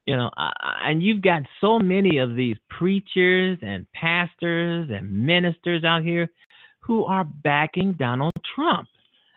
You 0.07 0.17
know, 0.17 0.31
I, 0.37 0.53
and 0.85 1.03
you've 1.03 1.23
got 1.23 1.43
so 1.61 1.79
many 1.79 2.19
of 2.19 2.37
these 2.37 2.57
preachers 2.69 3.59
and 3.63 3.87
pastors 3.93 4.91
and 4.91 5.11
ministers 5.11 5.85
out 5.85 6.03
here 6.03 6.29
who 6.81 7.05
are 7.05 7.25
backing 7.25 7.95
Donald 7.95 8.35
Trump. 8.55 8.89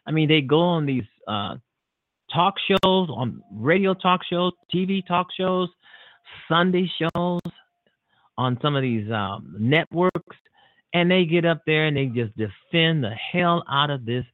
I 0.05 0.11
mean, 0.11 0.27
they 0.27 0.41
go 0.41 0.59
on 0.59 0.85
these 0.85 1.07
uh, 1.27 1.55
talk 2.33 2.55
shows, 2.67 3.09
on 3.09 3.41
radio 3.53 3.93
talk 3.93 4.21
shows, 4.29 4.51
TV 4.73 5.05
talk 5.05 5.27
shows, 5.37 5.69
Sunday 6.49 6.91
shows, 6.99 7.41
on 8.37 8.57
some 8.61 8.75
of 8.75 8.81
these 8.81 9.09
um, 9.11 9.55
networks, 9.57 10.37
and 11.01 11.11
they 11.11 11.25
get 11.25 11.45
up 11.45 11.61
there 11.65 11.85
and 11.85 11.95
they 11.95 12.07
just 12.07 12.35
defend 12.35 13.03
the 13.03 13.13
hell 13.31 13.63
out 13.69 13.89
of 13.89 14.05
this 14.05 14.25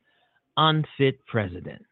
unfit 0.56 1.26
president. 1.26 1.84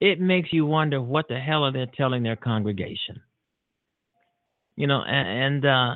It 0.00 0.20
makes 0.20 0.52
you 0.52 0.66
wonder 0.66 1.00
what 1.00 1.26
the 1.28 1.38
hell 1.38 1.64
are 1.64 1.72
they 1.72 1.86
telling 1.96 2.22
their 2.22 2.36
congregation? 2.36 3.22
You 4.76 4.86
know, 4.86 5.02
and, 5.02 5.64
and 5.64 5.66
uh, 5.66 5.94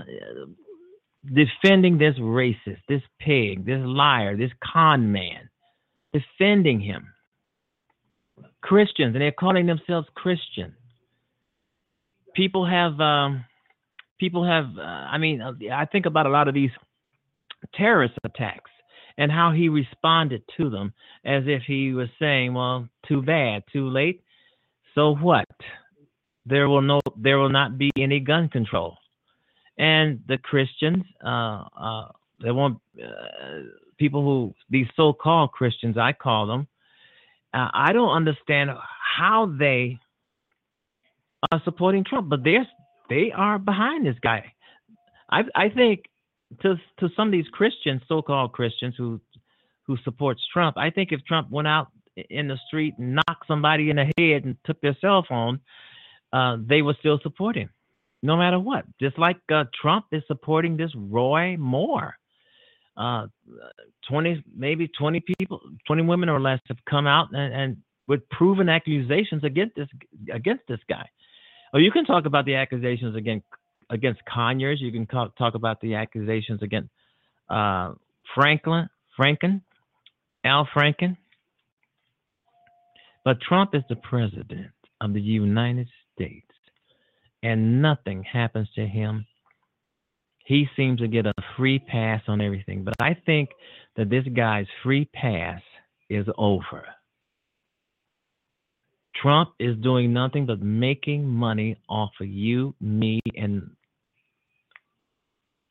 defending 1.25 1.99
this 1.99 2.17
racist, 2.19 2.81
this 2.89 3.03
pig, 3.21 3.67
this 3.67 3.81
liar, 3.85 4.37
this 4.37 4.51
con 4.65 5.13
man, 5.13 5.51
defending 6.13 6.81
him. 6.81 7.09
Christians, 8.63 9.15
and 9.15 9.21
they're 9.21 9.33
calling 9.33 9.67
themselves 9.67 10.07
Christian. 10.15 10.75
People 12.35 12.65
have 12.65 12.99
um, 13.01 13.45
people 14.19 14.45
have, 14.47 14.67
uh, 14.79 14.83
I 14.83 15.19
mean, 15.19 15.43
I 15.73 15.85
think 15.85 16.07
about 16.07 16.27
a 16.27 16.31
lot 16.31 16.47
of 16.49 16.55
these 16.55 16.71
terrorist 17.75 18.15
attacks 18.25 18.71
and 19.19 19.31
how 19.31 19.53
he 19.53 19.69
responded 19.69 20.43
to 20.57 20.71
them 20.71 20.93
as 21.25 21.45
if 21.47 21.63
he 21.67 21.93
was 21.93 22.09
saying, 22.19 22.55
well, 22.55 22.89
too 23.07 23.23
bad, 23.23 23.63
too 23.73 23.89
late. 23.89 24.23
So 24.95 25.15
what? 25.15 25.47
There 26.47 26.69
will 26.69 26.83
no, 26.83 27.01
there 27.17 27.39
will 27.39 27.51
not 27.51 27.79
be 27.79 27.91
any 27.99 28.21
gun 28.21 28.49
control. 28.49 28.97
And 29.79 30.21
the 30.29 30.39
Christians, 30.39 31.05
uh, 31.25 31.65
uh, 31.79 32.09
they 32.43 32.51
won't, 32.51 32.79
uh, 33.03 33.63
people 33.99 34.23
who, 34.23 34.55
these 34.71 34.87
so-called 34.97 35.53
Christians, 35.53 35.97
I 35.97 36.13
call 36.13 36.47
them, 36.47 36.67
uh, 37.55 37.69
I 37.73 37.93
don't 37.93 38.11
understand 38.11 38.71
how 39.17 39.53
they 39.59 39.99
are 41.51 41.61
supporting 41.65 42.05
Trump, 42.05 42.29
but 42.29 42.45
they're 42.45 42.67
they 43.09 43.33
are 43.35 43.59
behind 43.59 44.07
this 44.07 44.17
guy. 44.23 44.53
I 45.31 45.43
I 45.55 45.69
think 45.69 46.05
to 46.61 46.77
to 46.99 47.09
some 47.17 47.29
of 47.29 47.33
these 47.33 47.49
Christians, 47.53 48.03
so-called 48.09 48.53
Christians 48.53 48.95
who 48.97 49.21
who 49.87 49.97
supports 50.05 50.41
Trump, 50.53 50.77
I 50.77 50.91
think 50.91 51.13
if 51.13 51.25
Trump 51.25 51.51
went 51.51 51.69
out 51.69 51.89
in 52.31 52.49
the 52.49 52.59
street 52.67 52.95
and 52.99 53.17
knocked 53.17 53.47
somebody 53.47 53.91
in 53.91 53.97
the 53.97 54.13
head 54.19 54.45
and 54.45 54.57
took 54.65 54.81
their 54.81 54.97
cell 55.01 55.25
phone, 55.29 55.61
uh, 56.33 56.57
they 56.61 56.83
would 56.83 56.97
still 56.99 57.19
support 57.23 57.57
him, 57.57 57.71
no 58.23 58.37
matter 58.37 58.59
what. 58.59 58.85
Just 59.01 59.19
like 59.19 59.39
uh, 59.53 59.65
Trump 59.81 60.07
is 60.13 60.23
supporting 60.27 60.77
this 60.77 60.91
Roy 60.95 61.57
Moore. 61.57 62.15
Uh, 62.95 63.27
20, 64.09 64.45
maybe 64.55 64.87
20 64.87 65.21
people, 65.21 65.61
20 65.87 66.03
women 66.03 66.29
or 66.29 66.39
less 66.39 66.61
have 66.69 66.77
come 66.89 67.07
out 67.07 67.29
and, 67.33 67.55
and 67.55 67.77
with 68.07 68.29
proven 68.29 68.69
accusations 68.69 69.43
against 69.45 69.75
this 69.77 69.89
against 70.33 70.63
this 70.69 70.81
guy. 70.89 71.09
Oh, 71.73 71.79
you 71.79 71.91
can 71.91 72.05
talk 72.05 72.27
about 72.27 72.45
the 72.45 72.55
accusations 72.55 73.17
against 73.17 73.47
against 73.93 74.21
Conyers. 74.25 74.81
You 74.81 74.91
can 74.91 75.07
talk, 75.07 75.37
talk 75.37 75.55
about 75.55 75.81
the 75.81 75.95
accusations 75.95 76.63
against 76.63 76.91
uh, 77.49 77.93
Franklin, 78.35 78.89
Franken, 79.19 79.61
Al 80.45 80.67
Franken. 80.75 81.17
But 83.25 83.41
Trump 83.41 83.75
is 83.75 83.83
the 83.89 83.97
president 83.97 84.73
of 85.01 85.13
the 85.13 85.21
United 85.21 85.89
States, 86.13 86.51
and 87.43 87.81
nothing 87.81 88.25
happens 88.25 88.69
to 88.75 88.87
him. 88.87 89.27
He 90.45 90.67
seems 90.77 90.99
to 90.99 91.07
get 91.07 91.27
a 91.27 91.33
free 91.57 91.79
pass 91.79 92.23
on 92.27 92.41
everything. 92.41 92.83
But 92.83 92.95
I 93.01 93.17
think 93.27 93.51
that 93.97 94.11
this 94.11 94.25
guy's 94.35 94.67
free 94.83 95.09
pass 95.15 95.61
is 96.11 96.27
over. 96.37 96.85
Trump 99.15 99.51
is 99.61 99.77
doing 99.77 100.13
nothing 100.13 100.47
but 100.47 100.61
making 100.61 101.29
money 101.29 101.77
off 101.89 102.11
of 102.21 102.27
you, 102.27 102.75
me, 102.81 103.21
and 103.37 103.71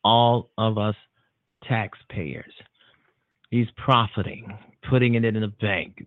all 0.04 0.50
of 0.58 0.78
us 0.78 0.96
taxpayers. 1.68 2.52
He's 3.50 3.68
profiting, 3.76 4.58
putting 4.88 5.14
it 5.14 5.24
in 5.24 5.34
the 5.40 5.52
bank. 5.60 6.06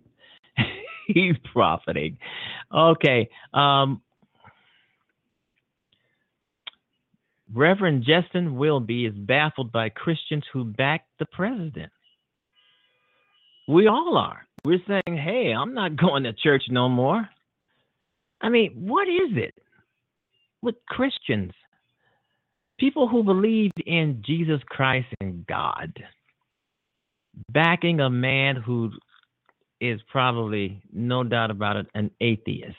He's 1.06 1.36
profiting. 1.52 2.18
Okay. 2.74 3.28
Um, 3.54 4.02
Reverend 7.54 8.04
Justin 8.04 8.56
Welby 8.56 9.06
is 9.06 9.14
baffled 9.14 9.70
by 9.70 9.88
Christians 9.88 10.44
who 10.52 10.64
back 10.64 11.04
the 11.18 11.26
president. 11.26 11.92
We 13.68 13.86
all 13.86 14.16
are. 14.16 14.46
We're 14.64 14.80
saying, 14.86 15.16
hey, 15.16 15.52
I'm 15.56 15.74
not 15.74 15.96
going 15.96 16.24
to 16.24 16.32
church 16.32 16.64
no 16.68 16.88
more. 16.88 17.28
I 18.40 18.48
mean, 18.48 18.72
what 18.74 19.08
is 19.08 19.36
it 19.36 19.54
with 20.62 20.74
Christians, 20.88 21.52
people 22.78 23.08
who 23.08 23.22
believe 23.22 23.72
in 23.86 24.22
Jesus 24.24 24.60
Christ 24.68 25.08
and 25.20 25.46
God, 25.46 25.92
backing 27.50 28.00
a 28.00 28.10
man 28.10 28.56
who 28.56 28.90
is 29.80 30.00
probably, 30.10 30.82
no 30.92 31.22
doubt 31.24 31.50
about 31.50 31.76
it, 31.76 31.86
an 31.94 32.10
atheist? 32.20 32.76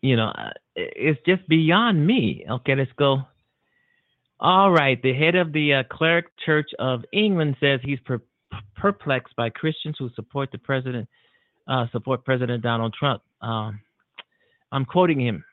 You 0.00 0.16
know, 0.16 0.28
uh, 0.28 0.50
it's 0.76 1.20
just 1.26 1.46
beyond 1.48 2.06
me. 2.06 2.44
Okay, 2.48 2.76
let's 2.76 2.90
go. 2.96 3.22
All 4.40 4.70
right, 4.70 5.02
the 5.02 5.12
head 5.12 5.34
of 5.34 5.52
the 5.52 5.74
uh, 5.74 5.82
Cleric 5.90 6.26
Church 6.46 6.70
of 6.78 7.04
England 7.12 7.56
says 7.58 7.80
he's 7.82 7.98
per- 8.04 8.22
perplexed 8.76 9.34
by 9.34 9.50
Christians 9.50 9.96
who 9.98 10.08
support 10.14 10.52
the 10.52 10.58
president 10.58 11.08
uh, 11.66 11.86
support 11.92 12.24
President 12.24 12.62
Donald 12.62 12.94
Trump. 12.98 13.22
Um, 13.42 13.80
I'm 14.72 14.84
quoting 14.84 15.20
him. 15.20 15.44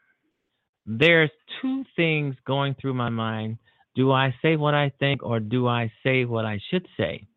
There's 0.86 1.32
two 1.62 1.84
things 1.96 2.36
going 2.46 2.76
through 2.80 2.94
my 2.94 3.10
mind. 3.10 3.58
Do 3.96 4.12
I 4.12 4.36
say 4.42 4.56
what 4.56 4.74
I 4.74 4.92
think 5.00 5.24
or 5.24 5.40
do 5.40 5.68
I 5.68 5.92
say 6.04 6.26
what 6.26 6.46
I 6.46 6.60
should 6.70 6.88
say? 6.98 7.28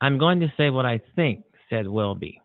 I'm 0.00 0.18
going 0.18 0.40
to 0.40 0.52
say 0.56 0.70
what 0.70 0.86
I 0.86 1.00
think, 1.14 1.44
said 1.70 1.86
Welby. 1.86 2.40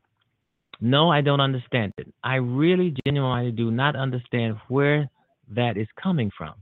No, 0.79 1.09
I 1.09 1.21
don't 1.21 1.41
understand 1.41 1.93
it. 1.97 2.13
I 2.23 2.35
really 2.35 2.93
genuinely 3.05 3.51
do 3.51 3.71
not 3.71 3.95
understand 3.95 4.57
where 4.67 5.09
that 5.55 5.77
is 5.77 5.87
coming 6.01 6.31
from. 6.37 6.53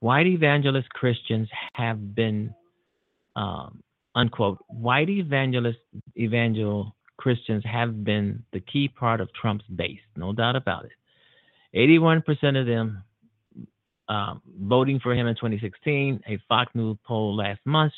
White 0.00 0.26
evangelist 0.26 0.88
Christians 0.90 1.48
have 1.74 2.14
been, 2.14 2.54
um, 3.36 3.82
unquote, 4.14 4.58
white 4.68 5.10
evangelist 5.10 5.80
evangel 6.16 6.94
Christians 7.18 7.64
have 7.70 8.04
been 8.04 8.44
the 8.52 8.60
key 8.60 8.88
part 8.88 9.20
of 9.20 9.28
Trump's 9.34 9.66
base, 9.66 10.00
no 10.16 10.32
doubt 10.32 10.56
about 10.56 10.84
it. 10.84 10.92
81% 11.78 12.60
of 12.60 12.66
them 12.66 13.04
um, 14.08 14.42
voting 14.62 15.00
for 15.00 15.14
him 15.14 15.26
in 15.26 15.34
2016. 15.36 16.20
A 16.26 16.38
Fox 16.48 16.70
News 16.74 16.96
poll 17.06 17.36
last 17.36 17.60
month 17.64 17.92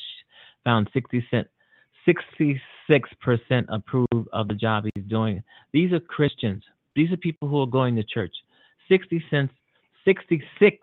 found 0.63 0.89
60 0.93 1.25
cent, 1.31 1.47
66% 2.07 2.59
approve 3.69 4.27
of 4.31 4.47
the 4.47 4.53
job 4.53 4.85
he's 4.93 5.05
doing. 5.05 5.43
These 5.73 5.91
are 5.93 5.99
Christians. 5.99 6.63
These 6.95 7.11
are 7.11 7.17
people 7.17 7.47
who 7.47 7.61
are 7.61 7.67
going 7.67 7.95
to 7.95 8.03
church. 8.03 8.33
60 8.89 9.23
cents, 9.29 9.53
66% 10.05 10.77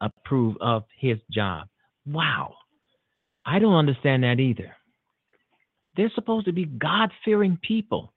approve 0.00 0.56
of 0.60 0.84
his 0.98 1.18
job. 1.30 1.68
Wow. 2.06 2.54
I 3.44 3.58
don't 3.58 3.74
understand 3.74 4.24
that 4.24 4.40
either. 4.40 4.74
They're 5.96 6.12
supposed 6.14 6.46
to 6.46 6.52
be 6.52 6.64
God 6.64 7.10
fearing 7.24 7.58
people. 7.62 8.11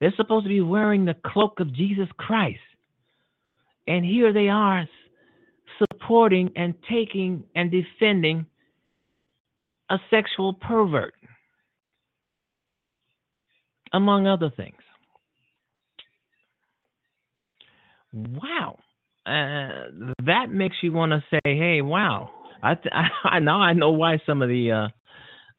They're 0.00 0.14
supposed 0.16 0.44
to 0.44 0.50
be 0.50 0.60
wearing 0.60 1.04
the 1.04 1.16
cloak 1.26 1.60
of 1.60 1.74
Jesus 1.74 2.08
Christ. 2.16 2.60
And 3.86 4.04
here 4.04 4.32
they 4.32 4.48
are 4.48 4.86
supporting 5.78 6.50
and 6.56 6.74
taking 6.90 7.44
and 7.54 7.70
defending 7.70 8.46
a 9.90 9.98
sexual 10.10 10.54
pervert, 10.54 11.14
among 13.92 14.26
other 14.26 14.50
things. 14.56 14.74
Wow. 18.12 18.78
Uh, 19.26 19.90
that 20.24 20.50
makes 20.50 20.76
you 20.82 20.92
want 20.92 21.12
to 21.12 21.22
say, 21.30 21.40
"Hey, 21.44 21.82
wow! 21.82 22.30
I 22.62 22.74
th- 22.82 22.94
I 23.24 23.38
now 23.40 23.60
I 23.60 23.72
know 23.72 23.90
why 23.90 24.20
some 24.26 24.42
of 24.42 24.48
the 24.48 24.72
uh, 24.72 24.88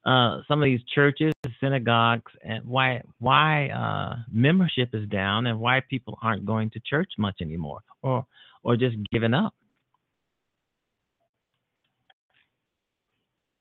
uh, 0.08 0.40
some 0.48 0.64
of 0.64 0.66
these 0.66 0.80
churches, 0.96 1.34
synagogues, 1.60 2.32
and 2.42 2.64
why 2.64 3.02
why 3.20 3.68
uh, 3.68 4.16
membership 4.32 4.90
is 4.94 5.08
down, 5.10 5.48
and 5.48 5.60
why 5.60 5.82
people 5.90 6.18
aren't 6.22 6.46
going 6.46 6.70
to 6.70 6.80
church 6.80 7.10
much 7.18 7.36
anymore, 7.42 7.82
or 8.02 8.26
or 8.64 8.78
just 8.78 8.96
giving 9.12 9.34
up. 9.34 9.54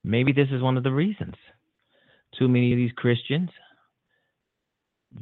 Maybe 0.05 0.32
this 0.32 0.47
is 0.53 0.62
one 0.62 0.76
of 0.76 0.84
the 0.84 0.92
reasons. 0.92 1.34
Too 2.38 2.47
many 2.47 2.72
of 2.72 2.76
these 2.76 2.92
Christians, 2.92 3.51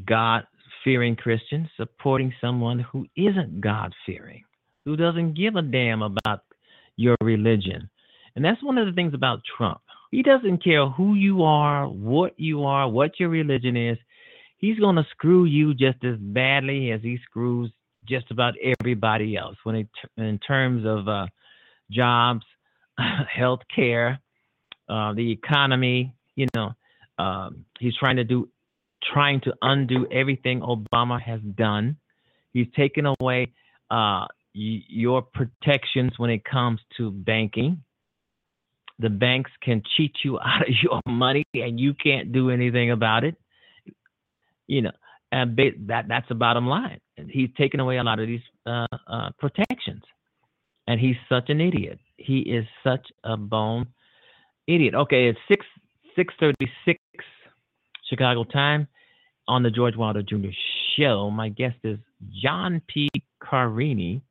God 0.07 0.45
fearing 0.85 1.16
Christians, 1.16 1.68
supporting 1.79 2.35
someone 2.39 2.81
who 2.81 3.07
isn't 3.16 3.62
God 3.62 3.95
fearing, 4.05 4.45
who 4.85 4.95
doesn't 4.95 5.39
give 5.39 5.57
a 5.57 5.62
damn 5.62 6.03
about 6.03 6.41
your 6.97 7.16
religion. 7.22 7.89
And 8.37 8.45
that's 8.45 8.62
one 8.62 8.77
of 8.77 8.87
the 8.87 8.93
things 8.93 9.14
about 9.14 9.41
Trump. 9.57 9.81
He 10.15 10.23
doesn't 10.23 10.62
care 10.62 10.89
who 10.89 11.17
you 11.17 11.43
are, 11.43 11.89
what 11.89 12.39
you 12.39 12.62
are, 12.67 12.89
what 12.89 13.19
your 13.19 13.31
religion 13.31 13.77
is. 13.77 13.99
He's 14.59 14.79
going 14.79 14.95
to 14.95 15.05
screw 15.11 15.45
you 15.45 15.75
just 15.75 16.05
as 16.05 16.15
badly 16.21 16.93
as 16.93 17.03
he 17.03 17.19
screws 17.25 17.73
just 18.09 18.31
about 18.31 18.55
everybody 18.62 19.37
else 19.37 19.57
when 19.65 19.75
it, 19.75 19.89
in 20.17 20.39
terms 20.39 20.87
of 20.87 21.09
uh, 21.09 21.27
jobs, 21.91 22.45
health 23.37 23.62
care, 23.75 24.21
uh, 24.89 25.15
the 25.15 25.33
economy. 25.33 26.15
You 26.37 26.47
know, 26.55 26.75
um, 27.19 27.65
he's 27.81 27.97
trying 27.97 28.15
to 28.15 28.25
do, 28.25 28.49
trying 29.12 29.41
to 29.41 29.55
undo 29.62 30.07
everything 30.12 30.61
Obama 30.61 31.21
has 31.21 31.41
done. 31.41 31.97
He's 32.53 32.69
taken 32.77 33.07
away 33.07 33.51
uh, 33.91 34.31
y- 34.55 34.85
your 34.87 35.23
protections 35.23 36.12
when 36.19 36.31
it 36.31 36.45
comes 36.45 36.79
to 36.99 37.11
banking 37.11 37.83
the 38.99 39.11
banks 39.11 39.51
can 39.62 39.82
cheat 39.97 40.12
you 40.24 40.38
out 40.45 40.62
of 40.62 40.74
your 40.82 41.01
money 41.07 41.45
and 41.55 41.78
you 41.78 41.95
can't 41.95 42.32
do 42.32 42.51
anything 42.51 42.90
about 42.90 43.24
it 43.24 43.36
you 44.66 44.82
know 44.82 44.92
and 45.34 45.59
that 45.88 46.07
that's 46.07 46.28
the 46.28 46.34
bottom 46.36 46.68
line. 46.68 47.01
He's 47.28 47.51
taken 47.59 47.80
away 47.80 47.97
a 47.97 48.05
lot 48.05 48.20
of 48.20 48.28
these 48.28 48.40
uh, 48.66 48.86
uh, 49.09 49.30
protections. 49.38 50.03
And 50.86 51.01
he's 51.01 51.16
such 51.28 51.51
an 51.51 51.61
idiot. 51.61 51.99
He 52.18 52.38
is 52.40 52.64
such 52.84 53.07
a 53.24 53.36
bone 53.36 53.88
idiot. 54.68 54.95
Okay 54.95 55.28
it's 55.28 55.38
6 55.49 55.66
636 56.16 56.99
chicago 58.09 58.45
time 58.45 58.86
on 59.49 59.62
the 59.62 59.70
george 59.70 59.97
wilder 59.97 60.22
jr 60.22 60.49
show. 60.97 61.30
My 61.30 61.49
guest 61.49 61.76
is 61.82 61.99
john 62.42 62.80
p. 62.86 63.09
Carini. 63.42 64.22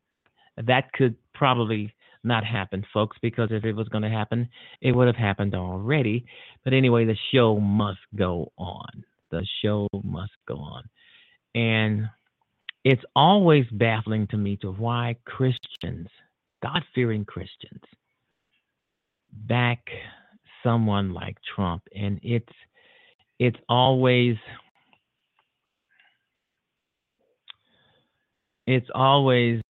That 0.55 0.93
could 0.93 1.15
probably 1.33 1.93
not 2.23 2.45
happen, 2.45 2.85
folks, 2.93 3.17
because 3.21 3.49
if 3.51 3.65
it 3.65 3.73
was 3.73 3.87
going 3.89 4.03
to 4.03 4.09
happen, 4.09 4.49
it 4.81 4.93
would 4.93 5.07
have 5.07 5.15
happened 5.15 5.55
already. 5.55 6.25
But 6.63 6.73
anyway, 6.73 7.05
the 7.05 7.17
show 7.33 7.59
must 7.59 7.99
go 8.15 8.51
on. 8.57 9.03
The 9.31 9.45
show 9.61 9.87
must 10.03 10.33
go 10.47 10.55
on. 10.55 10.83
And 11.55 12.09
it's 12.83 13.03
always 13.15 13.65
baffling 13.71 14.27
to 14.27 14.37
me 14.37 14.57
to 14.57 14.71
why 14.71 15.15
Christians, 15.25 16.07
God 16.61 16.83
fearing 16.93 17.25
Christians, 17.25 17.81
back 19.31 19.79
someone 20.63 21.13
like 21.13 21.37
Trump. 21.55 21.83
And 21.95 22.19
it's 22.23 22.53
it's 23.39 23.59
always 23.67 24.37
it's 28.65 28.89
always 28.93 29.61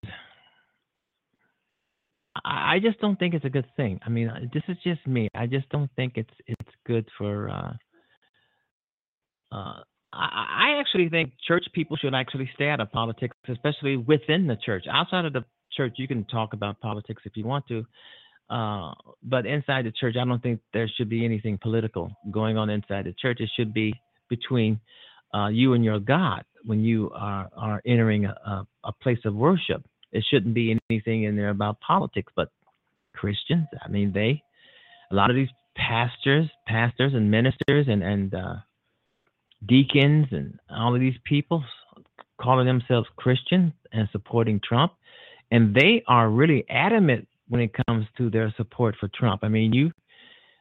I 2.46 2.80
just 2.80 3.00
don't 3.00 3.18
think 3.18 3.34
it's 3.34 3.46
a 3.46 3.50
good 3.50 3.68
thing. 3.78 4.00
I 4.06 4.10
mean, 4.10 4.28
uh, 4.28 4.40
this 4.54 4.64
is 4.68 4.78
just 4.84 5.06
me. 5.08 5.30
I 5.34 5.48
just 5.48 5.70
don't 5.70 5.90
think 5.96 6.14
it's 6.16 6.34
it's 6.46 6.72
good 6.86 7.08
for. 7.18 7.50
Uh, 7.50 7.74
uh, 9.52 9.80
I, 10.12 10.76
I 10.76 10.80
actually 10.80 11.10
think 11.10 11.34
church 11.48 11.66
people 11.74 11.96
should 11.96 12.14
actually 12.14 12.50
stay 12.54 12.70
out 12.70 12.82
of 12.82 12.92
politics, 12.92 13.36
especially 13.48 13.98
within 13.98 14.46
the 14.48 14.58
church. 14.58 14.86
Outside 14.92 15.26
of 15.26 15.34
the 15.34 15.46
church, 15.72 15.94
you 15.98 16.08
can 16.08 16.26
talk 16.26 16.54
about 16.54 16.80
politics 16.82 17.22
if 17.26 17.38
you 17.38 17.46
want 17.46 17.66
to, 17.68 17.86
uh, 18.50 18.94
but 19.24 19.46
inside 19.46 19.86
the 19.86 19.92
church, 19.92 20.16
I 20.20 20.26
don't 20.26 20.44
think 20.44 20.60
there 20.74 20.90
should 20.98 21.10
be 21.10 21.24
anything 21.24 21.58
political 21.62 22.12
going 22.30 22.58
on 22.58 22.70
inside 22.70 23.06
the 23.06 23.14
church. 23.20 23.40
It 23.40 23.50
should 23.56 23.74
be 23.74 23.94
between 24.30 24.80
uh, 25.34 25.48
you 25.48 25.74
and 25.74 25.84
your 25.84 26.00
God 26.00 26.44
when 26.66 26.84
you 26.84 27.10
are 27.16 27.50
are 27.56 27.82
entering 27.86 28.26
a, 28.26 28.68
a 28.84 28.92
place 29.02 29.20
of 29.26 29.34
worship 29.34 29.84
it 30.14 30.24
shouldn't 30.30 30.54
be 30.54 30.78
anything 30.90 31.24
in 31.24 31.36
there 31.36 31.50
about 31.50 31.82
politics, 31.82 32.32
but 32.36 32.50
Christians, 33.14 33.68
I 33.84 33.90
mean, 33.90 34.14
they, 34.14 34.42
a 35.12 35.16
lot 35.16 35.30
of 35.30 35.36
these 35.36 35.50
pastors, 35.76 36.50
pastors 36.68 37.14
and 37.14 37.30
ministers 37.30 37.88
and, 37.90 38.04
and 38.04 38.34
uh, 38.34 38.56
deacons 39.66 40.28
and 40.32 40.60
all 40.70 40.94
of 40.94 41.02
these 41.02 41.18
people 41.26 41.64
calling 42.40 42.68
themselves 42.68 43.08
Christians 43.16 43.74
and 43.92 44.08
supporting 44.12 44.62
Trump. 44.64 44.94
And 45.52 45.76
they 45.76 46.04
are 46.08 46.30
really 46.30 46.64
adamant 46.70 47.28
when 47.48 47.62
it 47.62 47.72
comes 47.88 48.06
to 48.18 48.30
their 48.30 48.54
support 48.56 48.96
for 49.00 49.10
Trump. 49.10 49.44
I 49.44 49.48
mean, 49.48 49.74
you, 49.74 49.92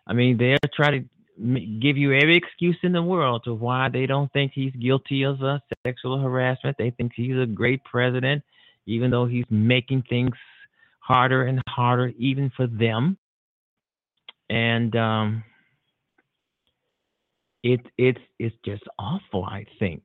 I 0.06 0.14
mean, 0.14 0.38
they're 0.38 0.56
trying 0.74 1.02
to 1.02 1.60
give 1.80 1.96
you 1.96 2.12
every 2.12 2.36
excuse 2.36 2.76
in 2.82 2.92
the 2.92 3.02
world 3.02 3.42
to 3.44 3.54
why 3.54 3.88
they 3.90 4.06
don't 4.06 4.32
think 4.32 4.52
he's 4.54 4.72
guilty 4.72 5.24
of 5.24 5.42
uh, 5.42 5.58
sexual 5.86 6.18
harassment. 6.18 6.76
They 6.78 6.90
think 6.90 7.12
he's 7.14 7.36
a 7.36 7.46
great 7.46 7.82
president 7.84 8.42
even 8.86 9.10
though 9.10 9.26
he's 9.26 9.44
making 9.50 10.04
things 10.08 10.34
harder 11.00 11.44
and 11.44 11.60
harder 11.68 12.12
even 12.18 12.50
for 12.56 12.66
them. 12.66 13.18
And 14.50 14.94
um, 14.96 15.44
it 17.62 17.80
it's 17.96 18.20
it's 18.38 18.56
just 18.64 18.82
awful, 18.98 19.44
I 19.44 19.64
think. 19.78 20.02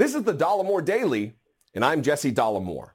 This 0.00 0.14
is 0.14 0.22
the 0.22 0.32
Dollemore 0.32 0.82
Daily, 0.82 1.34
and 1.74 1.84
I'm 1.84 2.00
Jesse 2.00 2.32
Dollemore. 2.32 2.92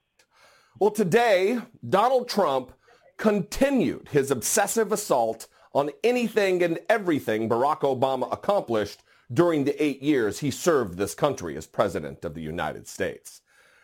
Well, 0.79 0.89
today, 0.89 1.59
Donald 1.87 2.27
Trump 2.27 2.71
continued 3.17 4.09
his 4.09 4.31
obsessive 4.31 4.91
assault 4.91 5.45
on 5.75 5.91
anything 6.03 6.63
and 6.63 6.79
everything 6.89 7.47
Barack 7.47 7.81
Obama 7.81 8.27
accomplished 8.33 9.03
during 9.31 9.65
the 9.65 9.83
eight 9.83 10.01
years 10.01 10.39
he 10.39 10.49
served 10.49 10.97
this 10.97 11.13
country 11.13 11.55
as 11.55 11.67
President 11.67 12.25
of 12.25 12.33
the 12.33 12.41
United 12.41 12.87
States. 12.87 13.41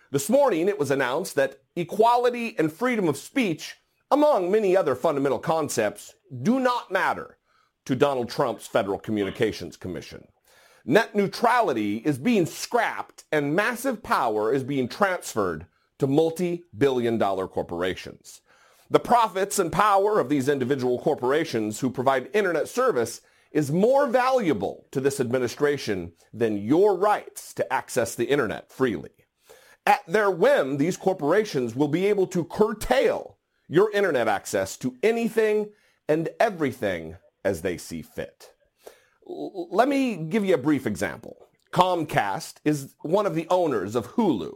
This 0.10 0.28
morning, 0.28 0.68
it 0.68 0.80
was 0.80 0.90
announced 0.90 1.36
that 1.36 1.60
equality 1.76 2.56
and 2.58 2.74
freedom 2.74 3.08
of 3.08 3.18
speech, 3.18 3.76
among 4.10 4.50
many 4.50 4.76
other 4.76 4.96
fundamental 4.96 5.38
concepts, 5.38 6.16
do 6.42 6.60
not 6.60 6.90
matter 6.90 7.38
to 7.86 7.96
Donald 7.96 8.32
Trump's 8.32 8.66
Federal 8.66 8.98
Communications 8.98 9.78
Commission. 9.78 10.26
Net 10.86 11.14
neutrality 11.14 11.98
is 11.98 12.18
being 12.18 12.46
scrapped 12.46 13.24
and 13.32 13.56
massive 13.56 14.02
power 14.02 14.54
is 14.54 14.64
being 14.64 14.88
transferred 14.88 15.68
to 16.00 16.08
multi-billion 16.08 17.18
dollar 17.18 17.48
corporations. 17.48 18.42
The 18.90 19.00
profits 19.00 19.60
and 19.60 19.72
power 19.72 20.20
of 20.20 20.28
these 20.28 20.50
individual 20.50 21.00
corporations 21.00 21.80
who 21.80 21.90
provide 21.90 22.30
internet 22.34 22.68
service 22.68 23.22
is 23.52 23.72
more 23.72 24.08
valuable 24.08 24.88
to 24.92 25.00
this 25.00 25.20
administration 25.20 26.14
than 26.34 26.58
your 26.58 26.96
rights 26.96 27.54
to 27.54 27.74
access 27.74 28.16
the 28.16 28.26
internet 28.26 28.72
freely. 28.72 29.12
At 29.86 30.06
their 30.08 30.32
whim, 30.32 30.78
these 30.78 30.98
corporations 30.98 31.76
will 31.76 31.88
be 31.88 32.08
able 32.08 32.28
to 32.28 32.44
curtail 32.46 33.38
your 33.68 33.92
internet 33.92 34.28
access 34.28 34.78
to 34.78 34.96
anything 35.04 35.70
and 36.08 36.30
everything 36.40 37.18
as 37.44 37.62
they 37.62 37.78
see 37.78 38.02
fit. 38.02 38.52
Let 39.72 39.88
me 39.88 40.16
give 40.18 40.44
you 40.44 40.56
a 40.56 40.58
brief 40.58 40.86
example. 40.86 41.38
Comcast 41.72 42.56
is 42.66 42.96
one 43.02 43.26
of 43.26 43.36
the 43.36 43.48
owners 43.50 43.96
of 43.96 44.16
Hulu. 44.16 44.54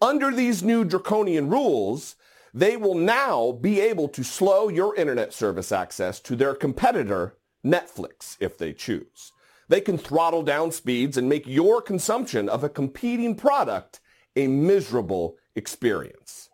Under 0.00 0.30
these 0.30 0.62
new 0.62 0.84
draconian 0.84 1.48
rules, 1.48 2.16
They 2.56 2.76
will 2.76 2.94
now 2.94 3.58
be 3.60 3.80
able 3.80 4.06
to 4.10 4.22
slow 4.22 4.68
your 4.68 4.94
internet 4.94 5.34
service 5.34 5.72
access 5.72 6.20
to 6.20 6.36
their 6.36 6.54
competitor, 6.54 7.36
Netflix, 7.66 8.36
if 8.38 8.56
they 8.56 8.72
choose. 8.72 9.32
They 9.68 9.80
can 9.80 9.98
throttle 9.98 10.44
down 10.44 10.70
speeds 10.70 11.16
and 11.16 11.28
make 11.28 11.48
your 11.48 11.82
consumption 11.82 12.48
of 12.48 12.62
a 12.62 12.68
competing 12.68 13.34
product 13.34 14.00
a 14.36 14.46
miserable 14.46 15.36
experience. 15.56 16.48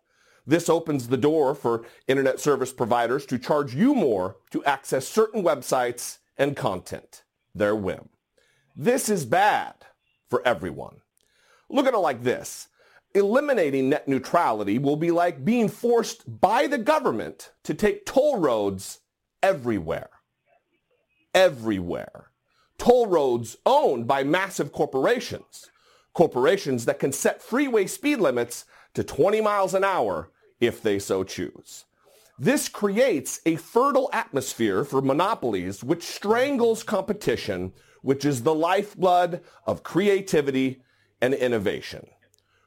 This 0.47 0.71
opens 0.71 1.09
the 1.09 1.19
door 1.19 1.55
for 1.55 1.85
internet 2.09 2.41
service 2.41 2.73
providers 2.73 3.27
to 3.27 3.39
charge 3.39 3.75
you 3.75 3.95
more 3.95 4.37
to 4.53 4.65
access 4.65 5.07
certain 5.07 5.43
websites 5.43 6.19
and 6.39 6.57
content, 6.57 7.25
their 7.55 7.74
whim. 7.74 8.09
This 8.76 9.09
is 9.09 9.24
bad 9.24 9.74
for 10.28 10.46
everyone. 10.46 11.01
Look 11.68 11.86
at 11.86 11.94
it 11.94 11.98
like 11.98 12.22
this. 12.22 12.68
Eliminating 13.14 13.88
net 13.88 14.07
neutrality 14.07 14.78
will 14.78 14.96
be 14.96 15.11
like 15.11 15.44
being 15.44 15.68
forced 15.68 16.40
by 16.40 16.66
the 16.66 16.78
government 16.78 17.53
to 17.64 17.74
take 17.74 18.07
toll 18.07 18.38
roads 18.38 19.01
everywhere. 19.42 20.11
Everywhere. 21.34 22.30
Toll 22.78 23.07
roads 23.07 23.57
owned 23.66 24.07
by 24.07 24.22
massive 24.24 24.72
corporations. 24.72 25.70
Corporations 26.12 26.84
that 26.84 26.98
can 26.98 27.12
set 27.12 27.42
freeway 27.42 27.86
speed 27.86 28.16
limits 28.16 28.64
to 28.94 29.05
20 29.05 29.40
miles 29.40 29.74
an 29.74 29.84
hour 29.84 30.30
if 30.61 30.82
they 30.82 30.98
so 30.98 31.24
choose. 31.24 31.84
This 32.43 32.70
creates 32.70 33.38
a 33.45 33.57
fertile 33.57 34.09
atmosphere 34.14 34.82
for 34.82 35.03
monopolies 35.03 35.84
which 35.84 36.03
strangles 36.03 36.82
competition, 36.82 37.74
which 38.01 38.24
is 38.24 38.43
the 38.43 38.55
lifeblood 38.55 39.43
of 39.66 39.82
creativity 39.82 40.82
and 41.20 41.34
innovation. 41.34 42.07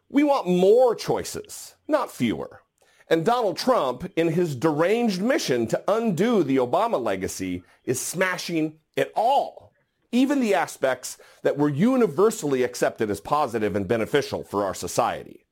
We 0.09 0.21
want 0.21 0.45
more 0.45 0.93
choices, 0.93 1.74
not 1.88 2.11
fewer. 2.11 2.61
And 3.09 3.26
Donald 3.26 3.57
Trump, 3.57 4.11
in 4.15 4.28
his 4.28 4.55
deranged 4.55 5.24
mission 5.24 5.65
to 5.65 5.84
undo 5.88 6.43
the 6.43 6.57
Obama 6.57 7.01
legacy, 7.01 7.63
is 7.84 7.99
smashing 7.99 8.78
it 8.95 9.11
all, 9.15 9.74
even 10.11 10.39
the 10.39 10.53
aspects 10.53 11.17
that 11.41 11.57
were 11.57 11.67
universally 11.67 12.61
accepted 12.61 13.09
as 13.09 13.19
positive 13.19 13.76
and 13.76 13.88
beneficial 13.88 14.43
for 14.43 14.63
our 14.63 14.76
society. 14.76 15.47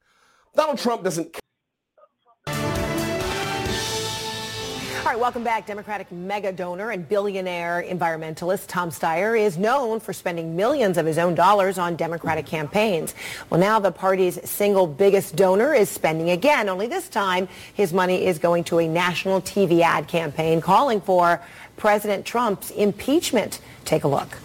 Donald 0.55 0.77
Trump 0.77 1.03
doesn't 1.03 1.35
All 5.01 5.07
right, 5.07 5.19
welcome 5.19 5.43
back. 5.43 5.65
Democratic 5.65 6.11
mega 6.11 6.51
donor 6.51 6.91
and 6.91 7.09
billionaire 7.09 7.83
environmentalist 7.89 8.67
Tom 8.67 8.91
Steyer 8.91 9.37
is 9.37 9.57
known 9.57 9.99
for 9.99 10.13
spending 10.13 10.55
millions 10.55 10.95
of 10.95 11.07
his 11.07 11.17
own 11.17 11.33
dollars 11.33 11.79
on 11.79 11.95
Democratic 11.95 12.45
campaigns. 12.45 13.15
Well, 13.49 13.59
now 13.59 13.79
the 13.79 13.91
party's 13.91 14.47
single 14.47 14.85
biggest 14.85 15.35
donor 15.35 15.73
is 15.73 15.89
spending 15.89 16.29
again, 16.29 16.69
only 16.69 16.85
this 16.85 17.09
time 17.09 17.47
his 17.73 17.91
money 17.91 18.27
is 18.27 18.37
going 18.37 18.63
to 18.65 18.77
a 18.77 18.87
national 18.87 19.41
TV 19.41 19.81
ad 19.81 20.07
campaign 20.07 20.61
calling 20.61 21.01
for 21.01 21.41
President 21.77 22.23
Trump's 22.23 22.69
impeachment. 22.69 23.59
Take 23.85 24.03
a 24.03 24.07
look. 24.07 24.37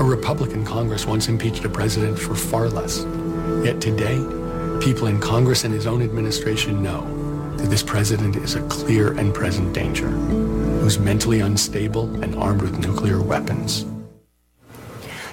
A 0.00 0.04
Republican 0.04 0.64
Congress 0.64 1.06
once 1.06 1.28
impeached 1.28 1.64
a 1.64 1.68
president 1.68 2.18
for 2.18 2.34
far 2.34 2.68
less. 2.68 3.04
Yet 3.64 3.80
today, 3.80 4.18
people 4.80 5.06
in 5.06 5.20
Congress 5.20 5.62
and 5.62 5.72
his 5.72 5.86
own 5.86 6.02
administration 6.02 6.82
know 6.82 7.19
that 7.60 7.68
this 7.68 7.82
president 7.82 8.36
is 8.36 8.54
a 8.54 8.62
clear 8.68 9.12
and 9.18 9.34
present 9.34 9.72
danger, 9.74 10.08
who's 10.08 10.98
mentally 10.98 11.40
unstable 11.40 12.04
and 12.22 12.34
armed 12.36 12.62
with 12.62 12.78
nuclear 12.78 13.20
weapons. 13.20 13.84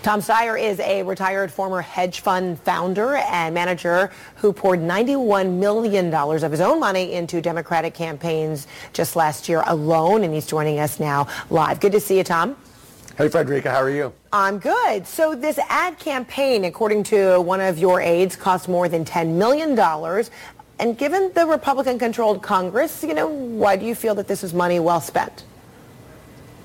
Tom 0.04 0.22
Steyer 0.22 0.62
is 0.62 0.80
a 0.80 1.04
retired 1.04 1.52
former 1.52 1.82
hedge 1.82 2.20
fund 2.20 2.60
founder 2.62 3.16
and 3.16 3.54
manager 3.54 4.12
who 4.36 4.54
poured 4.54 4.80
$91 4.80 5.58
million 5.58 6.14
of 6.14 6.52
his 6.52 6.62
own 6.62 6.80
money 6.80 7.14
into 7.14 7.42
Democratic 7.42 7.94
campaigns 7.94 8.68
just 8.94 9.16
last 9.16 9.50
year 9.50 9.64
alone, 9.66 10.24
and 10.24 10.34
he's 10.34 10.46
joining 10.46 10.80
us 10.80 11.00
now 11.00 11.28
live. 11.50 11.80
Good 11.80 11.92
to 11.94 12.00
see 12.00 12.18
you, 12.18 12.24
Tom. 12.24 12.56
Hey, 13.18 13.30
Frederica, 13.30 13.72
how 13.72 13.82
are 13.82 13.90
you? 13.90 14.14
I'm 14.32 14.60
good. 14.60 15.08
So 15.08 15.34
this 15.34 15.58
ad 15.70 15.98
campaign, 15.98 16.66
according 16.66 17.02
to 17.06 17.42
one 17.42 17.60
of 17.60 17.80
your 17.80 18.00
aides, 18.00 18.36
cost 18.36 18.70
more 18.70 18.88
than 18.88 19.04
$10 19.04 19.34
million. 19.34 19.76
And 20.80 20.98
given 20.98 21.32
the 21.34 21.46
Republican-controlled 21.46 22.44
Congress, 22.44 23.04
you 23.04 23.14
know, 23.14 23.28
why 23.28 23.76
do 23.76 23.86
you 23.86 23.96
feel 23.96 24.14
that 24.16 24.28
this 24.28 24.44
is 24.44 24.54
money 24.54 24.80
well 24.80 25.02
spent? 25.02 25.44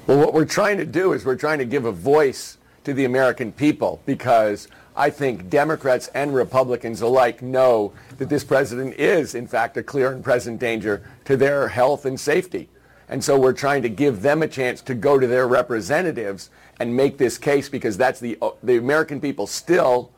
Well, 0.06 0.18
what 0.18 0.34
we're 0.34 0.44
trying 0.44 0.76
to 0.78 0.84
do 0.84 1.12
is 1.12 1.24
we're 1.24 1.36
trying 1.36 1.58
to 1.60 1.64
give 1.64 1.84
a 1.84 1.92
voice 1.92 2.58
to 2.84 2.92
the 2.92 3.04
American 3.04 3.52
people 3.52 4.02
because 4.04 4.68
I 4.94 5.08
think 5.08 5.48
Democrats 5.48 6.08
and 6.08 6.34
Republicans 6.34 7.00
alike 7.00 7.40
know 7.40 7.92
that 8.18 8.28
this 8.28 8.44
president 8.44 8.94
is, 8.94 9.34
in 9.34 9.46
fact, 9.46 9.76
a 9.78 9.82
clear 9.82 10.12
and 10.12 10.22
present 10.22 10.60
danger 10.60 11.08
to 11.24 11.36
their 11.36 11.68
health 11.68 12.04
and 12.04 12.20
safety. 12.20 12.68
And 13.08 13.24
so 13.24 13.38
we're 13.38 13.52
trying 13.52 13.82
to 13.82 13.88
give 13.88 14.22
them 14.22 14.42
a 14.42 14.48
chance 14.48 14.82
to 14.82 14.94
go 14.94 15.18
to 15.18 15.26
their 15.26 15.48
representatives 15.48 16.50
and 16.78 16.94
make 16.94 17.16
this 17.16 17.38
case 17.38 17.68
because 17.68 17.96
that's 17.96 18.20
the, 18.20 18.36
uh, 18.42 18.50
the 18.62 18.76
American 18.76 19.20
people 19.20 19.46
still, 19.46 20.10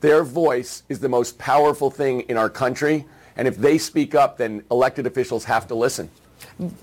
their 0.00 0.24
voice 0.24 0.84
is 0.88 1.00
the 1.00 1.08
most 1.08 1.38
powerful 1.38 1.90
thing 1.90 2.20
in 2.22 2.36
our 2.36 2.50
country. 2.50 3.06
And 3.36 3.48
if 3.48 3.56
they 3.56 3.78
speak 3.78 4.14
up, 4.14 4.38
then 4.38 4.62
elected 4.70 5.06
officials 5.06 5.44
have 5.44 5.66
to 5.68 5.74
listen. 5.74 6.10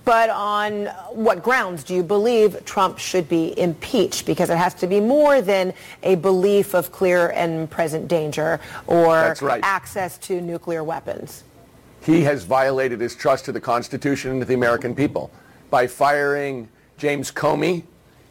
But 0.04 0.30
on 0.30 0.88
what 1.12 1.44
grounds 1.44 1.84
do 1.84 1.96
you 1.96 2.04
believe 2.04 2.66
Trump 2.66 2.98
should 2.98 3.30
be 3.30 3.58
impeached? 3.58 4.26
Because 4.26 4.50
it 4.50 4.58
has 4.58 4.74
to 4.76 4.88
be 4.88 5.00
more 5.00 5.42
than 5.42 5.74
a 6.04 6.16
belief 6.16 6.74
of 6.74 6.92
clear 6.92 7.30
and 7.30 7.70
present 7.70 8.08
danger 8.08 8.60
or 8.88 9.36
right. 9.42 9.62
access 9.64 10.18
to 10.20 10.42
nuclear 10.42 10.84
weapons. 10.84 11.44
He 12.04 12.24
has 12.24 12.44
violated 12.44 13.00
his 13.00 13.16
trust 13.16 13.46
to 13.46 13.52
the 13.52 13.62
Constitution 13.62 14.32
and 14.32 14.42
to 14.42 14.46
the 14.46 14.56
American 14.56 14.96
people. 14.96 15.32
By 15.70 15.88
firing 15.88 16.68
James 16.98 17.32
Comey, 17.32 17.84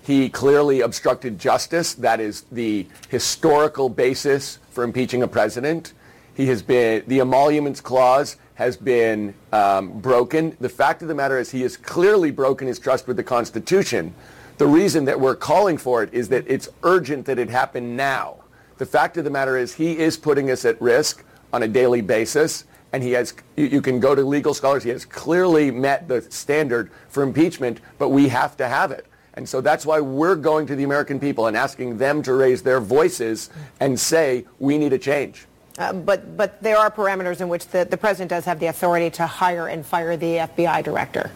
he 0.03 0.29
clearly 0.29 0.81
obstructed 0.81 1.39
justice. 1.39 1.95
That 1.95 2.21
is 2.21 2.43
the 2.51 2.87
historical 3.09 3.89
basis 3.89 4.59
for 4.71 4.83
impeaching 4.85 5.23
a 5.23 5.29
president. 5.29 5.93
He 6.41 6.47
has 6.47 6.63
been, 6.63 7.05
the 7.07 7.21
emoluments 7.21 7.83
clause 7.83 8.39
has 8.55 8.75
been 8.75 9.35
um, 9.53 10.01
broken. 10.01 10.57
The 10.59 10.71
fact 10.71 11.03
of 11.03 11.09
the 11.09 11.15
matter 11.15 11.39
is 11.39 11.51
he 11.51 11.61
has 11.61 11.77
clearly 11.77 12.31
broken 12.31 12.67
his 12.67 12.79
trust 12.79 13.07
with 13.07 13.19
the 13.19 13.23
Constitution. 13.23 14.15
The 14.57 14.67
reason 14.67 15.05
that 15.05 15.21
we're 15.21 15.37
calling 15.37 15.77
for 15.77 16.03
it 16.03 16.15
is 16.15 16.31
that 16.31 16.47
it's 16.49 16.71
urgent 16.83 17.27
that 17.27 17.39
it 17.39 17.51
happen 17.51 17.95
now. 17.95 18.37
The 18.79 18.87
fact 18.87 19.19
of 19.19 19.25
the 19.25 19.31
matter 19.31 19.59
is 19.59 19.75
he 19.75 19.99
is 19.99 20.17
putting 20.17 20.51
us 20.51 20.65
at 20.65 20.81
risk 20.81 21.23
on 21.53 21.63
a 21.63 21.69
daily 21.69 22.01
basis 22.01 22.65
and 22.95 23.03
he 23.03 23.13
has 23.13 23.35
you 23.57 23.83
can 23.83 24.01
go 24.01 24.15
to 24.15 24.23
legal 24.23 24.55
scholars 24.55 24.83
he 24.83 24.89
has 24.89 25.05
clearly 25.05 25.71
met 25.71 26.09
the 26.09 26.23
standard 26.23 26.91
for 27.09 27.23
impeachment 27.23 27.81
but 27.99 28.09
we 28.09 28.29
have 28.29 28.57
to 28.57 28.67
have 28.67 28.91
it 28.91 29.07
and 29.35 29.49
so 29.49 29.61
that's 29.61 29.87
why 29.87 30.01
we're 30.01 30.35
going 30.35 30.67
to 30.67 30.75
the 30.75 30.83
american 30.83 31.21
people 31.21 31.47
and 31.47 31.57
asking 31.57 31.99
them 31.99 32.21
to 32.21 32.35
raise 32.35 32.63
their 32.63 32.81
voices 32.81 33.51
and 33.79 34.01
say 34.01 34.45
we 34.59 34.77
need 34.77 34.93
a 34.93 34.99
change 34.99 35.47
uh, 35.81 35.95
but, 35.95 36.37
but 36.37 36.63
there 36.63 36.77
are 36.77 36.91
parameters 36.91 37.41
in 37.41 37.49
which 37.49 37.67
the, 37.69 37.85
the 37.85 37.97
president 37.97 38.29
does 38.29 38.45
have 38.45 38.61
the 38.61 38.67
authority 38.67 39.09
to 39.09 39.27
hire 39.27 39.67
and 39.67 39.85
fire 39.85 40.17
the 40.17 40.37
FBI 40.37 40.85
director. 40.85 41.31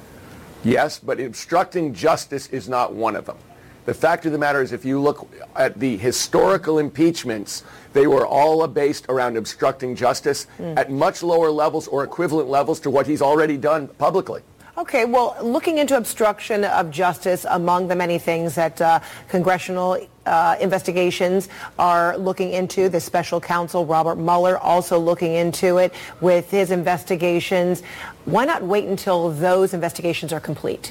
Yes, 0.62 0.98
but 0.98 1.18
obstructing 1.18 1.94
justice 1.94 2.48
is 2.48 2.68
not 2.68 2.92
one 2.92 3.16
of 3.16 3.24
them. 3.24 3.38
The 3.86 3.94
fact 3.94 4.24
of 4.26 4.32
the 4.32 4.38
matter 4.38 4.62
is 4.62 4.72
if 4.72 4.84
you 4.84 5.00
look 5.00 5.28
at 5.56 5.78
the 5.78 5.96
historical 5.96 6.78
impeachments, 6.78 7.64
they 7.92 8.06
were 8.06 8.26
all 8.26 8.66
based 8.66 9.06
around 9.08 9.36
obstructing 9.36 9.94
justice 9.96 10.46
mm. 10.58 10.76
at 10.78 10.90
much 10.90 11.22
lower 11.22 11.50
levels 11.50 11.88
or 11.88 12.04
equivalent 12.04 12.48
levels 12.48 12.80
to 12.80 12.90
what 12.90 13.06
he's 13.06 13.20
already 13.22 13.56
done 13.56 13.88
publicly. 13.88 14.42
Okay, 14.76 15.04
well, 15.04 15.36
looking 15.40 15.78
into 15.78 15.96
obstruction 15.96 16.64
of 16.64 16.90
justice 16.90 17.46
among 17.48 17.86
the 17.86 17.94
many 17.94 18.18
things 18.18 18.56
that 18.56 18.80
uh, 18.80 18.98
congressional 19.28 20.04
uh, 20.26 20.56
investigations 20.60 21.48
are 21.78 22.18
looking 22.18 22.52
into, 22.52 22.88
the 22.88 22.98
special 22.98 23.40
counsel 23.40 23.86
Robert 23.86 24.16
Mueller 24.16 24.58
also 24.58 24.98
looking 24.98 25.34
into 25.34 25.78
it 25.78 25.94
with 26.20 26.50
his 26.50 26.72
investigations. 26.72 27.82
Why 28.24 28.46
not 28.46 28.64
wait 28.64 28.86
until 28.86 29.30
those 29.30 29.74
investigations 29.74 30.32
are 30.32 30.40
complete? 30.40 30.90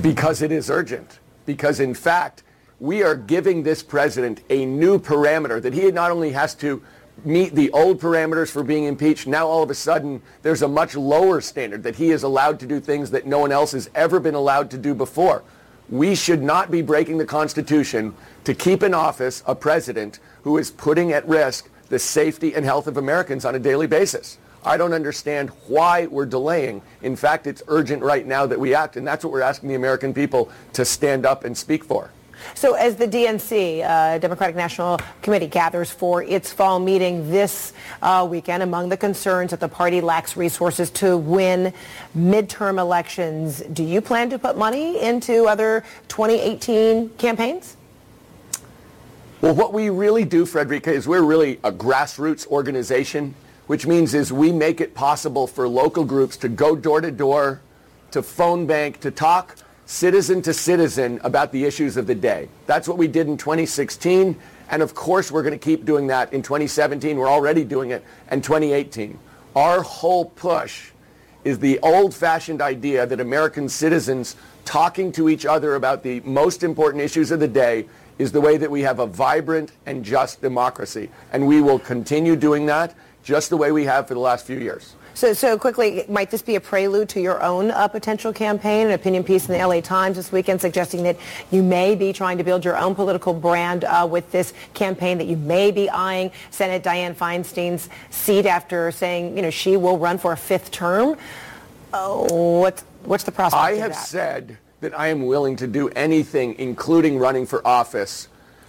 Because 0.00 0.40
it 0.40 0.50
is 0.50 0.70
urgent. 0.70 1.18
Because 1.44 1.78
in 1.78 1.92
fact, 1.92 2.42
we 2.80 3.02
are 3.02 3.16
giving 3.16 3.64
this 3.64 3.82
president 3.82 4.40
a 4.48 4.64
new 4.64 4.98
parameter 4.98 5.60
that 5.60 5.74
he 5.74 5.90
not 5.90 6.10
only 6.10 6.32
has 6.32 6.54
to 6.54 6.82
meet 7.24 7.54
the 7.54 7.70
old 7.72 8.00
parameters 8.00 8.50
for 8.50 8.62
being 8.62 8.84
impeached. 8.84 9.26
Now 9.26 9.46
all 9.46 9.62
of 9.62 9.70
a 9.70 9.74
sudden 9.74 10.22
there's 10.42 10.62
a 10.62 10.68
much 10.68 10.94
lower 10.94 11.40
standard 11.40 11.82
that 11.82 11.96
he 11.96 12.10
is 12.10 12.22
allowed 12.22 12.60
to 12.60 12.66
do 12.66 12.80
things 12.80 13.10
that 13.10 13.26
no 13.26 13.38
one 13.38 13.52
else 13.52 13.72
has 13.72 13.90
ever 13.94 14.20
been 14.20 14.34
allowed 14.34 14.70
to 14.70 14.78
do 14.78 14.94
before. 14.94 15.42
We 15.88 16.14
should 16.14 16.42
not 16.42 16.70
be 16.70 16.82
breaking 16.82 17.18
the 17.18 17.24
Constitution 17.24 18.14
to 18.44 18.54
keep 18.54 18.82
in 18.82 18.94
office 18.94 19.42
a 19.46 19.54
president 19.54 20.20
who 20.42 20.58
is 20.58 20.70
putting 20.70 21.12
at 21.12 21.26
risk 21.26 21.70
the 21.88 21.98
safety 21.98 22.54
and 22.54 22.64
health 22.64 22.86
of 22.86 22.98
Americans 22.98 23.44
on 23.44 23.54
a 23.54 23.58
daily 23.58 23.86
basis. 23.86 24.38
I 24.64 24.76
don't 24.76 24.92
understand 24.92 25.50
why 25.66 26.06
we're 26.06 26.26
delaying. 26.26 26.82
In 27.02 27.16
fact, 27.16 27.46
it's 27.46 27.62
urgent 27.68 28.02
right 28.02 28.26
now 28.26 28.44
that 28.44 28.60
we 28.60 28.74
act, 28.74 28.96
and 28.96 29.06
that's 29.06 29.24
what 29.24 29.32
we're 29.32 29.40
asking 29.40 29.70
the 29.70 29.76
American 29.76 30.12
people 30.12 30.50
to 30.74 30.84
stand 30.84 31.24
up 31.24 31.44
and 31.44 31.56
speak 31.56 31.84
for. 31.84 32.10
So 32.54 32.74
as 32.74 32.96
the 32.96 33.06
DNC, 33.06 33.84
uh, 33.84 34.18
Democratic 34.18 34.56
National 34.56 34.98
Committee, 35.22 35.46
gathers 35.46 35.90
for 35.90 36.22
its 36.22 36.52
fall 36.52 36.78
meeting 36.78 37.30
this 37.30 37.72
uh, 38.02 38.26
weekend, 38.28 38.62
among 38.62 38.88
the 38.88 38.96
concerns 38.96 39.50
that 39.50 39.60
the 39.60 39.68
party 39.68 40.00
lacks 40.00 40.36
resources 40.36 40.90
to 40.90 41.16
win 41.16 41.72
midterm 42.16 42.78
elections, 42.78 43.60
do 43.72 43.82
you 43.82 44.00
plan 44.00 44.30
to 44.30 44.38
put 44.38 44.56
money 44.56 45.00
into 45.00 45.46
other 45.46 45.84
2018 46.08 47.10
campaigns? 47.10 47.76
Well, 49.40 49.54
what 49.54 49.72
we 49.72 49.88
really 49.88 50.24
do, 50.24 50.44
Frederica, 50.44 50.92
is 50.92 51.06
we're 51.06 51.22
really 51.22 51.60
a 51.62 51.70
grassroots 51.70 52.46
organization, 52.48 53.36
which 53.68 53.86
means 53.86 54.12
is 54.12 54.32
we 54.32 54.50
make 54.50 54.80
it 54.80 54.94
possible 54.94 55.46
for 55.46 55.68
local 55.68 56.04
groups 56.04 56.36
to 56.38 56.48
go 56.48 56.74
door 56.74 57.00
to 57.00 57.12
door, 57.12 57.60
to 58.10 58.22
phone 58.22 58.66
bank, 58.66 58.98
to 59.00 59.12
talk 59.12 59.54
citizen 59.88 60.42
to 60.42 60.52
citizen 60.52 61.18
about 61.24 61.50
the 61.50 61.64
issues 61.64 61.96
of 61.96 62.06
the 62.06 62.14
day. 62.14 62.46
That's 62.66 62.86
what 62.86 62.98
we 62.98 63.08
did 63.08 63.26
in 63.26 63.38
2016. 63.38 64.36
And 64.68 64.82
of 64.82 64.94
course, 64.94 65.32
we're 65.32 65.42
going 65.42 65.58
to 65.58 65.64
keep 65.64 65.86
doing 65.86 66.08
that 66.08 66.30
in 66.34 66.42
2017. 66.42 67.16
We're 67.16 67.26
already 67.26 67.64
doing 67.64 67.90
it 67.90 68.04
in 68.30 68.42
2018. 68.42 69.18
Our 69.56 69.80
whole 69.80 70.26
push 70.26 70.90
is 71.42 71.58
the 71.58 71.78
old-fashioned 71.80 72.60
idea 72.60 73.06
that 73.06 73.18
American 73.18 73.66
citizens 73.66 74.36
talking 74.66 75.10
to 75.12 75.30
each 75.30 75.46
other 75.46 75.74
about 75.74 76.02
the 76.02 76.20
most 76.20 76.62
important 76.62 77.02
issues 77.02 77.30
of 77.30 77.40
the 77.40 77.48
day 77.48 77.86
is 78.18 78.30
the 78.30 78.42
way 78.42 78.58
that 78.58 78.70
we 78.70 78.82
have 78.82 78.98
a 78.98 79.06
vibrant 79.06 79.72
and 79.86 80.04
just 80.04 80.42
democracy. 80.42 81.08
And 81.32 81.46
we 81.46 81.62
will 81.62 81.78
continue 81.78 82.36
doing 82.36 82.66
that 82.66 82.94
just 83.24 83.48
the 83.48 83.56
way 83.56 83.72
we 83.72 83.84
have 83.84 84.06
for 84.06 84.12
the 84.12 84.20
last 84.20 84.46
few 84.46 84.58
years. 84.58 84.96
So, 85.18 85.32
so 85.32 85.58
quickly, 85.58 86.04
might 86.08 86.30
this 86.30 86.42
be 86.42 86.54
a 86.54 86.60
prelude 86.60 87.08
to 87.08 87.20
your 87.20 87.42
own 87.42 87.72
uh, 87.72 87.88
potential 87.88 88.32
campaign? 88.32 88.86
An 88.86 88.92
opinion 88.92 89.24
piece 89.24 89.48
in 89.48 89.58
the 89.58 89.66
LA 89.66 89.80
Times 89.80 90.14
this 90.14 90.30
weekend 90.30 90.60
suggesting 90.60 91.02
that 91.02 91.16
you 91.50 91.60
may 91.60 91.96
be 91.96 92.12
trying 92.12 92.38
to 92.38 92.44
build 92.44 92.64
your 92.64 92.78
own 92.78 92.94
political 92.94 93.34
brand 93.34 93.82
uh, 93.82 94.06
with 94.08 94.30
this 94.30 94.54
campaign, 94.74 95.18
that 95.18 95.26
you 95.26 95.36
may 95.36 95.72
be 95.72 95.90
eyeing 95.90 96.30
Senate 96.52 96.84
Dianne 96.84 97.16
Feinstein's 97.16 97.88
seat 98.10 98.46
after 98.46 98.92
saying, 98.92 99.34
you 99.34 99.42
know, 99.42 99.50
she 99.50 99.76
will 99.76 99.98
run 99.98 100.18
for 100.18 100.30
a 100.30 100.36
fifth 100.36 100.70
term. 100.70 101.18
Uh, 101.92 102.14
what's, 102.28 102.82
what's 103.02 103.24
the 103.24 103.32
prospect 103.32 103.60
I 103.60 103.72
have 103.72 103.96
said 103.96 104.56
that 104.82 104.96
I 104.96 105.08
am 105.08 105.26
willing 105.26 105.56
to 105.56 105.66
do 105.66 105.88
anything, 105.96 106.54
including 106.60 107.18
running 107.18 107.44
for 107.44 107.66
office, 107.66 108.28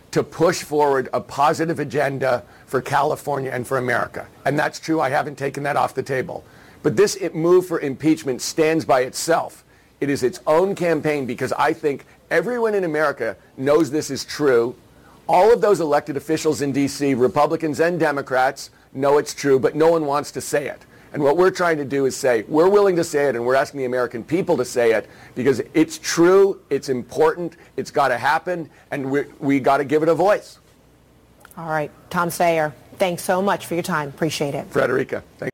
to 0.09 0.23
push 0.23 0.63
forward 0.63 1.09
a 1.13 1.21
positive 1.21 1.79
agenda 1.79 2.43
for 2.69 2.81
California 2.81 3.51
and 3.51 3.67
for 3.67 3.77
America. 3.77 4.27
And 4.45 4.57
that's 4.57 4.79
true. 4.79 5.01
I 5.01 5.09
haven't 5.09 5.37
taken 5.37 5.63
that 5.63 5.75
off 5.75 5.95
the 5.95 6.03
table. 6.03 6.43
But 6.83 6.95
this 6.95 7.17
move 7.33 7.67
for 7.67 7.79
impeachment 7.79 8.41
stands 8.41 8.85
by 8.85 9.01
itself. 9.01 9.65
It 9.99 10.09
is 10.09 10.23
its 10.23 10.39
own 10.47 10.75
campaign 10.75 11.25
because 11.25 11.51
I 11.53 11.73
think 11.73 12.05
everyone 12.31 12.75
in 12.75 12.83
America 12.85 13.35
knows 13.57 13.91
this 13.91 14.09
is 14.09 14.23
true. 14.23 14.75
All 15.27 15.51
of 15.51 15.61
those 15.61 15.81
elected 15.81 16.15
officials 16.15 16.61
in 16.61 16.71
D.C., 16.71 17.13
Republicans 17.15 17.79
and 17.79 17.99
Democrats, 17.99 18.69
know 18.93 19.17
it's 19.17 19.33
true, 19.33 19.59
but 19.59 19.75
no 19.75 19.91
one 19.91 20.05
wants 20.05 20.31
to 20.31 20.41
say 20.41 20.67
it. 20.67 20.85
And 21.11 21.23
what 21.23 21.37
we're 21.37 21.51
trying 21.51 21.77
to 21.77 21.85
do 21.85 22.05
is 22.05 22.15
say, 22.15 22.43
we're 22.47 22.69
willing 22.69 22.95
to 22.95 23.03
say 23.03 23.29
it, 23.29 23.35
and 23.35 23.45
we're 23.45 23.55
asking 23.55 23.79
the 23.79 23.85
American 23.85 24.23
people 24.23 24.55
to 24.57 24.65
say 24.65 24.93
it, 24.93 25.09
because 25.35 25.61
it's 25.73 25.97
true, 25.97 26.61
it's 26.69 26.87
important, 26.87 27.57
it's 27.77 27.89
got 27.91 28.09
to 28.09 28.17
happen, 28.17 28.69
and 28.91 29.09
we, 29.09 29.23
we 29.39 29.59
got 29.59 29.77
to 29.77 29.85
give 29.85 30.03
it 30.03 30.09
a 30.09 30.15
voice. 30.15 30.58
All 31.59 31.67
right. 31.67 31.91
Tom 32.09 32.29
Steyer, 32.29 32.71
thanks 32.99 33.21
so 33.21 33.41
much 33.41 33.65
for 33.65 33.73
your 33.73 33.83
time. 33.83 34.07
Appreciate 34.07 34.55
it. 34.55 34.65
Frederica, 34.67 35.21
thank 35.37 35.51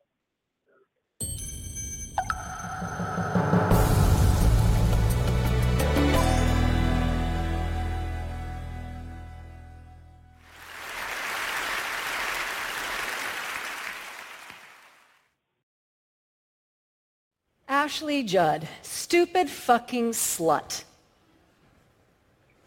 Ashley 17.68 18.22
Judd, 18.22 18.68
stupid 18.84 19.49
fucking 19.49 20.12
slut. 20.12 20.84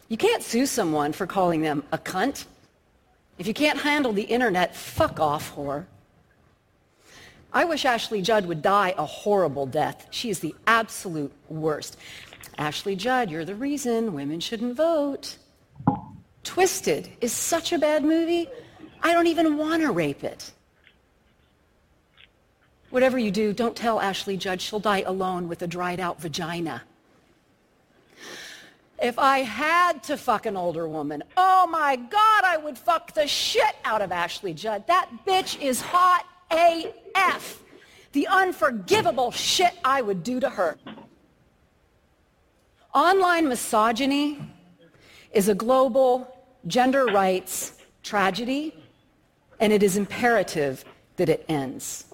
You 0.09 0.16
can't 0.16 0.43
sue 0.43 0.66
someone 0.66 1.12
for 1.12 1.26
calling 1.26 1.62
them 1.62 1.84
a 1.93 1.99
cunt. 1.99 2.45
If 3.39 3.47
you 3.47 3.55
can't 3.55 3.78
handle 3.78 4.12
the 4.12 4.22
internet, 4.22 4.74
fuck 4.74 5.20
off, 5.20 5.55
whore. 5.55 5.86
I 7.53 7.64
wish 7.64 7.84
Ashley 7.84 8.20
Judd 8.20 8.47
would 8.47 8.61
die 8.61 8.95
a 8.99 9.07
horrible 9.07 9.64
death. 9.64 10.07
She 10.11 10.28
is 10.28 10.41
the 10.41 10.55
absolute 10.66 11.32
worst. 11.49 11.97
Ashley 12.59 12.97
Judd, 12.97 13.30
you're 13.30 13.45
the 13.45 13.55
reason 13.55 14.12
women 14.12 14.41
shouldn't 14.41 14.76
vote. 14.76 15.36
Twisted 16.43 17.09
is 17.20 17.32
such 17.32 17.72
a 17.72 17.78
bad 17.78 18.05
movie, 18.05 18.49
I 19.03 19.12
don't 19.12 19.28
even 19.28 19.57
want 19.57 19.82
to 19.82 19.93
rape 19.93 20.24
it. 20.24 20.53
Whatever 22.91 23.18
you 23.18 23.30
do, 23.30 23.53
don't 23.53 23.76
tell 23.76 24.01
Ashley 24.01 24.36
Judd 24.36 24.61
she'll 24.61 24.80
die 24.80 25.03
alone 25.03 25.49
with 25.49 25.62
a 25.62 25.66
dried 25.66 26.01
out 26.01 26.20
vagina. 26.20 26.82
If 29.01 29.18
I 29.18 29.38
had 29.40 30.03
to 30.05 30.16
fuck 30.16 30.46
an 30.46 30.57
older 30.57 30.88
woman, 30.88 31.22
oh 31.36 31.68
my 31.68 31.96
God, 31.96 32.44
I 32.44 32.57
would 32.57 32.76
fuck 32.76 33.14
the 33.14 33.28
shit 33.28 33.76
out 33.84 34.03
of 34.03 34.11
Ashley 34.11 34.53
Judd. 34.53 34.86
That 34.88 35.09
bitch 35.24 35.61
is 35.61 35.80
hot 35.80 36.26
AF. 36.51 37.62
The 38.12 38.26
unforgivable 38.26 39.30
shit 39.30 39.72
I 39.84 40.03
would 40.03 40.24
do 40.24 40.40
to 40.40 40.51
her. 40.51 40.78
Online 42.92 43.49
misogyny 43.49 44.40
is 45.32 45.49
a 45.49 45.55
global 45.55 46.34
gender 46.66 47.05
rights 47.07 47.74
tragedy, 48.03 48.74
and 49.61 49.72
it 49.72 49.82
is 49.82 49.96
imperative 49.96 50.84
that 51.16 51.28
it 51.28 51.44
ends. 51.49 52.07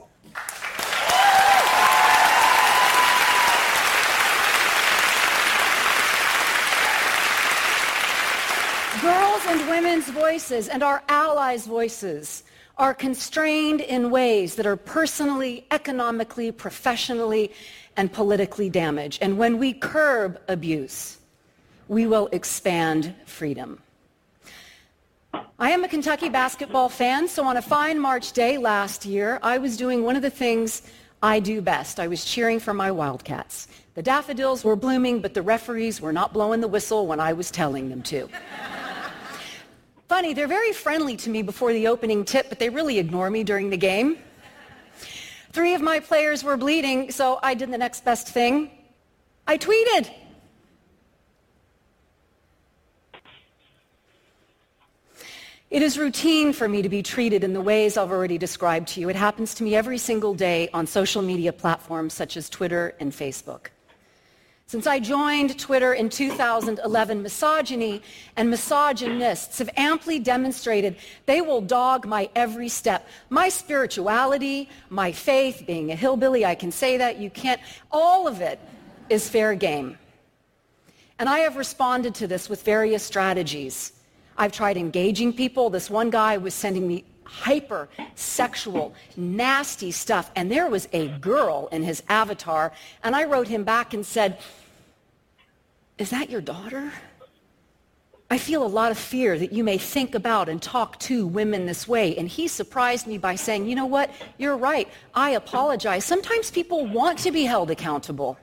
Girls 9.01 9.44
and 9.55 9.71
women's 9.71 10.09
voices 10.09 10.67
and 10.67 10.83
our 10.83 11.01
allies' 11.09 11.65
voices 11.65 12.43
are 12.77 12.93
constrained 12.93 13.81
in 13.81 14.11
ways 14.11 14.57
that 14.57 14.67
are 14.67 14.77
personally, 14.77 15.65
economically, 15.71 16.51
professionally, 16.51 17.53
and 17.97 18.13
politically 18.13 18.69
damaged. 18.69 19.23
And 19.23 19.39
when 19.39 19.59
we 19.59 19.73
curb 19.73 20.41
abuse, 20.49 21.19
we 21.87 22.05
will 22.05 22.29
expand 22.33 23.15
freedom. 23.27 23.81
I 25.61 25.71
am 25.71 25.85
a 25.85 25.89
Kentucky 25.89 26.29
basketball 26.29 26.89
fan, 26.89 27.29
so 27.29 27.45
on 27.45 27.57
a 27.57 27.63
fine 27.63 28.01
March 28.01 28.33
day 28.33 28.59
last 28.59 29.07
year, 29.07 29.39
I 29.41 29.59
was 29.59 29.77
doing 29.77 30.03
one 30.03 30.17
of 30.17 30.23
the 30.23 30.31
things 30.31 30.83
I 31.23 31.39
do 31.39 31.63
best. 31.63 32.01
I 32.01 32.09
was 32.09 32.25
cheering 32.25 32.59
for 32.59 32.75
my 32.75 32.91
Wildcats. 32.91 33.69
The 33.95 34.03
daffodils 34.03 34.65
were 34.65 34.75
blooming, 34.75 35.21
but 35.21 35.33
the 35.33 35.43
referees 35.43 36.01
were 36.01 36.13
not 36.13 36.33
blowing 36.33 36.61
the 36.61 36.67
whistle 36.67 37.07
when 37.07 37.21
I 37.21 37.33
was 37.33 37.53
telling 37.53 37.89
them 37.89 38.03
to. 38.03 38.29
Funny, 40.15 40.33
they're 40.33 40.47
very 40.47 40.73
friendly 40.73 41.17
to 41.17 41.29
me 41.29 41.43
before 41.43 41.73
the 41.73 41.89
opening 41.89 42.25
tip, 42.25 42.49
but 42.49 42.61
they 42.61 42.69
really 42.69 43.01
ignore 43.01 43.29
me 43.29 43.43
during 43.43 43.69
the 43.69 43.77
game. 43.77 44.17
Three 45.51 45.75
of 45.75 45.81
my 45.83 45.99
players 45.99 46.45
were 46.45 46.57
bleeding, 46.57 47.11
so 47.11 47.41
I 47.43 47.55
did 47.55 47.73
the 47.73 47.79
next 47.79 48.05
best 48.05 48.29
thing. 48.29 48.71
I 49.49 49.59
tweeted. 49.59 50.09
It 55.69 55.83
is 55.83 55.99
routine 55.99 56.53
for 56.53 56.69
me 56.69 56.81
to 56.83 56.89
be 56.89 57.03
treated 57.03 57.43
in 57.43 57.53
the 57.53 57.61
ways 57.61 57.97
I've 57.97 58.12
already 58.12 58.39
described 58.39 58.87
to 58.91 59.01
you. 59.01 59.09
It 59.09 59.17
happens 59.17 59.53
to 59.57 59.65
me 59.65 59.75
every 59.75 59.99
single 59.99 60.33
day 60.33 60.69
on 60.73 60.87
social 60.87 61.23
media 61.23 61.53
platforms 61.53 62.15
such 62.15 62.37
as 62.37 62.49
Twitter 62.49 62.95
and 63.01 63.11
Facebook. 63.11 63.74
Since 64.67 64.87
I 64.87 64.99
joined 64.99 65.59
Twitter 65.59 65.93
in 65.93 66.09
2011, 66.09 67.23
misogyny 67.23 68.03
and 68.35 68.49
misogynists 68.49 69.59
have 69.59 69.69
amply 69.77 70.19
demonstrated 70.19 70.97
they 71.27 71.43
will 71.43 71.61
dog 71.61 72.07
my 72.07 72.31
every 72.35 72.71
step. 72.71 73.07
My 73.29 73.51
spirituality, 73.51 74.71
my 74.89 75.12
faith, 75.12 75.65
being 75.67 75.93
a 75.93 75.95
hillbilly, 75.95 76.47
I 76.47 76.55
can 76.55 76.73
say 76.73 76.97
that, 76.97 77.19
you 77.19 77.29
can't, 77.29 77.61
all 77.93 78.27
of 78.27 78.41
it 78.41 78.59
is 79.11 79.29
fair 79.29 79.55
game. 79.55 79.99
And 81.19 81.29
I 81.29 81.41
have 81.41 81.57
responded 81.57 82.15
to 82.17 82.27
this 82.27 82.49
with 82.49 82.62
various 82.62 83.03
strategies. 83.03 83.93
I've 84.37 84.51
tried 84.51 84.79
engaging 84.79 85.35
people. 85.35 85.69
This 85.69 85.91
one 85.91 86.09
guy 86.09 86.39
was 86.39 86.55
sending 86.55 86.89
me 86.89 87.05
hyper 87.25 87.89
sexual, 88.14 88.95
nasty 89.16 89.91
stuff. 89.91 90.31
And 90.37 90.51
there 90.51 90.68
was 90.68 90.89
a 90.93 91.09
girl 91.09 91.68
in 91.72 91.83
his 91.83 92.03
avatar. 92.09 92.72
And 93.03 93.16
I 93.16 93.25
wrote 93.25 93.49
him 93.49 93.64
back 93.64 93.95
and 93.95 94.05
said, 94.05 94.39
Is 95.99 96.11
that 96.11 96.31
your 96.31 96.41
daughter? 96.41 96.93
I 98.31 98.39
feel 98.39 98.64
a 98.64 98.66
lot 98.66 98.91
of 98.91 98.99
fear 98.99 99.39
that 99.39 99.53
you 99.53 99.62
may 99.62 99.79
think 99.79 100.14
about 100.14 100.49
and 100.49 100.61
talk 100.61 100.99
to 101.01 101.27
women 101.27 101.66
this 101.66 101.87
way. 101.87 102.16
And 102.16 102.29
he 102.29 102.49
surprised 102.49 103.07
me 103.07 103.18
by 103.18 103.35
saying, 103.35 103.68
You 103.68 103.75
know 103.77 103.87
what? 103.87 104.11
You're 104.39 104.57
right. 104.57 104.89
I 105.14 105.31
apologize. 105.31 106.05
Sometimes 106.05 106.51
people 106.51 106.87
want 106.87 107.18
to 107.20 107.31
be 107.31 107.45
held 107.45 107.70
accountable. 107.70 108.39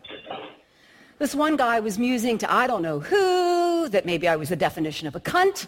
This 1.19 1.35
one 1.35 1.55
guy 1.55 1.79
was 1.81 1.99
musing 1.99 2.37
to 2.39 2.51
I 2.51 2.67
don't 2.67 2.81
know 2.81 2.99
who 2.99 3.89
that 3.89 4.05
maybe 4.05 4.27
I 4.27 4.35
was 4.37 4.49
the 4.49 4.55
definition 4.55 5.07
of 5.07 5.15
a 5.15 5.19
cunt. 5.19 5.67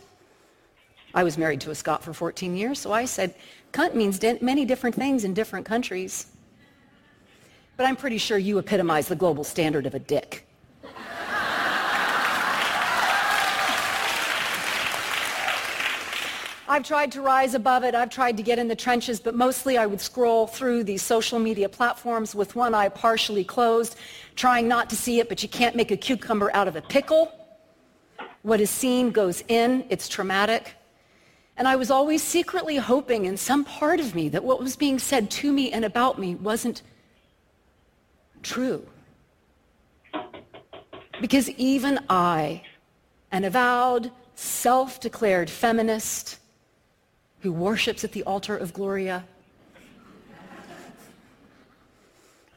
I 1.14 1.24
was 1.24 1.38
married 1.38 1.62
to 1.62 1.72
a 1.72 1.76
Scot 1.76 2.04
for 2.04 2.14
14 2.14 2.58
years, 2.58 2.80
so 2.80 2.92
I 2.92 3.06
said, 3.06 3.36
cunt 3.72 3.94
means 3.94 4.20
many 4.42 4.66
different 4.66 4.96
things 4.96 5.24
in 5.24 5.34
different 5.34 5.66
countries. 5.66 6.28
But 7.78 7.86
I'm 7.86 7.96
pretty 7.96 8.18
sure 8.18 8.38
you 8.38 8.58
epitomize 8.58 9.08
the 9.08 9.16
global 9.16 9.44
standard 9.44 9.86
of 9.86 9.94
a 9.94 10.00
dick. 10.00 10.48
I've 16.66 16.84
tried 16.84 17.12
to 17.12 17.22
rise 17.22 17.54
above 17.54 17.84
it. 17.84 17.94
I've 17.94 18.10
tried 18.10 18.38
to 18.38 18.44
get 18.44 18.58
in 18.58 18.68
the 18.68 18.76
trenches, 18.76 19.20
but 19.20 19.36
mostly 19.36 19.78
I 19.78 19.86
would 19.86 20.02
scroll 20.02 20.48
through 20.48 20.86
these 20.86 21.04
social 21.04 21.38
media 21.38 21.70
platforms 21.70 22.34
with 22.34 22.56
one 22.56 22.74
eye 22.74 22.90
partially 22.90 23.44
closed, 23.44 23.96
trying 24.36 24.68
not 24.68 24.90
to 24.90 24.96
see 24.96 25.20
it, 25.20 25.30
but 25.30 25.44
you 25.44 25.50
can't 25.50 25.76
make 25.76 25.92
a 25.92 25.98
cucumber 25.98 26.50
out 26.56 26.68
of 26.68 26.76
a 26.76 26.82
pickle. 26.82 27.32
What 28.42 28.60
is 28.60 28.72
seen 28.72 29.12
goes 29.12 29.44
in. 29.48 29.86
It's 29.90 30.08
traumatic. 30.08 30.74
And 31.56 31.68
I 31.68 31.76
was 31.76 31.92
always 31.92 32.24
secretly 32.24 32.78
hoping 32.78 33.26
in 33.26 33.38
some 33.38 33.64
part 33.64 34.00
of 34.00 34.16
me 34.16 34.30
that 34.30 34.44
what 34.44 34.60
was 34.60 34.76
being 34.76 34.98
said 34.98 35.30
to 35.32 35.54
me 35.54 35.72
and 35.72 35.86
about 35.86 36.18
me 36.18 36.36
wasn't 36.36 36.82
true. 38.42 38.86
Because 41.22 41.50
even 41.52 42.00
I, 42.10 42.64
an 43.32 43.44
avowed, 43.44 44.12
self-declared 44.36 45.50
feminist, 45.50 46.40
who 47.42 47.52
worships 47.52 48.04
at 48.04 48.14
the 48.14 48.24
altar 48.24 48.58
of 48.58 48.74
Gloria, 48.74 49.24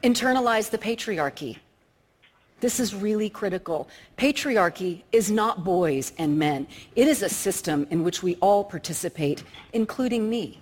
internalized 0.03 0.71
the 0.71 0.77
patriarchy. 0.77 1.57
This 2.59 2.79
is 2.79 2.95
really 2.95 3.29
critical. 3.29 3.87
Patriarchy 4.17 5.03
is 5.11 5.29
not 5.29 5.63
boys 5.63 6.13
and 6.17 6.39
men. 6.39 6.67
It 6.95 7.07
is 7.07 7.21
a 7.21 7.29
system 7.29 7.85
in 7.91 8.03
which 8.03 8.23
we 8.23 8.35
all 8.37 8.63
participate, 8.63 9.43
including 9.73 10.29
me. 10.29 10.59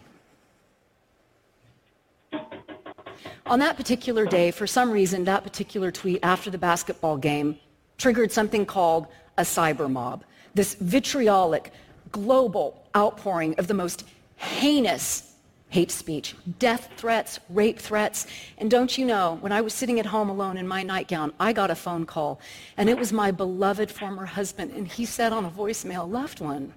On 3.46 3.60
that 3.60 3.78
particular 3.78 4.26
day, 4.26 4.52
for 4.52 4.68
some 4.68 4.92
reason, 4.92 5.24
that 5.26 5.44
particular 5.44 5.92
tweet 5.92 6.20
after 6.24 6.50
the 6.50 6.58
basketball 6.58 7.16
game 7.16 7.60
triggered 7.98 8.32
something 8.32 8.66
called 8.66 9.08
a 9.38 9.44
cyber 9.44 9.90
mob. 9.90 10.24
This 10.54 10.74
vitriolic, 10.76 11.72
global 12.12 12.84
outpouring 12.96 13.56
of 13.60 13.68
the 13.68 13.74
most 13.74 14.04
heinous 14.36 15.35
hate 15.70 15.92
speech, 15.92 16.36
death 16.60 16.90
threats, 16.96 17.40
rape 17.50 17.80
threats. 17.80 18.28
And 18.58 18.72
don't 18.72 18.98
you 18.98 19.06
know, 19.06 19.38
when 19.42 19.52
I 19.52 19.62
was 19.62 19.74
sitting 19.74 20.00
at 20.00 20.06
home 20.06 20.30
alone 20.30 20.58
in 20.58 20.68
my 20.68 20.84
nightgown, 20.84 21.34
I 21.40 21.54
got 21.54 21.72
a 21.72 21.76
phone 21.76 22.06
call, 22.06 22.40
and 22.78 22.90
it 22.90 22.98
was 22.98 23.12
my 23.12 23.32
beloved 23.32 23.92
former 23.92 24.26
husband, 24.26 24.72
and 24.72 24.88
he 24.88 25.06
said 25.06 25.34
on 25.34 25.46
a 25.46 25.50
voicemail, 25.50 26.10
loved 26.10 26.40
one, 26.40 26.74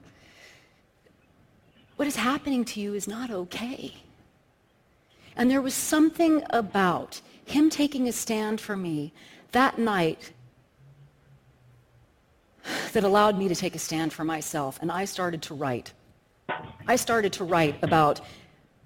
what 1.97 2.09
is 2.09 2.17
happening 2.17 2.65
to 2.65 2.81
you 2.81 2.95
is 2.95 3.09
not 3.09 3.31
okay. 3.31 3.95
And 5.37 5.51
there 5.51 5.63
was 5.63 5.75
something 5.75 6.43
about 6.51 7.21
him 7.45 7.71
taking 7.71 8.09
a 8.09 8.13
stand 8.13 8.61
for 8.61 8.77
me 8.77 9.13
that 9.53 9.79
night 9.79 10.33
that 12.93 13.05
allowed 13.05 13.39
me 13.39 13.49
to 13.49 13.55
take 13.55 13.75
a 13.75 13.79
stand 13.79 14.13
for 14.13 14.25
myself, 14.25 14.79
and 14.83 14.91
I 14.91 15.05
started 15.05 15.43
to 15.43 15.55
write. 15.55 15.93
I 16.87 16.97
started 16.97 17.33
to 17.35 17.45
write 17.45 17.77
about 17.83 18.21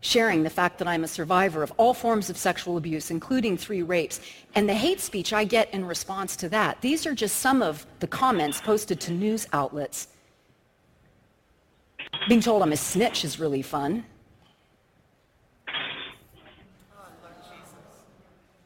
sharing 0.03 0.43
the 0.43 0.51
fact 0.51 0.79
that 0.79 0.89
I'm 0.89 1.05
a 1.05 1.09
survivor 1.09 1.63
of 1.63 1.73
all 1.77 1.95
forms 1.95 2.29
of 2.29 2.37
sexual 2.37 2.77
abuse, 2.77 3.11
including 3.11 3.57
three 3.57 3.83
rapes, 3.83 4.21
and 4.55 4.69
the 4.69 4.75
hate 4.75 5.01
speech 5.01 5.33
I 5.33 5.45
get 5.45 5.73
in 5.73 5.85
response 5.85 6.37
to 6.37 6.49
that. 6.51 6.81
These 6.83 7.07
are 7.07 7.15
just 7.15 7.39
some 7.39 7.63
of 7.63 7.87
the 8.01 8.09
comments 8.09 8.61
posted 8.61 9.01
to 9.01 9.13
news 9.13 9.47
outlets. 9.53 10.09
Being 12.29 12.41
told 12.41 12.63
I'm 12.63 12.73
a 12.73 12.77
snitch 12.77 13.25
is 13.25 13.39
really 13.39 13.63
fun. 13.63 14.05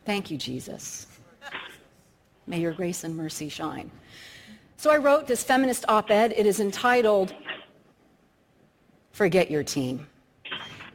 Thank 0.06 0.30
you, 0.30 0.38
Jesus. 0.38 1.06
May 2.46 2.60
your 2.60 2.72
grace 2.72 3.04
and 3.04 3.14
mercy 3.14 3.48
shine. 3.48 3.90
So 4.78 4.90
I 4.90 4.96
wrote 4.96 5.26
this 5.26 5.42
feminist 5.42 5.84
op-ed. 5.88 6.32
It 6.36 6.46
is 6.46 6.60
entitled 6.60 7.34
Forget 9.12 9.50
your 9.50 9.64
team. 9.64 10.06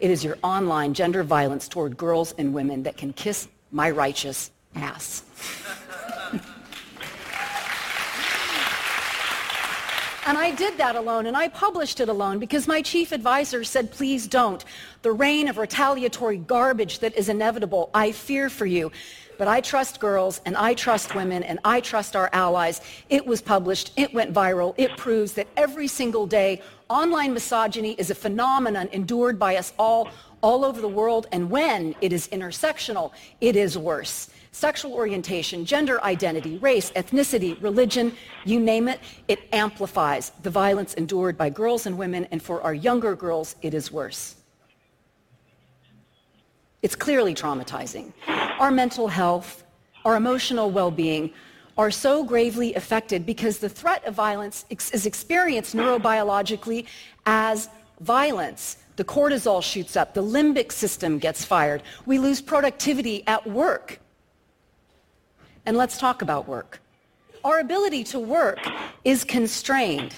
It 0.02 0.10
is 0.10 0.24
your 0.24 0.36
online 0.44 0.96
gender 0.96 1.24
violence 1.24 1.68
toward 1.68 1.96
girls 1.96 2.34
and 2.40 2.56
women 2.56 2.82
that 2.84 2.98
can 2.98 3.14
kiss 3.14 3.48
my 3.72 3.92
righteous 3.92 4.50
ass. 4.76 5.24
And 10.24 10.38
I 10.38 10.52
did 10.52 10.78
that 10.78 10.96
alone, 10.96 11.26
and 11.26 11.36
I 11.36 11.48
published 11.48 12.00
it 12.00 12.08
alone 12.08 12.38
because 12.38 12.68
my 12.68 12.84
chief 12.84 13.12
advisor 13.12 13.64
said, 13.64 13.92
please 13.92 14.28
don't. 14.28 14.64
The 15.02 15.12
rain 15.12 15.48
of 15.48 15.58
retaliatory 15.58 16.38
garbage 16.38 17.00
that 17.00 17.18
is 17.18 17.28
inevitable, 17.28 17.90
I 17.94 18.12
fear 18.12 18.48
for 18.48 18.68
you. 18.68 18.92
But 19.40 19.48
I 19.48 19.62
trust 19.62 20.00
girls, 20.00 20.40
and 20.46 20.56
I 20.56 20.76
trust 20.76 21.16
women, 21.16 21.42
and 21.42 21.60
I 21.66 21.82
trust 21.82 22.16
our 22.16 22.30
allies. 22.32 22.82
It 23.10 23.26
was 23.26 23.42
published. 23.42 23.92
It 23.98 24.14
went 24.14 24.32
viral. 24.32 24.76
It 24.78 24.96
proves 24.96 25.34
that 25.34 25.48
every 25.58 25.88
single 25.88 26.28
day, 26.28 26.62
online 26.92 27.34
misogyny 27.34 27.94
is 27.94 28.12
a 28.12 28.16
phenomenon 28.16 28.90
endured 28.92 29.40
by 29.40 29.56
us 29.56 29.74
all, 29.80 30.10
all 30.42 30.66
over 30.66 30.82
the 30.82 30.88
world. 30.88 31.28
And 31.32 31.50
when 31.50 31.96
it 32.02 32.12
is 32.12 32.28
intersectional, 32.28 33.12
it 33.40 33.56
is 33.56 33.78
worse 33.78 34.30
sexual 34.54 34.94
orientation, 34.94 35.64
gender 35.64 36.04
identity, 36.04 36.58
race, 36.58 36.92
ethnicity, 36.92 37.62
religion, 37.64 38.14
you 38.44 38.60
name 38.60 38.90
it, 38.90 39.00
it 39.30 39.40
amplifies 39.54 40.32
the 40.44 40.50
violence 40.50 40.94
endured 40.96 41.38
by 41.38 41.50
girls 41.50 41.86
and 41.86 41.98
women, 41.98 42.28
and 42.32 42.44
for 42.44 42.62
our 42.62 42.74
younger 42.74 43.16
girls, 43.16 43.56
it 43.62 43.74
is 43.74 43.94
worse. 43.94 44.36
It's 46.82 46.96
clearly 46.96 47.34
traumatizing. 47.34 48.12
Our 48.60 48.72
mental 48.72 49.08
health, 49.08 49.64
our 50.04 50.18
emotional 50.18 50.70
well-being 50.70 51.32
are 51.78 51.92
so 51.92 52.24
gravely 52.24 52.74
affected 52.76 53.26
because 53.26 53.60
the 53.60 53.70
threat 53.70 54.04
of 54.06 54.14
violence 54.14 54.66
is 54.70 55.06
experienced 55.06 55.76
neurobiologically 55.76 56.86
as 57.26 57.70
violence. 58.02 58.78
The 58.98 59.06
cortisol 59.06 59.64
shoots 59.64 59.96
up, 59.96 60.14
the 60.14 60.24
limbic 60.24 60.72
system 60.72 61.18
gets 61.18 61.46
fired, 61.46 61.82
we 62.06 62.20
lose 62.20 62.42
productivity 62.42 63.26
at 63.26 63.48
work. 63.48 64.00
And 65.66 65.78
let's 65.78 65.98
talk 65.98 66.22
about 66.22 66.48
work. 66.48 66.82
Our 67.44 67.60
ability 67.60 68.04
to 68.06 68.20
work 68.20 68.60
is 69.04 69.24
constrained. 69.24 70.14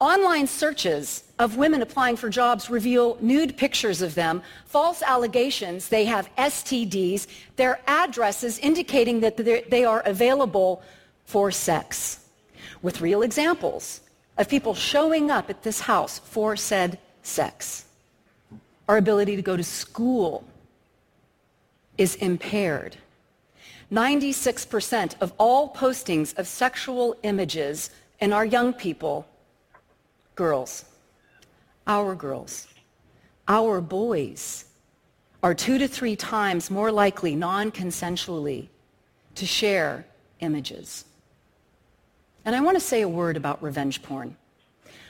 Online 0.00 0.46
searches 0.46 1.24
of 1.40 1.56
women 1.56 1.82
applying 1.82 2.14
for 2.14 2.30
jobs 2.30 2.70
reveal 2.70 3.18
nude 3.20 3.56
pictures 3.56 4.00
of 4.00 4.14
them, 4.14 4.42
false 4.64 5.02
allegations 5.02 5.88
they 5.88 6.04
have 6.04 6.30
STDs, 6.36 7.26
their 7.56 7.80
addresses 7.88 8.60
indicating 8.60 9.18
that 9.20 9.36
they 9.36 9.84
are 9.84 10.00
available 10.02 10.82
for 11.24 11.50
sex, 11.50 12.28
with 12.80 13.00
real 13.00 13.22
examples 13.22 14.00
of 14.36 14.48
people 14.48 14.72
showing 14.72 15.32
up 15.32 15.50
at 15.50 15.64
this 15.64 15.80
house 15.80 16.20
for 16.20 16.54
said 16.56 16.98
sex. 17.22 17.86
Our 18.88 18.98
ability 18.98 19.34
to 19.34 19.42
go 19.42 19.56
to 19.56 19.64
school 19.64 20.44
is 21.98 22.14
impaired. 22.16 22.96
96% 23.90 25.14
of 25.20 25.32
all 25.38 25.74
postings 25.74 26.38
of 26.38 26.46
sexual 26.46 27.16
images 27.24 27.90
in 28.20 28.32
our 28.32 28.44
young 28.44 28.72
people, 28.72 29.26
girls, 30.38 30.84
our 31.88 32.14
girls, 32.14 32.68
our 33.48 33.80
boys, 33.80 34.66
are 35.42 35.52
two 35.52 35.78
to 35.78 35.88
three 35.88 36.14
times 36.14 36.70
more 36.70 36.92
likely 36.92 37.34
non-consensually 37.34 38.68
to 39.34 39.44
share 39.44 40.06
images. 40.38 41.06
And 42.44 42.54
I 42.54 42.60
want 42.60 42.76
to 42.76 42.80
say 42.80 43.02
a 43.02 43.08
word 43.08 43.36
about 43.36 43.60
revenge 43.60 44.00
porn. 44.00 44.36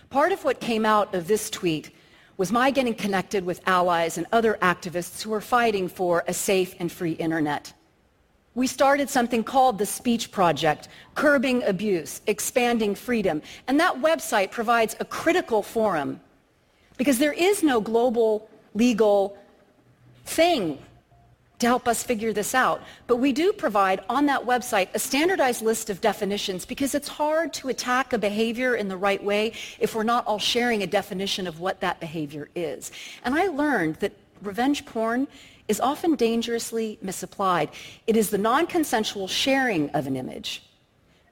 Part 0.08 0.32
of 0.32 0.44
what 0.44 0.60
came 0.60 0.86
out 0.86 1.14
of 1.14 1.28
this 1.28 1.50
tweet 1.50 1.90
was 2.38 2.50
my 2.50 2.70
getting 2.70 2.94
connected 2.94 3.44
with 3.44 3.60
allies 3.66 4.16
and 4.16 4.26
other 4.32 4.54
activists 4.62 5.20
who 5.20 5.34
are 5.34 5.42
fighting 5.42 5.88
for 5.88 6.24
a 6.26 6.32
safe 6.32 6.74
and 6.78 6.90
free 6.90 7.12
internet 7.12 7.74
we 8.54 8.66
started 8.66 9.08
something 9.08 9.44
called 9.44 9.78
the 9.78 9.86
Speech 9.86 10.30
Project, 10.30 10.88
Curbing 11.14 11.62
Abuse, 11.64 12.20
Expanding 12.26 12.94
Freedom. 12.94 13.42
And 13.66 13.78
that 13.78 13.96
website 13.96 14.50
provides 14.50 14.96
a 15.00 15.04
critical 15.04 15.62
forum 15.62 16.20
because 16.96 17.18
there 17.18 17.32
is 17.32 17.62
no 17.62 17.80
global 17.80 18.48
legal 18.74 19.38
thing 20.24 20.78
to 21.58 21.66
help 21.66 21.88
us 21.88 22.02
figure 22.02 22.32
this 22.32 22.54
out. 22.54 22.82
But 23.06 23.16
we 23.16 23.32
do 23.32 23.52
provide 23.52 24.00
on 24.08 24.26
that 24.26 24.44
website 24.44 24.88
a 24.94 24.98
standardized 24.98 25.62
list 25.62 25.90
of 25.90 26.00
definitions 26.00 26.64
because 26.64 26.94
it's 26.94 27.08
hard 27.08 27.52
to 27.54 27.68
attack 27.68 28.12
a 28.12 28.18
behavior 28.18 28.76
in 28.76 28.88
the 28.88 28.96
right 28.96 29.22
way 29.22 29.52
if 29.78 29.94
we're 29.94 30.04
not 30.04 30.26
all 30.26 30.38
sharing 30.38 30.82
a 30.82 30.86
definition 30.86 31.46
of 31.46 31.58
what 31.58 31.80
that 31.80 31.98
behavior 31.98 32.48
is. 32.54 32.92
And 33.24 33.34
I 33.34 33.48
learned 33.48 33.96
that 33.96 34.12
revenge 34.42 34.86
porn 34.86 35.26
is 35.68 35.80
often 35.80 36.14
dangerously 36.14 36.98
misapplied. 37.02 37.70
It 38.06 38.16
is 38.16 38.30
the 38.30 38.38
non-consensual 38.38 39.28
sharing 39.28 39.90
of 39.90 40.06
an 40.06 40.16
image 40.16 40.62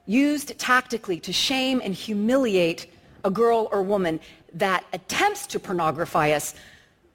used 0.07 0.59
tactically 0.59 1.19
to 1.21 1.33
shame 1.33 1.81
and 1.83 1.95
humiliate 1.95 2.93
a 3.25 3.31
girl 3.31 3.69
or 3.73 3.83
woman 3.83 4.21
that 4.55 4.85
attempts 4.93 5.47
to 5.49 5.59
pornography 5.59 6.33
us, 6.33 6.55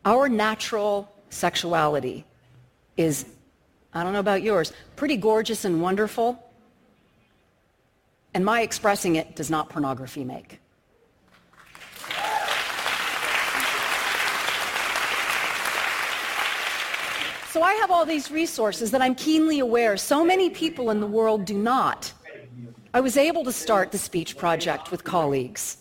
our 0.06 0.28
natural 0.28 1.12
sexuality 1.30 2.26
is, 2.98 3.26
I 3.94 4.04
don't 4.04 4.14
know 4.14 4.20
about 4.20 4.44
yours, 4.44 4.74
pretty 4.96 5.18
gorgeous 5.18 5.66
and 5.66 5.82
wonderful. 5.82 6.44
And 8.34 8.46
my 8.46 8.62
expressing 8.62 9.16
it 9.16 9.36
does 9.36 9.50
not 9.50 9.70
pornography 9.70 10.24
make. 10.24 10.61
So 17.52 17.62
I 17.62 17.74
have 17.74 17.92
all 17.92 18.06
these 18.06 18.32
resources 18.32 18.92
that 18.92 19.02
I'm 19.02 19.14
keenly 19.14 19.60
aware 19.60 19.98
so 19.98 20.24
many 20.24 20.50
people 20.50 20.90
in 20.90 21.02
the 21.02 21.08
world 21.08 21.44
do 21.44 21.54
not. 21.54 22.14
I 22.94 23.02
was 23.02 23.18
able 23.18 23.44
to 23.44 23.52
start 23.52 23.92
the 23.92 23.98
speech 23.98 24.38
project 24.38 24.90
with 24.90 25.04
colleagues. 25.04 25.78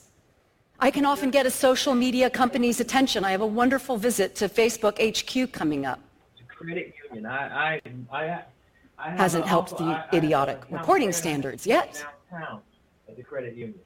I 0.81 0.91
can 0.91 1.05
often 1.05 1.31
get 1.31 1.47
a 1.47 1.51
social 1.51 1.95
media 1.95 2.29
company's 2.29 2.81
attention. 2.81 3.25
I 3.25 3.31
have 3.31 3.41
a 3.41 3.47
wonderful 3.47 3.97
visit 3.97 4.35
to 4.37 4.49
Facebook 4.49 4.97
HQ 4.99 5.53
coming 5.53 5.87
up. 5.87 6.01
Credit 6.49 6.93
union. 7.05 7.27
I, 7.27 7.77
I, 7.77 7.81
I, 8.13 8.43
I 8.99 9.11
Hasn't 9.11 9.47
helped 9.47 9.79
the 9.79 10.05
idiotic 10.13 10.63
reporting 10.71 11.13
standards 11.13 11.69
yet. 11.69 12.05
The 13.17 13.23
credit 13.23 13.55
union. 13.55 13.79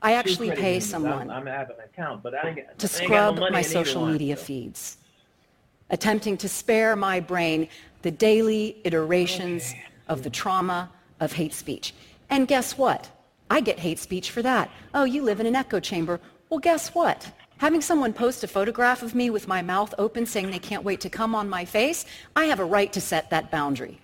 I 0.00 0.14
actually 0.14 0.52
pay 0.52 0.80
someone 0.80 1.30
I'm, 1.30 1.46
I'm 1.48 1.48
an 1.48 1.70
account, 1.84 2.22
but 2.22 2.34
I 2.34 2.40
to 2.40 2.46
I 2.46 2.48
ain't 2.48 2.56
got 2.56 2.82
no 2.82 2.86
scrub 2.86 3.38
my 3.52 3.62
social 3.62 4.06
media 4.06 4.36
feeds, 4.36 4.98
attempting 5.90 6.36
to 6.38 6.48
spare 6.48 6.96
my 6.96 7.20
brain 7.20 7.68
the 8.02 8.10
daily 8.10 8.76
iterations 8.84 9.74
of 10.08 10.22
the 10.22 10.30
trauma 10.30 10.90
of 11.20 11.32
hate 11.32 11.54
speech. 11.54 11.94
And 12.30 12.48
guess 12.48 12.76
what? 12.76 13.10
I 13.50 13.60
get 13.60 13.78
hate 13.78 13.98
speech 13.98 14.30
for 14.30 14.42
that. 14.42 14.70
Oh, 14.94 15.04
you 15.04 15.22
live 15.22 15.40
in 15.40 15.46
an 15.46 15.56
echo 15.56 15.80
chamber. 15.80 16.20
Well, 16.50 16.60
guess 16.60 16.94
what? 16.94 17.30
Having 17.58 17.80
someone 17.80 18.12
post 18.12 18.44
a 18.44 18.48
photograph 18.48 19.02
of 19.02 19.14
me 19.14 19.30
with 19.30 19.48
my 19.48 19.62
mouth 19.62 19.94
open 19.98 20.26
saying 20.26 20.50
they 20.50 20.58
can't 20.58 20.84
wait 20.84 21.00
to 21.00 21.08
come 21.08 21.34
on 21.34 21.48
my 21.48 21.64
face, 21.64 22.04
I 22.34 22.44
have 22.46 22.60
a 22.60 22.64
right 22.64 22.92
to 22.92 23.00
set 23.00 23.30
that 23.30 23.50
boundary. 23.50 23.98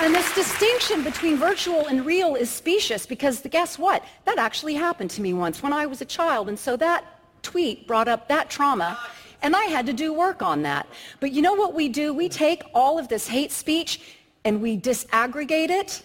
And 0.00 0.14
this 0.14 0.32
distinction 0.32 1.02
between 1.02 1.36
virtual 1.36 1.88
and 1.88 2.06
real 2.06 2.36
is 2.36 2.48
specious 2.48 3.04
because 3.04 3.40
guess 3.50 3.80
what? 3.80 4.04
That 4.26 4.38
actually 4.38 4.74
happened 4.74 5.10
to 5.10 5.20
me 5.20 5.32
once 5.32 5.60
when 5.60 5.72
I 5.72 5.86
was 5.86 6.00
a 6.00 6.04
child. 6.04 6.48
And 6.48 6.56
so 6.56 6.76
that 6.76 7.04
tweet 7.42 7.88
brought 7.88 8.06
up 8.06 8.28
that 8.28 8.48
trauma 8.48 8.96
and 9.42 9.56
I 9.56 9.64
had 9.64 9.86
to 9.86 9.92
do 9.92 10.12
work 10.12 10.40
on 10.40 10.62
that. 10.62 10.86
But 11.18 11.32
you 11.32 11.42
know 11.42 11.54
what 11.54 11.74
we 11.74 11.88
do? 11.88 12.14
We 12.14 12.28
take 12.28 12.62
all 12.74 12.96
of 12.96 13.08
this 13.08 13.26
hate 13.26 13.50
speech 13.50 14.00
and 14.44 14.62
we 14.62 14.78
disaggregate 14.78 15.70
it 15.70 16.02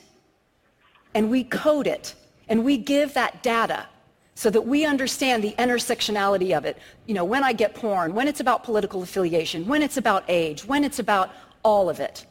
and 1.14 1.30
we 1.30 1.44
code 1.44 1.86
it 1.86 2.16
and 2.50 2.66
we 2.66 2.78
give 2.78 3.14
that 3.14 3.44
data 3.44 3.86
so 4.34 4.50
that 4.50 4.62
we 4.62 4.86
understand 4.86 5.44
the 5.44 5.54
intersectionality 5.60 6.58
of 6.58 6.66
it. 6.66 6.80
You 7.06 7.14
know, 7.14 7.26
when 7.26 7.44
I 7.44 7.54
get 7.54 7.76
porn, 7.76 8.16
when 8.16 8.28
it's 8.28 8.39
about 8.39 8.64
political 8.64 9.04
affiliation, 9.04 9.68
when 9.68 9.84
it's 9.84 9.98
about 9.98 10.24
age, 10.28 10.66
when 10.66 10.84
it's 10.84 10.98
about 10.98 11.30
all 11.62 11.91
of 11.91 12.00
it. 12.00 12.26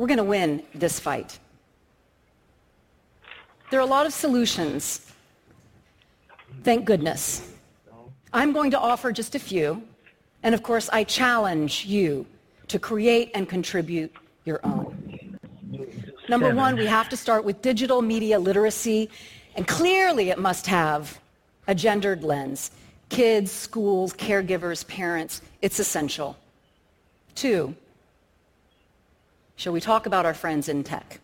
We're 0.00 0.06
going 0.06 0.16
to 0.16 0.24
win 0.24 0.62
this 0.74 0.98
fight. 0.98 1.38
There 3.70 3.78
are 3.78 3.82
a 3.82 3.92
lot 3.96 4.06
of 4.06 4.14
solutions. 4.14 5.12
Thank 6.64 6.86
goodness. 6.86 7.52
I'm 8.32 8.54
going 8.54 8.70
to 8.70 8.78
offer 8.78 9.12
just 9.12 9.34
a 9.34 9.38
few. 9.38 9.82
And 10.42 10.54
of 10.54 10.62
course, 10.62 10.88
I 10.90 11.04
challenge 11.04 11.84
you 11.84 12.24
to 12.68 12.78
create 12.78 13.30
and 13.34 13.46
contribute 13.46 14.10
your 14.46 14.60
own. 14.64 15.38
Number 16.30 16.54
one, 16.54 16.76
we 16.76 16.86
have 16.86 17.10
to 17.10 17.16
start 17.16 17.44
with 17.44 17.60
digital 17.60 18.00
media 18.00 18.38
literacy. 18.38 19.10
And 19.54 19.68
clearly, 19.68 20.30
it 20.30 20.38
must 20.38 20.66
have 20.66 21.20
a 21.66 21.74
gendered 21.74 22.24
lens. 22.24 22.70
Kids, 23.10 23.52
schools, 23.52 24.14
caregivers, 24.14 24.86
parents, 24.88 25.42
it's 25.60 25.78
essential. 25.78 26.38
Two, 27.34 27.74
shall 29.60 29.74
we 29.74 29.80
talk 29.80 30.06
about 30.06 30.24
our 30.24 30.32
friends 30.32 30.70
in 30.70 30.82
tech? 30.82 31.20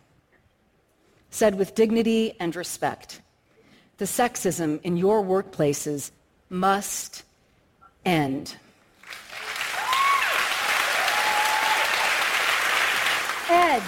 Said 1.31 1.55
with 1.55 1.73
dignity 1.73 2.35
and 2.39 2.55
respect, 2.55 3.19
the 3.97 4.05
sexism 4.05 4.79
in 4.83 4.95
your 4.95 5.23
workplaces 5.23 6.11
must 6.47 7.23
end. 8.05 8.55
EDGE, 13.49 13.81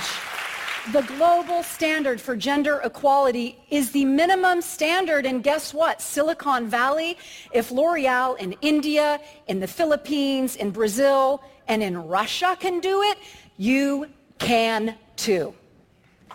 the 0.94 1.04
global 1.04 1.62
standard 1.62 2.20
for 2.20 2.36
gender 2.36 2.82
equality, 2.84 3.56
is 3.70 3.92
the 3.92 4.06
minimum 4.06 4.64
standard. 4.64 5.28
And 5.28 5.44
guess 5.44 5.76
what? 5.76 6.02
Silicon 6.02 6.68
Valley, 6.68 7.20
if 7.54 7.70
L'Oreal 7.70 8.36
in 8.40 8.54
India, 8.62 9.20
in 9.48 9.60
the 9.60 9.68
Philippines, 9.68 10.56
in 10.56 10.72
Brazil, 10.72 11.44
and 11.68 11.84
in 11.84 12.08
Russia 12.08 12.58
can 12.60 12.80
do 12.80 13.04
it, 13.04 13.20
you 13.56 14.08
can 14.40 14.96
too. 15.16 15.54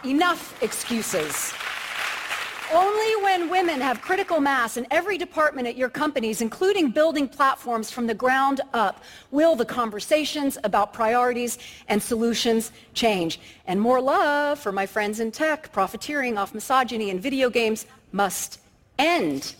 Enough 0.05 0.63
excuses. 0.63 1.53
Only 2.73 3.23
when 3.23 3.51
women 3.51 3.81
have 3.81 4.01
critical 4.01 4.41
mass 4.41 4.77
in 4.77 4.87
every 4.91 5.19
department 5.19 5.69
at 5.69 5.77
your 5.77 5.89
companies, 5.89 6.41
including 6.41 6.91
building 6.91 7.29
platforms 7.29 7.91
from 7.91 8.07
the 8.07 8.15
ground 8.15 8.63
up, 8.73 9.03
will 9.31 9.55
the 9.55 9.65
conversations 9.65 10.59
about 10.65 10.93
priorities 10.93 11.59
and 11.89 12.03
solutions 12.03 12.73
change. 12.95 13.39
And 13.67 13.81
more 13.81 14.01
love 14.01 14.59
for 14.59 14.73
my 14.73 14.87
friends 14.87 15.21
in 15.21 15.31
tech, 15.31 15.73
profiteering 15.73 16.39
off 16.39 16.55
misogyny 16.55 17.11
and 17.11 17.21
video 17.21 17.51
games 17.51 17.87
must 18.13 18.61
end. 18.99 19.55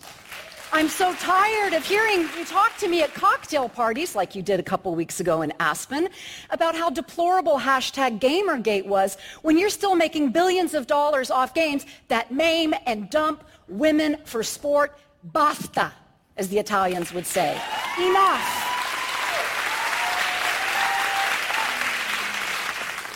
I'm 0.75 0.89
so 0.89 1.13
tired 1.13 1.71
of 1.71 1.85
hearing 1.85 2.27
you 2.37 2.43
talk 2.43 2.75
to 2.79 2.89
me 2.89 3.01
at 3.01 3.13
cocktail 3.13 3.69
parties, 3.69 4.13
like 4.13 4.35
you 4.35 4.41
did 4.41 4.59
a 4.59 4.63
couple 4.63 4.93
weeks 4.93 5.21
ago 5.21 5.41
in 5.41 5.53
Aspen, 5.57 6.09
about 6.49 6.75
how 6.75 6.89
deplorable 6.89 7.57
hashtag 7.57 8.19
Gamergate 8.19 8.85
was 8.85 9.15
when 9.41 9.57
you're 9.57 9.69
still 9.69 9.95
making 9.95 10.33
billions 10.33 10.73
of 10.73 10.85
dollars 10.85 11.31
off 11.31 11.53
games 11.53 11.85
that 12.09 12.29
maim 12.29 12.73
and 12.85 13.09
dump 13.09 13.45
women 13.69 14.17
for 14.25 14.43
sport. 14.43 14.99
Basta, 15.23 15.93
as 16.35 16.49
the 16.49 16.59
Italians 16.59 17.13
would 17.13 17.25
say. 17.25 17.51
Enough. 17.97 18.43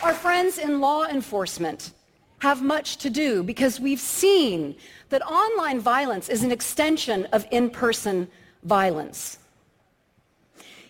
Our 0.01 0.13
friends 0.13 0.59
in 0.59 0.79
law 0.79 1.07
enforcement 1.07 1.91
have 2.39 2.61
much 2.61 2.95
to 2.97 3.09
do 3.09 3.43
because 3.43 3.81
we've 3.81 3.99
seen 3.99 4.77
that 5.09 5.21
online 5.25 5.79
violence 5.79 6.29
is 6.29 6.43
an 6.43 6.51
extension 6.51 7.25
of 7.31 7.45
in-person 7.51 8.27
violence. 8.63 9.37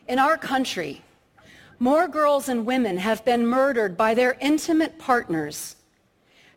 In 0.07 0.19
our 0.19 0.37
country, 0.37 1.01
more 1.79 2.07
girls 2.07 2.49
and 2.49 2.65
women 2.65 2.97
have 2.97 3.23
been 3.23 3.47
murdered 3.47 3.95
by 3.95 4.13
their 4.13 4.37
intimate 4.41 4.99
partners 4.99 5.75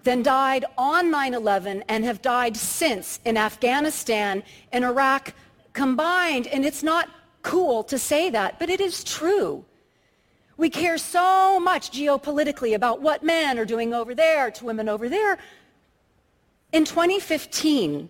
than 0.02 0.22
died 0.22 0.64
on 0.76 1.12
9-11 1.12 1.82
and 1.88 2.04
have 2.04 2.20
died 2.22 2.56
since 2.56 3.20
in 3.24 3.36
Afghanistan 3.36 4.42
and 4.72 4.84
Iraq 4.84 5.32
combined. 5.72 6.48
And 6.48 6.64
it's 6.64 6.82
not 6.82 7.08
cool 7.42 7.84
to 7.84 7.98
say 7.98 8.30
that, 8.30 8.58
but 8.58 8.68
it 8.68 8.80
is 8.80 9.04
true. 9.04 9.64
We 10.56 10.70
care 10.70 10.98
so 10.98 11.60
much 11.60 11.92
geopolitically 11.92 12.74
about 12.74 13.00
what 13.00 13.22
men 13.22 13.58
are 13.58 13.64
doing 13.64 13.94
over 13.94 14.14
there 14.14 14.50
to 14.50 14.64
women 14.64 14.88
over 14.88 15.08
there. 15.08 15.38
In 16.72 16.84
2015, 16.86 18.08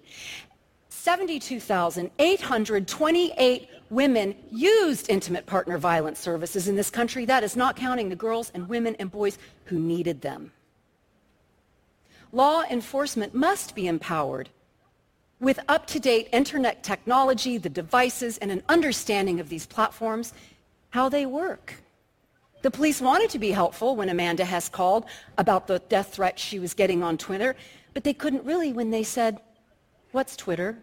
72,828 0.88 3.68
women 3.90 4.34
used 4.50 5.10
intimate 5.10 5.44
partner 5.46 5.76
violence 5.76 6.20
services 6.20 6.68
in 6.68 6.76
this 6.76 6.88
country. 6.88 7.24
That 7.24 7.42
is 7.42 7.56
not 7.56 7.74
counting 7.76 8.08
the 8.08 8.16
girls 8.16 8.52
and 8.54 8.68
women 8.68 8.94
and 8.98 9.10
boys 9.10 9.36
who 9.64 9.78
needed 9.78 10.22
them. 10.22 10.52
Law 12.30 12.62
enforcement 12.70 13.34
must 13.34 13.74
be 13.74 13.88
empowered 13.88 14.48
with 15.40 15.58
up-to-date 15.68 16.28
internet 16.32 16.84
technology, 16.84 17.58
the 17.58 17.68
devices, 17.68 18.38
and 18.38 18.52
an 18.52 18.62
understanding 18.68 19.40
of 19.40 19.48
these 19.48 19.66
platforms, 19.66 20.32
how 20.90 21.08
they 21.08 21.26
work. 21.26 21.82
The 22.62 22.70
police 22.70 23.00
wanted 23.00 23.28
to 23.30 23.40
be 23.40 23.50
helpful 23.50 23.96
when 23.96 24.08
Amanda 24.08 24.44
Hess 24.44 24.68
called 24.68 25.06
about 25.36 25.66
the 25.66 25.80
death 25.88 26.14
threat 26.14 26.38
she 26.38 26.60
was 26.60 26.74
getting 26.74 27.02
on 27.02 27.18
Twitter, 27.18 27.56
but 27.95 28.05
they 28.05 28.14
couldn't 28.14 28.45
really 28.45 28.72
when 28.72 28.90
they 28.90 29.03
said, 29.03 29.40
what's 30.12 30.36
Twitter? 30.36 30.78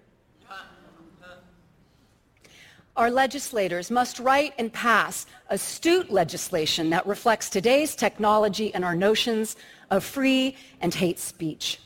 Our 2.97 3.09
legislators 3.09 3.89
must 3.89 4.19
write 4.19 4.53
and 4.57 4.73
pass 4.73 5.25
astute 5.49 6.11
legislation 6.11 6.89
that 6.89 7.07
reflects 7.07 7.49
today's 7.49 7.95
technology 7.95 8.73
and 8.73 8.83
our 8.83 8.95
notions 8.95 9.55
of 9.89 10.03
free 10.03 10.57
and 10.81 10.93
hate 10.93 11.17
speech. 11.17 11.79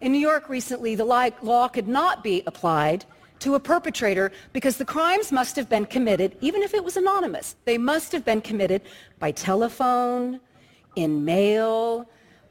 In 0.00 0.12
New 0.12 0.18
York 0.18 0.48
recently, 0.48 0.94
the 0.94 1.04
law 1.04 1.68
could 1.68 1.88
not 1.88 2.24
be 2.24 2.42
applied 2.46 3.04
to 3.40 3.54
a 3.54 3.60
perpetrator 3.60 4.32
because 4.54 4.78
the 4.78 4.84
crimes 4.84 5.30
must 5.30 5.56
have 5.56 5.68
been 5.68 5.84
committed, 5.84 6.36
even 6.40 6.62
if 6.62 6.72
it 6.72 6.84
was 6.84 6.96
anonymous, 6.96 7.56
they 7.66 7.76
must 7.76 8.10
have 8.12 8.24
been 8.24 8.40
committed 8.40 8.80
by 9.18 9.32
telephone, 9.32 10.40
in 10.96 11.22
mail, 11.24 12.08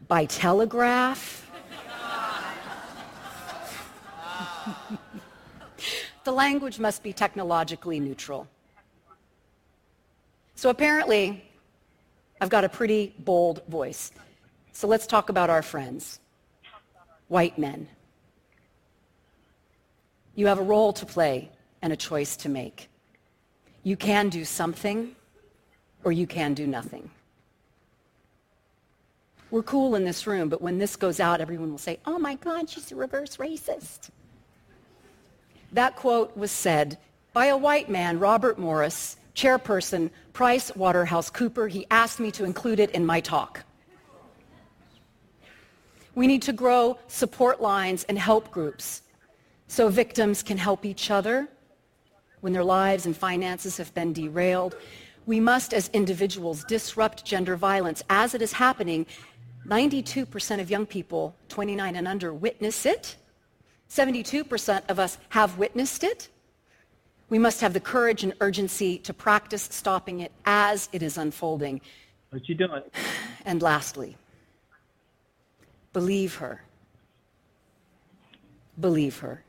by 0.07 0.25
telegraph. 0.25 1.48
The 6.29 6.35
language 6.35 6.77
must 6.77 7.01
be 7.01 7.11
technologically 7.11 7.99
neutral. 7.99 8.47
So 10.53 10.69
apparently, 10.69 11.43
I've 12.39 12.51
got 12.51 12.63
a 12.63 12.69
pretty 12.69 13.15
bold 13.17 13.63
voice. 13.67 14.11
So 14.71 14.87
let's 14.87 15.07
talk 15.07 15.29
about 15.29 15.49
our 15.49 15.63
friends, 15.63 16.19
white 17.29 17.57
men. 17.57 17.87
You 20.35 20.45
have 20.45 20.59
a 20.59 20.61
role 20.61 20.93
to 20.93 21.03
play 21.03 21.49
and 21.81 21.91
a 21.91 21.97
choice 21.97 22.35
to 22.43 22.47
make. 22.47 22.89
You 23.81 23.97
can 23.97 24.29
do 24.29 24.45
something 24.45 25.15
or 26.03 26.11
you 26.11 26.27
can 26.27 26.53
do 26.53 26.67
nothing. 26.67 27.09
We're 29.49 29.63
cool 29.63 29.95
in 29.95 30.05
this 30.05 30.27
room, 30.27 30.47
but 30.47 30.61
when 30.61 30.77
this 30.77 30.95
goes 30.95 31.19
out, 31.19 31.41
everyone 31.41 31.71
will 31.71 31.79
say, 31.79 31.97
oh 32.05 32.19
my 32.19 32.35
God, 32.35 32.69
she's 32.69 32.91
a 32.91 32.95
reverse 32.95 33.37
racist. 33.37 34.11
That 35.73 35.95
quote 35.95 36.35
was 36.35 36.51
said 36.51 36.97
by 37.33 37.47
a 37.47 37.57
white 37.57 37.89
man, 37.89 38.19
Robert 38.19 38.57
Moritz, 38.57 39.17
chairperson, 39.35 40.09
Price 40.33 40.75
Waterhouse 40.75 41.29
Cooper. 41.29 41.67
He 41.67 41.85
asked 41.91 42.19
me 42.19 42.31
to 42.31 42.43
include 42.43 42.79
it 42.79 42.91
in 42.91 43.05
my 43.05 43.19
talk. 43.19 43.63
We 46.15 46.27
need 46.27 46.41
to 46.43 46.53
grow 46.53 46.97
support 47.07 47.61
lines 47.61 48.03
and 48.09 48.17
help 48.17 48.51
groups 48.51 49.03
so 49.67 49.87
victims 49.87 50.41
can 50.43 50.57
help 50.57 50.85
each 50.85 51.11
other 51.11 51.47
when 52.41 52.51
their 52.51 52.63
lives 52.63 53.05
and 53.05 53.15
finances 53.15 53.77
have 53.77 53.93
been 53.93 54.11
derailed. 54.11 54.75
We 55.25 55.39
must, 55.39 55.73
as 55.73 55.89
individuals, 55.93 56.63
disrupt 56.63 57.23
gender 57.23 57.55
violence 57.55 58.01
as 58.09 58.33
it 58.33 58.41
is 58.41 58.51
happening. 58.51 59.05
92% 59.67 60.59
of 60.59 60.71
young 60.71 60.85
people 60.85 61.35
29 61.49 61.95
and 61.95 62.07
under 62.07 62.33
witness 62.33 62.85
it. 62.85 63.15
72% 63.89 64.83
of 64.89 64.99
us 64.99 65.17
have 65.29 65.57
witnessed 65.57 66.03
it. 66.03 66.29
We 67.29 67.39
must 67.39 67.61
have 67.61 67.73
the 67.73 67.79
courage 67.79 68.23
and 68.23 68.33
urgency 68.41 68.97
to 68.99 69.13
practice 69.13 69.63
stopping 69.71 70.19
it 70.21 70.31
as 70.45 70.89
it 70.91 71.03
is 71.03 71.17
unfolding. 71.17 71.81
What 72.29 72.47
you 72.47 72.55
doing? 72.55 72.83
And 73.45 73.61
lastly, 73.61 74.17
believe 75.93 76.35
her. 76.35 76.61
Believe 78.79 79.17
her. 79.19 79.43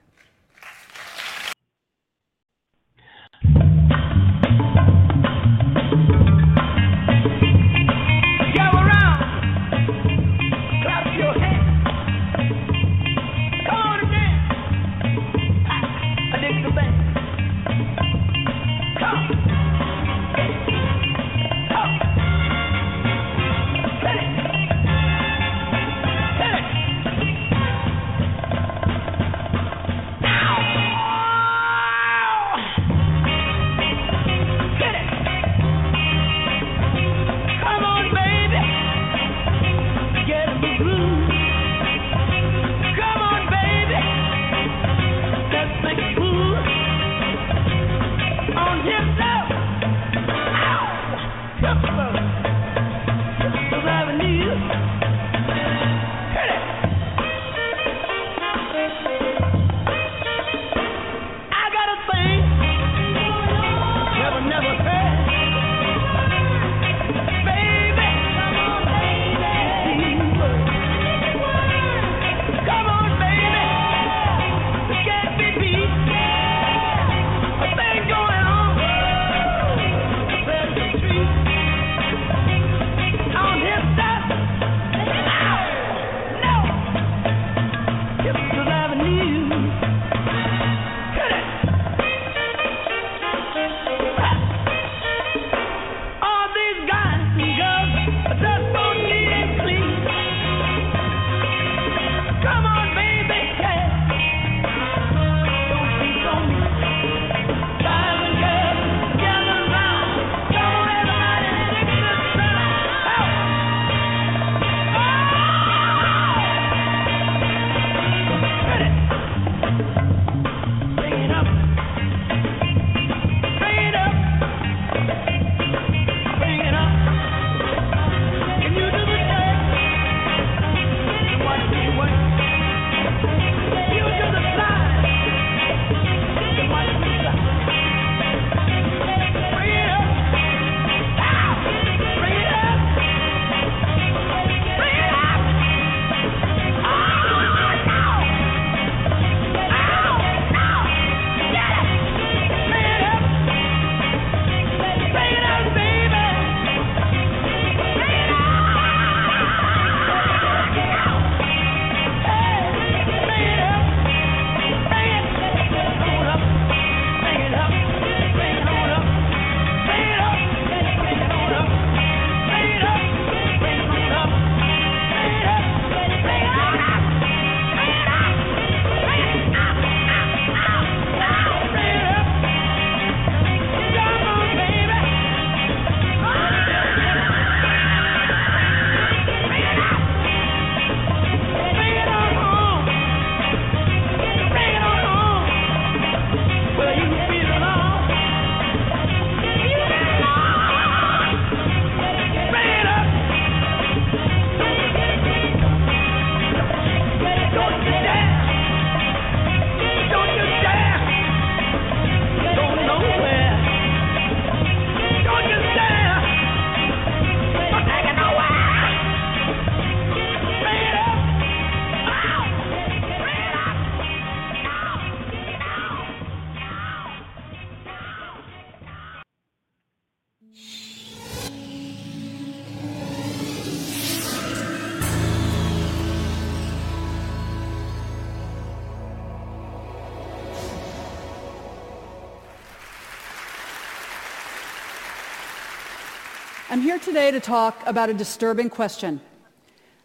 Here 246.91 246.99
today 246.99 247.31
to 247.31 247.39
talk 247.39 247.81
about 247.87 248.11
a 248.11 248.15
disturbing 248.15 248.69
question, 248.69 249.21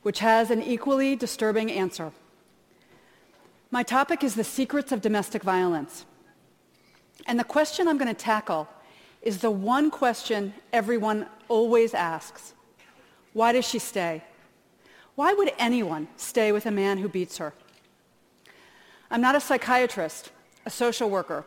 which 0.03 0.19
has 0.19 0.51
an 0.51 0.61
equally 0.61 1.15
disturbing 1.15 1.71
answer. 1.71 2.11
My 3.71 3.81
topic 3.81 4.23
is 4.23 4.35
the 4.35 4.43
secrets 4.43 4.91
of 4.91 5.01
domestic 5.01 5.41
violence. 5.41 6.05
And 7.25 7.39
the 7.39 7.43
question 7.43 7.87
I'm 7.87 7.97
going 7.97 8.13
to 8.13 8.13
tackle 8.13 8.67
is 9.23 9.39
the 9.39 9.49
one 9.49 9.89
question 9.89 10.53
everyone 10.71 11.25
always 11.47 11.95
asks. 11.95 12.53
Why 13.33 13.51
does 13.51 13.67
she 13.67 13.79
stay? 13.79 14.23
Why 15.15 15.33
would 15.33 15.53
anyone 15.57 16.07
stay 16.17 16.51
with 16.51 16.67
a 16.67 16.71
man 16.71 16.99
who 16.99 17.09
beats 17.09 17.39
her? 17.39 17.55
I'm 19.09 19.21
not 19.21 19.33
a 19.33 19.39
psychiatrist, 19.39 20.29
a 20.67 20.69
social 20.69 21.09
worker, 21.09 21.45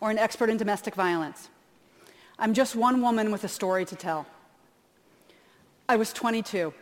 or 0.00 0.10
an 0.10 0.16
expert 0.16 0.48
in 0.48 0.56
domestic 0.56 0.94
violence. 0.94 1.50
I'm 2.38 2.54
just 2.54 2.74
one 2.74 3.02
woman 3.02 3.30
with 3.30 3.44
a 3.44 3.48
story 3.48 3.84
to 3.84 3.94
tell. 3.94 4.24
I 5.90 5.96
was 5.96 6.12
22. 6.12 6.74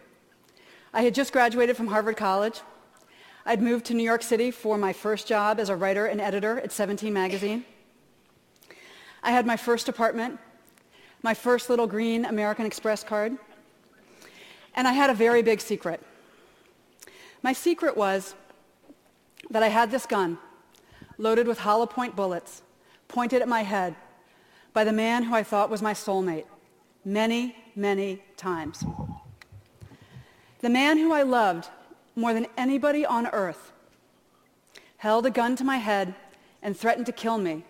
I 0.93 1.03
had 1.03 1.15
just 1.15 1.33
graduated 1.33 1.77
from 1.77 1.87
Harvard 1.87 2.17
College. 2.17 2.61
I'd 3.45 3.63
moved 3.63 3.87
to 3.87 3.95
New 3.95 4.03
York 4.03 4.21
City 4.21 4.51
for 4.51 4.77
my 4.77 4.93
first 4.93 5.29
job 5.29 5.61
as 5.61 5.69
a 5.69 5.77
writer 5.77 6.07
and 6.07 6.21
editor 6.21 6.59
at 6.59 6.73
17 6.73 7.13
Magazine. 7.13 7.65
I 9.23 9.31
had 9.31 9.47
my 9.47 9.57
first 9.57 9.89
apartment, 9.89 10.41
my 11.23 11.35
first 11.35 11.71
little 11.71 11.87
green 11.87 12.25
American 12.25 12.67
Express 12.67 13.05
card, 13.05 13.37
and 14.75 14.89
I 14.89 14.93
had 14.93 15.09
a 15.09 15.15
very 15.15 15.41
big 15.41 15.61
secret. 15.61 16.03
My 17.45 17.53
secret 17.53 17.97
was 17.97 18.35
that 19.51 19.63
I 19.63 19.69
had 19.69 19.93
this 19.93 20.05
gun 20.05 20.37
loaded 21.17 21.47
with 21.47 21.61
hollow 21.61 21.87
point 21.87 22.17
bullets 22.17 22.61
pointed 23.07 23.41
at 23.41 23.47
my 23.47 23.63
head 23.63 23.95
by 24.73 24.83
the 24.83 24.93
man 24.93 25.23
who 25.23 25.35
I 25.37 25.45
thought 25.45 25.71
was 25.71 25.81
my 25.81 25.93
soulmate 25.93 26.47
many, 27.05 27.55
many 27.77 28.23
times. 28.37 28.85
The 30.61 30.71
man 30.71 30.99
who 30.99 31.13
I 31.13 31.23
loved 31.23 31.69
more 32.17 32.33
than 32.33 32.47
anybody 32.57 33.05
on 33.05 33.27
earth 33.27 33.73
held 34.97 35.27
a 35.27 35.31
gun 35.31 35.55
to 35.57 35.65
my 35.65 35.77
head 35.77 36.15
and 36.63 36.77
threatened 36.77 37.07
to 37.07 37.13
kill 37.13 37.39
me 37.39 37.65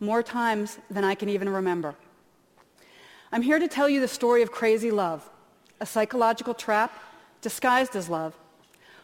more 0.00 0.22
times 0.22 0.78
than 0.90 1.04
I 1.04 1.14
can 1.14 1.28
even 1.28 1.48
remember. 1.48 1.94
I'm 3.32 3.42
here 3.42 3.58
to 3.58 3.68
tell 3.68 3.88
you 3.88 4.00
the 4.00 4.08
story 4.08 4.42
of 4.42 4.50
crazy 4.50 4.90
love, 4.90 5.28
a 5.80 5.86
psychological 5.86 6.52
trap 6.52 6.92
disguised 7.40 7.96
as 7.96 8.08
love, 8.08 8.36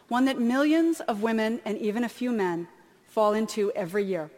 one 0.09 0.25
that 0.25 0.39
millions 0.39 0.99
of 1.01 1.23
women 1.23 1.61
and 1.65 1.77
even 1.77 2.03
a 2.03 2.09
few 2.09 2.31
men 2.31 2.67
fall 3.07 3.33
into 3.33 3.71
every 3.71 4.03
year. 4.03 4.29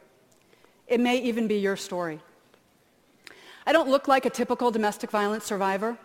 It 0.88 1.00
may 1.00 1.18
even 1.18 1.48
be 1.48 1.58
your 1.58 1.76
story. 1.76 2.20
I 3.68 3.72
don't 3.72 3.90
look 3.90 4.08
like 4.08 4.28
a 4.28 4.30
typical 4.30 4.70
domestic 4.70 5.10
violence 5.10 5.44
survivor. 5.44 5.98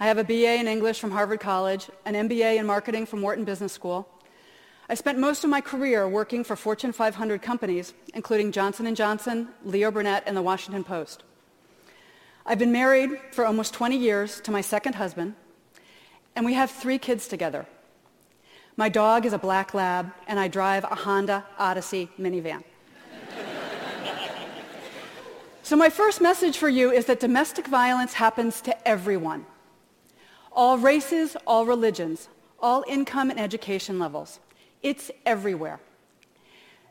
I 0.00 0.06
have 0.08 0.18
a 0.18 0.24
BA 0.24 0.54
in 0.54 0.66
English 0.66 0.98
from 0.98 1.12
Harvard 1.12 1.38
College, 1.38 1.88
an 2.04 2.14
MBA 2.14 2.58
in 2.58 2.66
marketing 2.66 3.06
from 3.06 3.22
Wharton 3.22 3.44
Business 3.44 3.72
School. 3.72 4.08
I 4.88 4.94
spent 4.94 5.16
most 5.16 5.44
of 5.44 5.50
my 5.50 5.60
career 5.60 6.08
working 6.08 6.42
for 6.42 6.56
Fortune 6.56 6.90
500 6.92 7.40
companies, 7.40 7.94
including 8.14 8.50
Johnson 8.50 8.92
& 8.94 8.96
Johnson, 8.96 9.50
Leo 9.64 9.92
Burnett, 9.92 10.24
and 10.26 10.36
the 10.36 10.42
Washington 10.42 10.82
Post. 10.82 11.22
I've 12.44 12.58
been 12.58 12.72
married 12.72 13.10
for 13.30 13.46
almost 13.46 13.74
20 13.74 13.96
years 13.96 14.40
to 14.40 14.50
my 14.50 14.60
second 14.60 14.96
husband, 14.96 15.36
and 16.34 16.44
we 16.44 16.54
have 16.54 16.68
three 16.68 16.98
kids 16.98 17.28
together. 17.28 17.64
My 18.76 18.88
dog 18.88 19.24
is 19.24 19.32
a 19.32 19.38
black 19.38 19.72
lab, 19.72 20.10
and 20.26 20.40
I 20.40 20.48
drive 20.48 20.82
a 20.82 20.96
Honda 20.96 21.46
Odyssey 21.60 22.10
minivan. 22.18 22.64
So 25.64 25.76
my 25.76 25.90
first 25.90 26.20
message 26.20 26.58
for 26.58 26.68
you 26.68 26.90
is 26.90 27.04
that 27.06 27.20
domestic 27.20 27.68
violence 27.68 28.14
happens 28.14 28.60
to 28.62 28.88
everyone. 28.88 29.46
All 30.50 30.76
races, 30.76 31.36
all 31.46 31.64
religions, 31.64 32.28
all 32.58 32.84
income 32.88 33.30
and 33.30 33.38
education 33.38 34.00
levels. 34.00 34.40
It's 34.82 35.12
everywhere. 35.24 35.78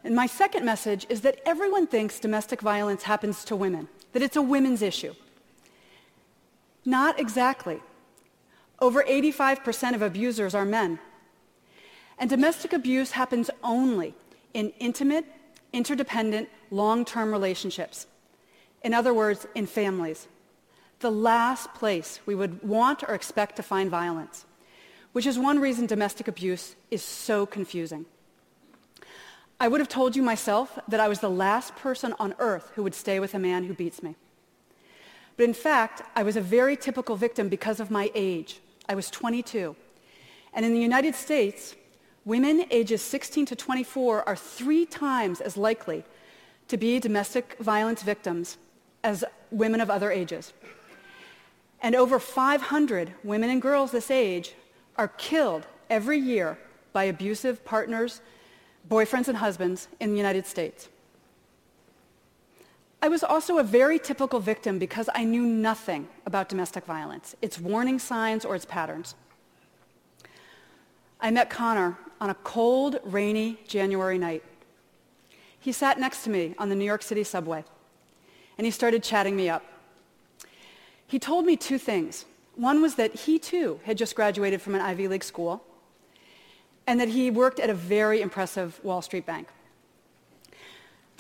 And 0.05 0.15
my 0.15 0.26
second 0.26 0.65
message 0.65 1.05
is 1.09 1.22
that 1.22 1.39
everyone 1.45 1.86
thinks 1.86 2.19
domestic 2.19 2.61
violence 2.61 3.03
happens 3.03 3.43
to 3.45 3.57
women, 3.57 3.89
that 4.13 4.22
it's 4.22 4.38
a 4.38 4.41
women's 4.41 4.82
issue. 4.82 5.13
Not 6.86 7.19
exactly. 7.19 7.82
Over 8.80 9.03
85% 9.03 9.95
of 9.95 10.01
abusers 10.01 10.55
are 10.55 10.65
men. 10.65 10.97
And 12.17 12.29
domestic 12.29 12.71
abuse 12.71 13.12
happens 13.12 13.50
only 13.63 14.16
in 14.54 14.70
intimate, 14.79 15.25
interdependent, 15.74 16.50
long-term 16.71 17.32
relationships. 17.32 18.08
In 18.83 18.93
other 18.93 19.13
words, 19.13 19.45
in 19.55 19.67
families. 19.67 20.28
The 20.99 21.12
last 21.12 21.74
place 21.74 22.20
we 22.25 22.36
would 22.36 22.63
want 22.63 23.03
or 23.03 23.13
expect 23.16 23.55
to 23.55 23.63
find 23.63 23.89
violence, 23.89 24.45
which 25.13 25.25
is 25.25 25.37
one 25.37 25.59
reason 25.59 25.87
domestic 25.87 26.28
abuse 26.28 26.75
is 26.89 27.03
so 27.03 27.45
confusing. 27.45 28.05
I 29.59 29.67
would 29.67 29.79
have 29.79 29.89
told 29.89 30.16
you 30.16 30.24
myself 30.24 30.79
that 30.87 30.99
I 30.99 31.08
was 31.08 31.20
the 31.20 31.29
last 31.29 31.75
person 31.75 32.16
on 32.20 32.33
earth 32.39 32.71
who 32.75 32.83
would 32.83 32.95
stay 32.95 33.20
with 33.20 33.36
a 33.36 33.39
man 33.39 33.63
who 33.63 33.74
beats 33.74 34.01
me. 34.01 34.16
But 35.37 35.45
in 35.45 35.53
fact, 35.53 36.01
I 36.16 36.24
was 36.24 36.36
a 36.36 36.41
very 36.41 36.75
typical 36.75 37.16
victim 37.16 37.49
because 37.49 37.79
of 37.79 37.91
my 37.91 38.12
age. 38.16 38.59
I 38.89 38.95
was 38.95 39.09
22. 39.09 39.75
And 40.53 40.66
in 40.66 40.74
the 40.74 40.79
United 40.79 41.16
States, 41.16 41.75
women 42.25 42.66
ages 42.71 43.01
16 43.01 43.45
to 43.47 43.55
24 43.55 44.28
are 44.28 44.36
three 44.36 44.86
times 44.86 45.41
as 45.41 45.58
likely 45.58 46.03
to 46.67 46.78
be 46.78 46.99
domestic 46.99 47.55
violence 47.59 48.03
victims 48.03 48.58
as 49.03 49.23
women 49.49 49.82
of 49.82 49.89
other 49.89 50.11
ages. 50.11 50.53
And 51.82 51.95
over 51.95 52.19
500 52.19 53.13
women 53.23 53.49
and 53.49 53.61
girls 53.61 53.91
this 53.91 54.11
age 54.11 54.53
are 54.97 55.07
killed 55.07 55.65
every 55.89 56.17
year 56.17 56.57
by 56.93 57.05
abusive 57.05 57.65
partners, 57.65 58.21
boyfriends 58.89 59.28
and 59.28 59.37
husbands 59.37 59.87
in 59.99 60.11
the 60.11 60.17
United 60.17 60.45
States. 60.45 60.89
I 63.01 63.09
was 63.09 63.23
also 63.23 63.57
a 63.57 63.63
very 63.63 63.97
typical 63.97 64.39
victim 64.39 64.78
because 64.78 65.09
I 65.15 65.23
knew 65.23 65.41
nothing 65.41 66.07
about 66.28 66.49
domestic 66.49 66.86
violence, 66.86 67.36
its 67.41 67.59
warning 67.59 67.97
signs 67.97 68.45
or 68.45 68.55
its 68.55 68.65
patterns. 68.65 69.15
I 71.19 71.32
met 71.32 71.49
Connor 71.49 71.97
on 72.19 72.29
a 72.29 72.36
cold, 72.36 72.99
rainy 73.03 73.59
January 73.67 74.19
night. 74.19 74.43
He 75.59 75.71
sat 75.71 75.99
next 75.99 76.23
to 76.25 76.29
me 76.29 76.53
on 76.59 76.69
the 76.69 76.75
New 76.75 76.86
York 76.86 77.01
City 77.01 77.23
subway 77.23 77.63
and 78.62 78.66
he 78.67 78.70
started 78.70 79.01
chatting 79.01 79.36
me 79.36 79.50
up. 79.50 79.66
He 81.08 81.17
told 81.17 81.47
me 81.47 81.58
two 81.58 81.79
things. 81.79 82.25
One 82.54 82.79
was 82.79 82.93
that 82.93 83.16
he 83.16 83.39
too 83.39 83.79
had 83.86 83.97
just 83.97 84.16
graduated 84.16 84.62
from 84.62 84.75
an 84.75 84.82
Ivy 84.82 85.08
League 85.08 85.24
school 85.24 85.63
and 86.86 87.00
that 87.00 87.08
he 87.08 87.32
worked 87.32 87.59
at 87.59 87.71
a 87.71 87.74
very 87.74 88.21
impressive 88.21 88.79
Wall 88.83 89.01
Street 89.01 89.25
bank. 89.25 89.47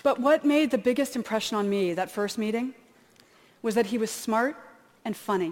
But 0.03 0.19
what 0.19 0.45
made 0.45 0.69
the 0.69 0.77
biggest 0.77 1.15
impression 1.15 1.57
on 1.57 1.67
me 1.67 1.95
that 1.95 2.11
first 2.11 2.37
meeting 2.37 2.75
was 3.63 3.73
that 3.73 3.87
he 3.87 3.97
was 3.97 4.11
smart 4.11 4.55
and 5.03 5.17
funny. 5.17 5.51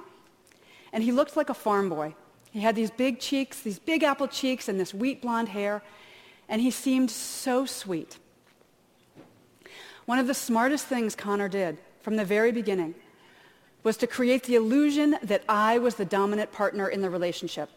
And 0.94 1.04
he 1.04 1.12
looked 1.12 1.36
like 1.36 1.50
a 1.50 1.56
farm 1.56 1.90
boy. 1.90 2.14
He 2.52 2.60
had 2.60 2.76
these 2.76 2.92
big 2.92 3.20
cheeks, 3.20 3.62
these 3.62 3.80
big 3.80 4.04
apple 4.04 4.28
cheeks 4.28 4.70
and 4.70 4.80
this 4.80 4.94
wheat 4.94 5.24
blonde 5.24 5.50
hair, 5.50 5.82
and 6.48 6.62
he 6.62 6.70
seemed 6.70 7.10
so 7.10 7.66
sweet. 7.66 8.20
One 10.10 10.18
of 10.18 10.26
the 10.26 10.34
smartest 10.34 10.88
things 10.88 11.14
Connor 11.14 11.48
did 11.48 11.78
from 12.02 12.16
the 12.16 12.26
very 12.26 12.52
beginning 12.52 12.96
was 13.84 13.96
to 13.98 14.08
create 14.08 14.42
the 14.42 14.56
illusion 14.56 15.16
that 15.22 15.44
I 15.48 15.78
was 15.78 15.98
the 15.98 16.04
dominant 16.04 16.52
partner 16.52 16.90
in 16.90 17.02
the 17.02 17.12
relationship. 17.12 17.70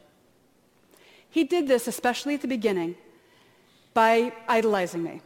He 1.29 1.45
did 1.45 1.69
this, 1.69 1.87
especially 1.87 2.33
at 2.33 2.41
the 2.41 2.49
beginning, 2.49 2.95
by 3.93 4.33
idolizing 4.49 5.03
me. 5.03 5.21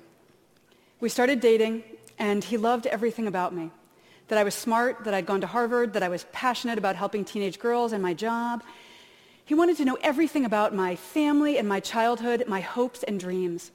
We 0.98 1.08
started 1.08 1.38
dating, 1.38 1.84
and 2.18 2.42
he 2.42 2.56
loved 2.56 2.88
everything 2.88 3.28
about 3.28 3.54
me. 3.54 3.70
That 4.26 4.38
I 4.38 4.42
was 4.42 4.56
smart, 4.56 5.04
that 5.04 5.14
I'd 5.14 5.26
gone 5.26 5.42
to 5.42 5.46
Harvard, 5.46 5.92
that 5.92 6.02
I 6.02 6.08
was 6.08 6.26
passionate 6.32 6.76
about 6.76 6.96
helping 6.96 7.24
teenage 7.24 7.60
girls 7.60 7.92
and 7.92 8.02
my 8.02 8.14
job. 8.14 8.64
He 9.44 9.54
wanted 9.54 9.76
to 9.76 9.84
know 9.84 9.96
everything 10.02 10.44
about 10.44 10.74
my 10.74 10.96
family 10.96 11.56
and 11.56 11.68
my 11.68 11.78
childhood, 11.78 12.42
my 12.48 12.62
hopes 12.62 13.04
and 13.04 13.20
dreams. 13.20 13.70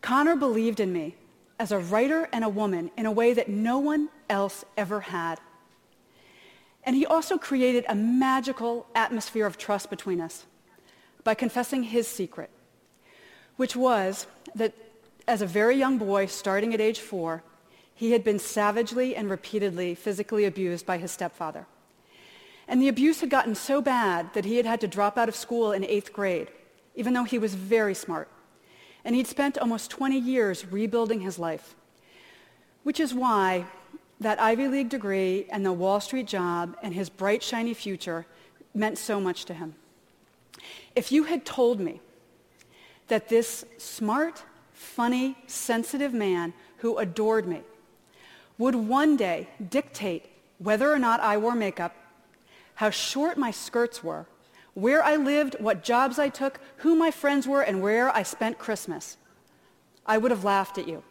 Connor 0.00 0.34
believed 0.34 0.80
in 0.80 0.94
me 0.94 1.16
as 1.60 1.72
a 1.72 1.78
writer 1.78 2.26
and 2.32 2.42
a 2.42 2.48
woman 2.48 2.90
in 2.96 3.04
a 3.04 3.12
way 3.12 3.34
that 3.34 3.46
no 3.46 3.78
one 3.78 4.08
else 4.30 4.64
ever 4.78 5.00
had. 5.00 5.38
And 6.84 6.96
he 6.96 7.04
also 7.04 7.36
created 7.36 7.84
a 7.86 7.94
magical 7.94 8.86
atmosphere 8.94 9.44
of 9.44 9.58
trust 9.58 9.90
between 9.90 10.22
us 10.22 10.46
by 11.22 11.34
confessing 11.34 11.82
his 11.82 12.08
secret, 12.08 12.48
which 13.56 13.76
was 13.76 14.26
that 14.54 14.72
as 15.28 15.42
a 15.42 15.46
very 15.46 15.76
young 15.76 15.98
boy, 15.98 16.24
starting 16.24 16.72
at 16.72 16.80
age 16.80 16.98
four, 16.98 17.42
he 17.94 18.12
had 18.12 18.24
been 18.24 18.38
savagely 18.38 19.14
and 19.14 19.28
repeatedly 19.28 19.94
physically 19.94 20.46
abused 20.46 20.86
by 20.86 20.96
his 20.96 21.10
stepfather. 21.12 21.66
And 22.66 22.80
the 22.80 22.88
abuse 22.88 23.20
had 23.20 23.28
gotten 23.28 23.54
so 23.54 23.82
bad 23.82 24.32
that 24.32 24.46
he 24.46 24.56
had 24.56 24.64
had 24.64 24.80
to 24.80 24.88
drop 24.88 25.18
out 25.18 25.28
of 25.28 25.36
school 25.36 25.72
in 25.72 25.84
eighth 25.84 26.14
grade, 26.14 26.48
even 26.94 27.12
though 27.12 27.24
he 27.24 27.38
was 27.38 27.54
very 27.54 27.94
smart 27.94 28.30
and 29.04 29.14
he'd 29.14 29.26
spent 29.26 29.58
almost 29.58 29.90
20 29.90 30.18
years 30.18 30.66
rebuilding 30.66 31.20
his 31.20 31.38
life. 31.38 31.74
Which 32.82 33.00
is 33.00 33.14
why, 33.14 33.66
that 34.20 34.40
Ivy 34.40 34.68
League 34.68 34.88
degree 34.88 35.46
and 35.50 35.64
the 35.64 35.72
Wall 35.72 36.00
Street 36.00 36.26
job 36.26 36.76
and 36.82 36.94
his 36.94 37.08
bright, 37.08 37.42
shiny 37.42 37.74
future 37.74 38.26
meant 38.74 38.98
so 38.98 39.20
much 39.20 39.44
to 39.46 39.54
him. 39.54 39.74
If 40.94 41.10
you 41.10 41.24
had 41.24 41.44
told 41.44 41.80
me 41.80 42.00
that 43.08 43.28
this 43.28 43.64
smart, 43.78 44.42
funny, 44.72 45.36
sensitive 45.46 46.12
man 46.12 46.52
who 46.78 46.98
adored 46.98 47.46
me 47.46 47.62
would 48.58 48.74
one 48.74 49.16
day 49.16 49.48
dictate 49.70 50.26
whether 50.58 50.92
or 50.92 50.98
not 50.98 51.20
I 51.20 51.38
wore 51.38 51.54
makeup, 51.54 51.96
how 52.74 52.90
short 52.90 53.38
my 53.38 53.50
skirts 53.50 54.04
were, 54.04 54.26
where 54.74 55.02
I 55.02 55.16
lived, 55.16 55.56
what 55.58 55.82
jobs 55.82 56.18
I 56.18 56.28
took, 56.28 56.60
who 56.78 56.94
my 56.94 57.10
friends 57.10 57.46
were, 57.46 57.62
and 57.62 57.82
where 57.82 58.14
I 58.14 58.22
spent 58.22 58.58
Christmas, 58.58 59.16
I 60.06 60.18
would 60.18 60.30
have 60.30 60.44
laughed 60.44 60.78
at 60.78 60.88
you. 60.88 61.02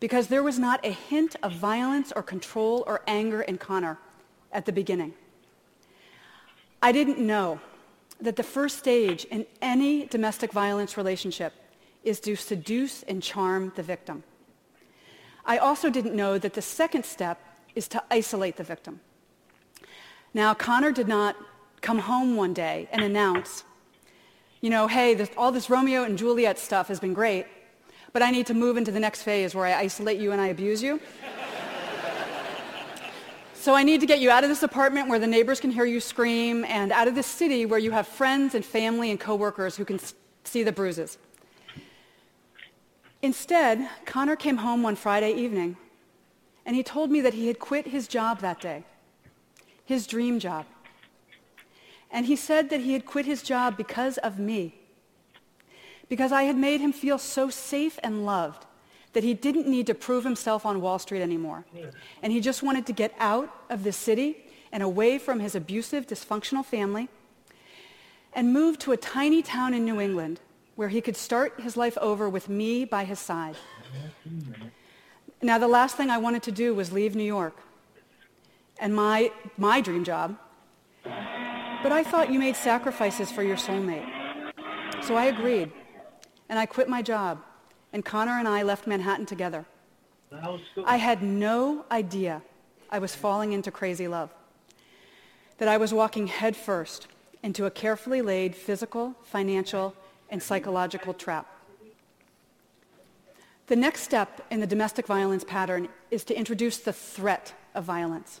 Because 0.00 0.28
there 0.28 0.42
was 0.42 0.58
not 0.58 0.84
a 0.84 0.90
hint 0.90 1.36
of 1.42 1.52
violence 1.52 2.12
or 2.14 2.22
control 2.22 2.84
or 2.86 3.02
anger 3.06 3.42
in 3.42 3.58
Connor 3.58 3.98
at 4.52 4.64
the 4.64 4.72
beginning. 4.72 5.14
I 6.80 6.92
didn't 6.92 7.18
know 7.18 7.60
that 8.20 8.36
the 8.36 8.42
first 8.42 8.78
stage 8.78 9.24
in 9.24 9.46
any 9.60 10.06
domestic 10.06 10.52
violence 10.52 10.96
relationship 10.96 11.52
is 12.04 12.20
to 12.20 12.36
seduce 12.36 13.02
and 13.04 13.22
charm 13.22 13.72
the 13.76 13.82
victim. 13.82 14.22
I 15.44 15.58
also 15.58 15.90
didn't 15.90 16.14
know 16.14 16.38
that 16.38 16.54
the 16.54 16.62
second 16.62 17.04
step 17.04 17.40
is 17.74 17.88
to 17.88 18.02
isolate 18.10 18.56
the 18.56 18.64
victim. 18.64 19.00
Now, 20.34 20.54
Connor 20.54 20.92
did 20.92 21.08
not 21.08 21.36
come 21.80 21.98
home 21.98 22.36
one 22.36 22.52
day 22.52 22.88
and 22.92 23.02
announce, 23.02 23.64
you 24.60 24.70
know, 24.70 24.86
hey, 24.86 25.14
this, 25.14 25.30
all 25.36 25.52
this 25.52 25.70
Romeo 25.70 26.04
and 26.04 26.18
Juliet 26.18 26.58
stuff 26.58 26.88
has 26.88 27.00
been 27.00 27.14
great, 27.14 27.46
but 28.12 28.22
I 28.22 28.30
need 28.30 28.46
to 28.46 28.54
move 28.54 28.76
into 28.76 28.90
the 28.90 29.00
next 29.00 29.22
phase 29.22 29.54
where 29.54 29.66
I 29.66 29.74
isolate 29.74 30.18
you 30.18 30.32
and 30.32 30.40
I 30.40 30.48
abuse 30.48 30.82
you. 30.82 31.00
So 33.60 33.74
I 33.74 33.82
need 33.82 34.00
to 34.00 34.06
get 34.06 34.20
you 34.20 34.30
out 34.30 34.44
of 34.44 34.50
this 34.50 34.62
apartment 34.62 35.08
where 35.08 35.18
the 35.18 35.26
neighbors 35.26 35.58
can 35.58 35.72
hear 35.72 35.84
you 35.84 35.98
scream 35.98 36.64
and 36.64 36.92
out 36.92 37.08
of 37.08 37.16
this 37.16 37.26
city 37.26 37.66
where 37.66 37.80
you 37.80 37.90
have 37.90 38.06
friends 38.06 38.54
and 38.54 38.64
family 38.64 39.10
and 39.10 39.18
coworkers 39.18 39.76
who 39.76 39.84
can 39.84 39.98
see 40.44 40.62
the 40.62 40.70
bruises. 40.70 41.18
Instead, 43.20 43.88
Connor 44.06 44.36
came 44.36 44.58
home 44.58 44.84
one 44.84 44.94
Friday 44.94 45.32
evening 45.32 45.76
and 46.64 46.76
he 46.76 46.84
told 46.84 47.10
me 47.10 47.20
that 47.20 47.34
he 47.34 47.48
had 47.48 47.58
quit 47.58 47.88
his 47.88 48.06
job 48.06 48.40
that 48.40 48.60
day, 48.60 48.84
his 49.84 50.06
dream 50.06 50.38
job. 50.38 50.64
And 52.10 52.26
he 52.26 52.36
said 52.36 52.70
that 52.70 52.80
he 52.80 52.92
had 52.94 53.04
quit 53.04 53.26
his 53.26 53.42
job 53.42 53.76
because 53.76 54.18
of 54.18 54.38
me, 54.38 54.74
because 56.08 56.32
I 56.32 56.44
had 56.44 56.56
made 56.56 56.80
him 56.80 56.92
feel 56.92 57.18
so 57.18 57.50
safe 57.50 57.98
and 58.02 58.24
loved 58.24 58.64
that 59.12 59.24
he 59.24 59.34
didn't 59.34 59.66
need 59.66 59.86
to 59.86 59.94
prove 59.94 60.24
himself 60.24 60.64
on 60.64 60.80
Wall 60.80 60.98
Street 60.98 61.22
anymore. 61.22 61.64
And 62.22 62.32
he 62.32 62.40
just 62.40 62.62
wanted 62.62 62.86
to 62.86 62.92
get 62.92 63.14
out 63.18 63.52
of 63.68 63.84
the 63.84 63.92
city 63.92 64.36
and 64.70 64.82
away 64.82 65.18
from 65.18 65.40
his 65.40 65.54
abusive, 65.54 66.06
dysfunctional 66.06 66.64
family 66.64 67.08
and 68.34 68.52
move 68.52 68.78
to 68.78 68.92
a 68.92 68.96
tiny 68.96 69.42
town 69.42 69.74
in 69.74 69.84
New 69.84 70.00
England 70.00 70.40
where 70.76 70.88
he 70.88 71.00
could 71.00 71.16
start 71.16 71.60
his 71.60 71.76
life 71.76 71.98
over 71.98 72.28
with 72.28 72.48
me 72.48 72.84
by 72.84 73.04
his 73.04 73.18
side. 73.18 73.56
Now, 75.42 75.58
the 75.58 75.68
last 75.68 75.96
thing 75.96 76.10
I 76.10 76.18
wanted 76.18 76.42
to 76.44 76.52
do 76.52 76.74
was 76.74 76.92
leave 76.92 77.16
New 77.16 77.24
York 77.24 77.56
and 78.78 78.94
my, 78.94 79.32
my 79.56 79.80
dream 79.80 80.04
job. 80.04 80.36
But 81.82 81.92
I 81.92 82.02
thought 82.02 82.32
you 82.32 82.38
made 82.38 82.56
sacrifices 82.56 83.30
for 83.30 83.42
your 83.42 83.56
soulmate. 83.56 84.06
So 85.02 85.16
I 85.16 85.26
agreed, 85.26 85.70
and 86.48 86.58
I 86.58 86.66
quit 86.66 86.88
my 86.88 87.02
job 87.02 87.42
and 87.92 88.04
Connor 88.04 88.38
and 88.38 88.48
I 88.48 88.62
left 88.62 88.86
Manhattan 88.86 89.26
together. 89.26 89.64
I 90.84 90.96
had 90.96 91.22
no 91.22 91.84
idea 91.90 92.42
I 92.90 92.98
was 92.98 93.14
falling 93.14 93.52
into 93.52 93.70
crazy 93.70 94.08
love, 94.08 94.30
that 95.58 95.68
I 95.68 95.76
was 95.76 95.92
walking 95.92 96.26
headfirst 96.26 97.06
into 97.42 97.66
a 97.66 97.70
carefully 97.70 98.20
laid 98.20 98.54
physical, 98.54 99.14
financial, 99.22 99.94
and 100.30 100.42
psychological 100.42 101.14
trap. 101.14 101.46
The 103.68 103.76
next 103.76 104.02
step 104.02 104.46
in 104.50 104.60
the 104.60 104.66
domestic 104.66 105.06
violence 105.06 105.44
pattern 105.44 105.88
is 106.10 106.24
to 106.24 106.36
introduce 106.36 106.78
the 106.78 106.92
threat 106.92 107.54
of 107.74 107.84
violence 107.84 108.40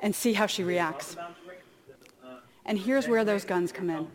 and 0.00 0.14
see 0.14 0.32
how 0.32 0.46
she 0.46 0.64
reacts. 0.64 1.16
And 2.64 2.78
here's 2.78 3.08
where 3.08 3.24
those 3.24 3.44
guns 3.44 3.72
come 3.72 3.90
in. 3.90 4.08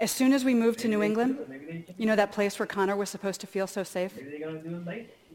As 0.00 0.10
soon 0.10 0.32
as 0.32 0.44
we 0.44 0.54
moved 0.54 0.80
to 0.80 0.88
New 0.88 1.02
England, 1.02 1.38
you 1.96 2.06
know 2.06 2.16
that 2.16 2.32
place 2.32 2.58
where 2.58 2.66
Connor 2.66 2.96
was 2.96 3.10
supposed 3.10 3.40
to 3.42 3.46
feel 3.46 3.66
so 3.66 3.84
safe? 3.84 4.12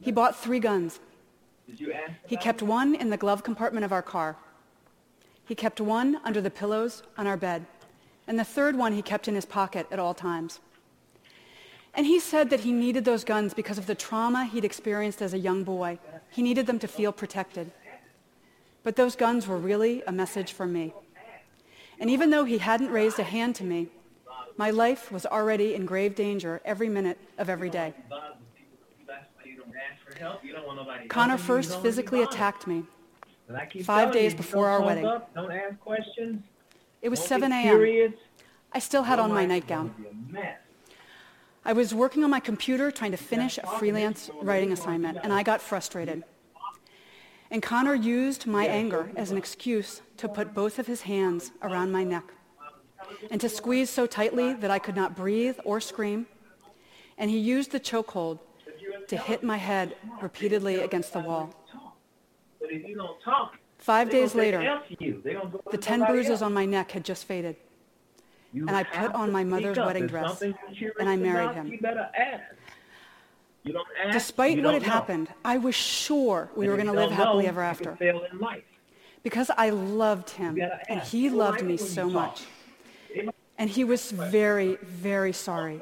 He 0.01 0.11
bought 0.11 0.37
three 0.37 0.59
guns. 0.59 0.99
He 2.27 2.37
kept 2.37 2.61
one 2.61 2.95
in 2.95 3.09
the 3.09 3.17
glove 3.17 3.43
compartment 3.43 3.85
of 3.85 3.91
our 3.91 4.01
car. 4.01 4.35
He 5.45 5.55
kept 5.55 5.79
one 5.79 6.19
under 6.23 6.41
the 6.41 6.51
pillows 6.51 7.03
on 7.17 7.25
our 7.25 7.37
bed. 7.37 7.65
And 8.27 8.37
the 8.37 8.43
third 8.43 8.75
one 8.75 8.93
he 8.93 9.01
kept 9.01 9.27
in 9.27 9.35
his 9.35 9.45
pocket 9.45 9.87
at 9.91 9.97
all 9.97 10.13
times. 10.13 10.59
And 11.95 12.05
he 12.05 12.19
said 12.19 12.49
that 12.51 12.59
he 12.59 12.71
needed 12.71 13.03
those 13.03 13.23
guns 13.23 13.53
because 13.53 13.77
of 13.77 13.87
the 13.87 13.95
trauma 13.95 14.45
he'd 14.45 14.63
experienced 14.63 15.21
as 15.21 15.33
a 15.33 15.39
young 15.39 15.63
boy. 15.63 15.99
He 16.29 16.41
needed 16.43 16.67
them 16.67 16.79
to 16.79 16.87
feel 16.87 17.11
protected. 17.11 17.71
But 18.83 18.95
those 18.95 19.15
guns 19.15 19.47
were 19.47 19.57
really 19.57 20.03
a 20.05 20.11
message 20.11 20.53
for 20.53 20.67
me. 20.67 20.93
And 21.99 22.09
even 22.09 22.29
though 22.29 22.45
he 22.45 22.59
hadn't 22.59 22.89
raised 22.89 23.19
a 23.19 23.23
hand 23.23 23.55
to 23.55 23.63
me, 23.63 23.89
my 24.57 24.71
life 24.71 25.11
was 25.11 25.25
already 25.25 25.73
in 25.73 25.85
grave 25.85 26.15
danger 26.15 26.61
every 26.65 26.89
minute 26.89 27.17
of 27.37 27.49
every 27.49 27.69
day. 27.69 27.93
Connor 31.07 31.37
first 31.37 31.81
physically 31.81 32.21
attacked 32.21 32.67
me 32.67 32.83
five 33.83 34.11
days 34.11 34.33
before 34.33 34.67
our 34.67 34.81
wedding. 34.81 35.03
Don't 35.03 35.51
ask 35.51 35.79
questions. 35.79 36.43
It 37.01 37.09
was 37.09 37.19
7 37.23 37.51
a.m. 37.51 38.13
I 38.71 38.79
still 38.79 39.03
had 39.03 39.19
on 39.19 39.31
my 39.31 39.45
nightgown. 39.45 39.93
I 41.65 41.73
was 41.73 41.93
working 41.93 42.23
on 42.23 42.29
my 42.29 42.39
computer 42.39 42.91
trying 42.91 43.11
to 43.11 43.17
finish 43.17 43.57
a 43.57 43.67
freelance 43.67 44.29
writing 44.41 44.71
assignment, 44.71 45.19
and 45.23 45.33
I 45.33 45.43
got 45.43 45.61
frustrated. 45.61 46.23
And 47.51 47.63
Connor 47.63 47.95
used 47.95 48.45
my 48.45 48.65
anger 48.65 49.11
as 49.15 49.31
an 49.31 49.37
excuse 49.37 50.01
to 50.17 50.27
put 50.27 50.53
both 50.53 50.77
of 50.77 50.85
his 50.85 51.01
hands 51.01 51.51
around 51.63 51.91
my 51.91 52.03
neck 52.03 52.25
and 53.31 53.41
to 53.41 53.49
squeeze 53.49 53.89
so 53.89 54.05
tightly 54.05 54.53
that 54.53 54.69
I 54.69 54.77
could 54.77 54.95
not 54.95 55.15
breathe 55.15 55.57
or 55.65 55.79
scream. 55.79 56.27
And 57.17 57.29
he 57.31 57.37
used 57.37 57.71
the 57.71 57.79
chokehold 57.79 58.39
to 59.07 59.17
hit 59.17 59.43
my 59.43 59.57
head 59.57 59.95
repeatedly 60.21 60.75
against 60.75 61.13
the 61.13 61.19
wall. 61.19 61.53
Five 63.79 64.09
days 64.09 64.35
later, 64.35 64.81
the 65.71 65.77
ten 65.77 66.05
bruises 66.05 66.41
on 66.41 66.53
my 66.53 66.65
neck 66.65 66.91
had 66.91 67.03
just 67.03 67.25
faded. 67.25 67.55
And 68.53 68.71
I 68.71 68.83
put 68.83 69.13
on 69.13 69.31
my 69.31 69.43
mother's 69.43 69.77
wedding 69.77 70.07
dress, 70.07 70.41
and 70.41 71.09
I 71.09 71.15
married 71.15 71.53
him. 71.55 71.79
Despite 74.11 74.63
what 74.63 74.73
had 74.73 74.83
happened, 74.83 75.27
I 75.43 75.57
was 75.57 75.75
sure 75.75 76.49
we 76.55 76.67
were 76.67 76.75
going 76.75 76.87
to 76.87 76.93
live 76.93 77.11
happily 77.11 77.47
ever 77.47 77.61
after. 77.61 77.97
Because 79.21 79.51
I 79.57 79.69
loved 79.69 80.29
him, 80.31 80.59
and 80.87 81.01
he 81.01 81.29
loved 81.29 81.61
me 81.61 81.77
so 81.77 82.09
much. 82.09 82.43
And 83.57 83.69
he 83.69 83.83
was 83.83 84.11
very, 84.11 84.77
very 84.81 85.33
sorry. 85.33 85.81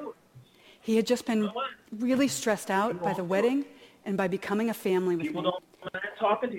He 0.81 0.95
had 0.95 1.05
just 1.05 1.25
been 1.25 1.51
really 1.91 2.27
stressed 2.27 2.71
out 2.71 3.01
by 3.01 3.13
the 3.13 3.23
wedding 3.23 3.65
and 4.05 4.17
by 4.17 4.27
becoming 4.27 4.69
a 4.69 4.73
family 4.73 5.15
with 5.15 5.33
me. 5.33 5.51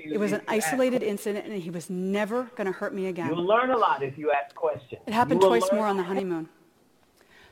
It 0.04 0.18
was 0.18 0.32
an 0.32 0.42
isolated 0.46 1.02
incident, 1.02 1.46
and 1.46 1.60
he 1.60 1.70
was 1.70 1.90
never 1.90 2.44
going 2.54 2.66
to 2.66 2.72
hurt 2.72 2.94
me 2.94 3.06
again. 3.06 3.28
You'll 3.28 3.46
learn 3.46 3.70
a 3.70 3.76
lot 3.76 4.02
if 4.02 4.16
you 4.16 4.30
ask 4.30 4.54
questions. 4.54 5.02
It 5.06 5.12
happened 5.12 5.40
twice 5.40 5.66
more 5.72 5.86
on 5.86 5.96
the 5.96 6.04
honeymoon. 6.04 6.48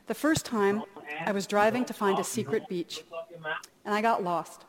The 0.07 0.13
first 0.13 0.45
time, 0.45 0.83
I 1.25 1.31
was 1.31 1.47
driving 1.47 1.85
to 1.85 1.93
find 1.93 2.19
a 2.19 2.23
secret 2.23 2.67
beach, 2.67 3.03
and 3.85 3.93
I 3.93 4.01
got 4.01 4.23
lost. 4.23 4.65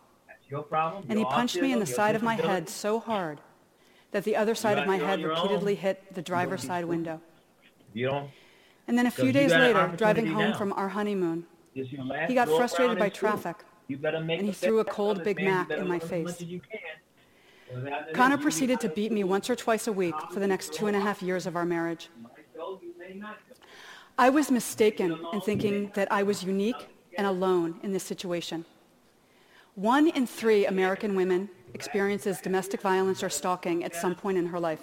And 1.09 1.19
he 1.19 1.25
punched 1.25 1.61
me 1.61 1.73
in 1.73 1.79
the 1.79 1.87
side 1.87 2.15
of 2.15 2.23
my 2.23 2.35
head 2.35 2.69
so 2.69 2.99
hard 2.99 3.41
that 4.13 4.25
the 4.25 4.37
other 4.37 4.55
side 4.55 4.79
of 4.79 4.87
my 4.87 4.97
head 4.97 5.23
repeatedly 5.23 5.75
hit 5.75 6.15
the 6.15 6.23
driver's 6.23 6.63
side 6.63 6.85
window. 6.85 7.21
And 7.95 8.97
then 8.97 9.07
a 9.07 9.11
few 9.11 9.33
days 9.33 9.53
later, 9.53 9.93
driving 9.97 10.27
home 10.27 10.55
from 10.55 10.73
our 10.73 10.89
honeymoon, 10.89 11.47
he 11.75 12.35
got 12.35 12.49
frustrated 12.49 12.99
by 12.99 13.09
traffic, 13.09 13.57
and 13.89 14.47
he 14.47 14.53
threw 14.53 14.81
a 14.81 14.85
cold 14.85 15.23
Big 15.25 15.43
Mac 15.43 15.71
in 15.71 15.87
my 15.87 15.99
face. 15.99 16.43
Connor 18.15 18.39
proceeded 18.39 18.81
to 18.81 18.89
beat 18.89 19.13
me 19.13 19.25
once 19.25 19.51
or 19.51 19.57
twice 19.57 19.87
a 19.87 19.93
week 19.93 20.15
for 20.33 20.41
the 20.41 20.47
next 20.47 20.73
two 20.73 20.87
and 20.87 20.97
a 20.97 21.01
half 21.01 21.23
years 21.23 21.47
of 21.47 21.55
our 21.55 21.67
marriage. 21.67 22.09
I 24.19 24.31
was 24.31 24.51
mistaken 24.51 25.17
in 25.33 25.41
thinking 25.41 25.93
that 25.95 26.11
I 26.11 26.25
was 26.25 26.43
unique 26.43 26.89
and 27.17 27.25
alone 27.25 27.79
in 27.85 27.93
this 27.93 28.03
situation. 28.03 28.65
One 29.77 30.09
in 30.09 30.27
three 30.27 30.67
American 30.67 31.15
women 31.15 31.49
experiences 31.73 32.41
domestic 32.41 32.81
violence 32.81 33.23
or 33.23 33.29
stalking 33.29 33.85
at 33.85 33.95
some 33.95 34.17
point 34.17 34.37
in 34.37 34.47
her 34.47 34.59
life. 34.59 34.81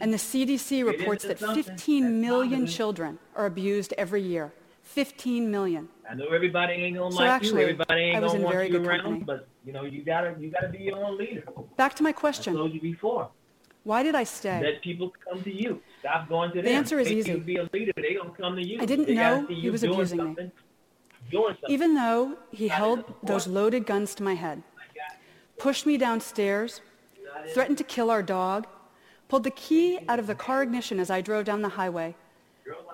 And 0.00 0.14
the 0.14 0.16
CDC 0.16 0.86
reports 0.86 1.24
that 1.24 1.38
15 1.38 2.20
million 2.20 2.66
children 2.66 3.18
are 3.34 3.44
abused 3.44 3.92
every 3.98 4.22
year. 4.22 4.50
15 4.84 5.50
million. 5.50 5.88
I 6.08 6.14
know 6.14 6.28
everybody 6.28 6.72
ain't 6.74 6.96
gonna 6.96 7.10
so 7.12 7.18
like 7.18 7.28
actually, 7.28 7.62
you, 7.62 7.68
everybody 7.68 8.00
ain't 8.00 8.16
I 8.16 8.20
was 8.20 8.32
gonna 8.32 8.38
in 8.38 8.44
want 8.44 8.54
very 8.54 8.66
you 8.68 8.78
good 8.78 8.86
around, 8.86 9.00
company. 9.02 9.24
but 9.24 9.48
You 9.64 9.72
know, 9.74 9.82
you 9.82 10.02
gotta 10.04 10.34
you 10.38 10.50
gotta 10.50 10.68
be 10.68 10.78
your 10.78 11.04
own 11.04 11.18
leader. 11.18 11.42
Back 11.76 11.94
to 11.96 12.02
my 12.02 12.12
question. 12.12 12.54
I 12.54 12.56
told 12.56 12.72
you 12.72 12.80
before. 12.80 13.28
Why 13.82 14.02
did 14.02 14.14
I 14.14 14.24
stay? 14.24 14.60
Let 14.62 14.82
people 14.82 15.12
come 15.28 15.42
to 15.42 15.52
you. 15.52 15.80
Stop 16.06 16.28
going 16.28 16.50
to 16.50 16.56
them. 16.56 16.64
The 16.64 16.70
answer 16.70 17.00
is 17.00 17.10
easy. 17.10 17.34
be 17.34 17.56
a 17.56 17.68
leader, 17.72 17.92
they 17.96 18.14
gonna 18.14 18.30
come 18.30 18.54
to 18.54 18.62
you. 18.64 18.80
I 18.80 18.86
didn't 18.86 19.06
They 19.06 19.14
know 19.14 19.44
he 19.46 19.70
was 19.70 19.82
abusing 19.82 20.18
me. 20.18 20.24
something, 20.24 20.52
something. 21.32 21.58
Even 21.68 21.94
though 21.94 22.36
he 22.52 22.68
held 22.68 23.12
those 23.24 23.48
loaded 23.48 23.86
guns 23.86 24.14
to 24.16 24.22
my 24.22 24.34
head, 24.34 24.62
pushed 25.58 25.84
me 25.84 25.96
downstairs, 25.96 26.80
threatened 27.52 27.78
to 27.78 27.84
kill 27.84 28.10
our 28.10 28.22
dog, 28.22 28.68
pulled 29.28 29.42
the 29.42 29.50
key 29.50 29.98
out 30.08 30.20
of 30.20 30.28
the 30.28 30.36
car 30.36 30.62
ignition 30.62 31.00
as 31.00 31.10
I 31.10 31.20
drove 31.20 31.44
down 31.44 31.62
the 31.62 31.70
highway, 31.70 32.14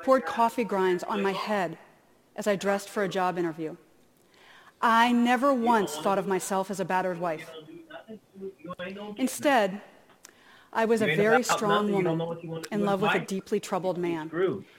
poured 0.04 0.24
coffee 0.24 0.64
grinds 0.64 1.04
on 1.04 1.22
my 1.22 1.32
head 1.32 1.76
as 2.34 2.46
I 2.46 2.56
dressed 2.56 2.88
for 2.88 3.02
a 3.02 3.08
job 3.08 3.38
interview. 3.38 3.76
I 4.80 5.12
never 5.12 5.52
once 5.52 5.96
thought 5.96 6.18
of 6.18 6.26
myself 6.26 6.70
as 6.70 6.80
a 6.80 6.84
battered 6.84 7.20
wife. 7.20 7.50
Instead, 9.18 9.82
I 10.72 10.86
was 10.86 11.02
a 11.02 11.04
You 11.04 11.10
ain't 11.12 11.20
very 11.20 11.42
strong 11.42 11.86
nothing. 11.86 11.88
You 11.88 11.92
don't 12.02 12.04
woman 12.04 12.18
know 12.18 12.24
what 12.26 12.42
you 12.42 12.50
wanna 12.50 12.62
do 12.62 12.68
in 12.72 12.84
love 12.84 13.02
with 13.02 13.14
a 13.14 13.20
deeply 13.20 13.60
troubled 13.60 13.98
man. 13.98 14.30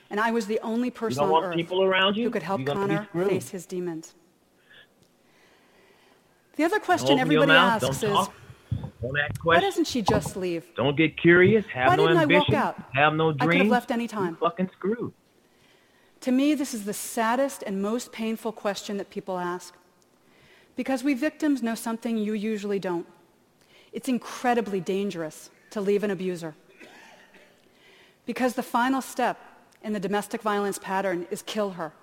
And 0.10 0.20
I 0.20 0.32
was 0.32 0.48
the 0.48 0.60
only 0.62 0.90
person 0.90 1.24
on 1.24 1.44
earth 1.44 1.56
people 1.56 1.84
around 1.84 2.18
you, 2.18 2.26
who 2.26 2.32
could 2.32 2.44
help 2.44 2.62
you're 2.62 2.74
gonna 2.74 2.88
be 2.88 2.96
Connor 3.12 3.30
face 3.30 3.50
his 3.50 3.66
demons. 3.66 4.16
The 6.56 6.64
other 6.64 6.80
question 6.80 7.20
everybody 7.20 7.52
asks 7.52 8.02
don't 8.02 8.04
is, 8.04 8.30
why 9.42 9.60
doesn't 9.60 9.86
she 9.86 10.02
just 10.02 10.36
leave? 10.36 10.66
Don't 10.76 10.96
get 10.96 11.18
curious. 11.18 11.66
Have 11.74 11.90
Why 11.90 11.96
no 11.96 12.08
didn't 12.08 12.18
I 12.18 12.26
walk 12.26 12.34
ambition. 12.34 12.56
out? 12.56 12.84
Have 12.94 13.14
no 13.14 13.30
I 13.30 13.34
could 13.34 13.42
have 13.42 13.50
dreams. 13.50 13.70
left 13.70 13.92
any 13.92 14.08
time. 14.08 14.38
Fucking 14.38 14.70
screwed. 14.74 15.14
To 16.22 16.32
me, 16.32 16.54
this 16.56 16.74
is 16.74 16.86
the 16.86 16.94
saddest 16.94 17.64
and 17.64 17.82
most 17.82 18.12
painful 18.12 18.54
question 18.54 18.98
that 18.98 19.10
people 19.10 19.40
ask. 19.40 19.76
Because 20.76 21.04
we 21.04 21.14
victims 21.14 21.62
know 21.62 21.76
something 21.76 22.18
you 22.18 22.34
usually 22.34 22.80
don't. 22.80 23.06
It's 23.92 24.08
incredibly 24.08 24.80
dangerous 24.80 25.50
to 25.74 25.82
leave 25.82 26.04
an 26.04 26.12
abuser. 26.12 26.56
Because 28.26 28.54
the 28.54 28.64
final 28.64 29.02
step 29.02 29.38
in 29.82 29.94
the 29.94 30.00
domestic 30.00 30.42
violence 30.42 30.80
pattern 30.80 31.28
is 31.30 31.42
kill 31.42 31.72
her. 31.72 31.94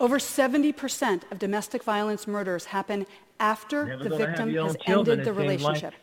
Over 0.00 0.18
70% 0.18 1.30
of 1.30 1.38
domestic 1.38 1.82
violence 1.82 2.26
murders 2.26 2.66
happen 2.66 3.06
after 3.38 3.86
Never 3.86 4.08
the 4.08 4.16
victim 4.16 4.54
has 4.54 4.76
ended 4.86 5.20
the 5.20 5.24
seems 5.24 5.26
like. 5.26 5.36
relationship. 5.36 5.94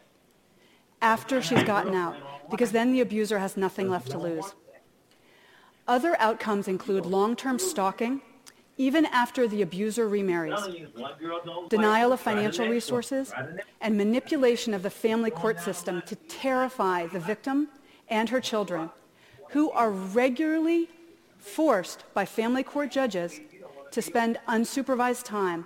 After 1.02 1.42
she's 1.42 1.64
gotten 1.64 1.94
out, 1.94 2.16
because 2.50 2.72
then 2.72 2.94
the 2.94 3.02
abuser 3.02 3.40
has 3.40 3.58
nothing 3.58 3.90
left 3.90 4.10
to 4.12 4.18
lose. 4.18 4.56
Other 5.88 6.16
outcomes 6.20 6.68
include 6.68 7.06
long-term 7.06 7.60
stalking, 7.60 8.22
even 8.78 9.06
after 9.08 9.48
the 9.48 9.62
abuser 9.62 10.08
remarries, 10.08 10.60
denial 11.70 12.12
of 12.12 12.20
financial 12.20 12.68
resources, 12.68 13.32
and 13.82 13.98
manipulation 13.98 14.74
of 14.74 14.82
the 14.82 14.90
family 14.90 15.30
court 15.30 15.60
system 15.60 16.02
to 16.08 16.16
terrify 16.16 17.06
the 17.08 17.20
victim 17.20 17.68
and 18.10 18.30
her 18.30 18.42
children, 18.42 18.90
who 19.50 19.70
are 19.72 19.92
regularly 19.92 20.90
forced 21.38 22.04
by 22.14 22.26
family 22.26 22.64
court 22.64 22.90
judges 22.90 23.40
to 23.92 24.02
spend 24.02 24.40
unsupervised 24.48 25.24
time 25.24 25.66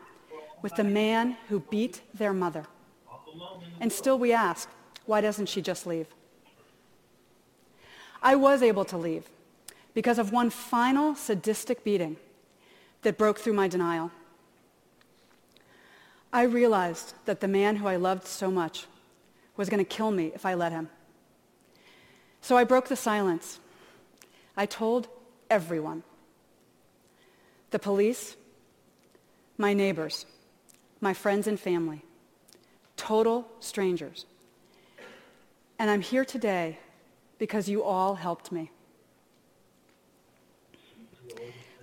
with 0.61 0.75
the 0.75 0.83
man 0.83 1.37
who 1.47 1.59
beat 1.59 2.01
their 2.13 2.33
mother. 2.33 2.65
And 3.79 3.91
still 3.91 4.19
we 4.19 4.33
ask, 4.33 4.69
why 5.05 5.21
doesn't 5.21 5.47
she 5.47 5.61
just 5.61 5.87
leave? 5.87 6.07
I 8.21 8.35
was 8.35 8.61
able 8.61 8.83
to 8.85 8.97
leave 8.97 9.29
because 9.93 10.19
of 10.19 10.33
one 10.33 10.49
final 10.49 11.15
sadistic 11.15 11.83
beating 11.83 12.17
that 13.01 13.17
broke 13.17 13.39
through 13.39 13.53
my 13.53 13.67
denial. 13.67 14.11
I 16.31 16.43
realized 16.43 17.13
that 17.25 17.39
the 17.39 17.47
man 17.47 17.77
who 17.77 17.87
I 17.87 17.95
loved 17.95 18.27
so 18.27 18.51
much 18.51 18.85
was 19.55 19.69
going 19.69 19.83
to 19.83 19.85
kill 19.85 20.11
me 20.11 20.31
if 20.35 20.45
I 20.45 20.53
let 20.53 20.71
him. 20.71 20.89
So 22.41 22.57
I 22.57 22.63
broke 22.63 22.87
the 22.87 22.95
silence. 22.95 23.59
I 24.55 24.65
told 24.65 25.07
everyone. 25.49 26.03
The 27.71 27.79
police, 27.79 28.35
my 29.57 29.73
neighbors, 29.73 30.25
my 31.01 31.13
friends 31.13 31.47
and 31.47 31.59
family, 31.59 32.03
total 32.95 33.47
strangers. 33.59 34.25
And 35.79 35.89
I'm 35.89 36.01
here 36.01 36.25
today 36.25 36.79
because 37.37 37.69
you 37.69 37.83
all 37.83 38.15
helped 38.15 38.51
me. 38.51 38.71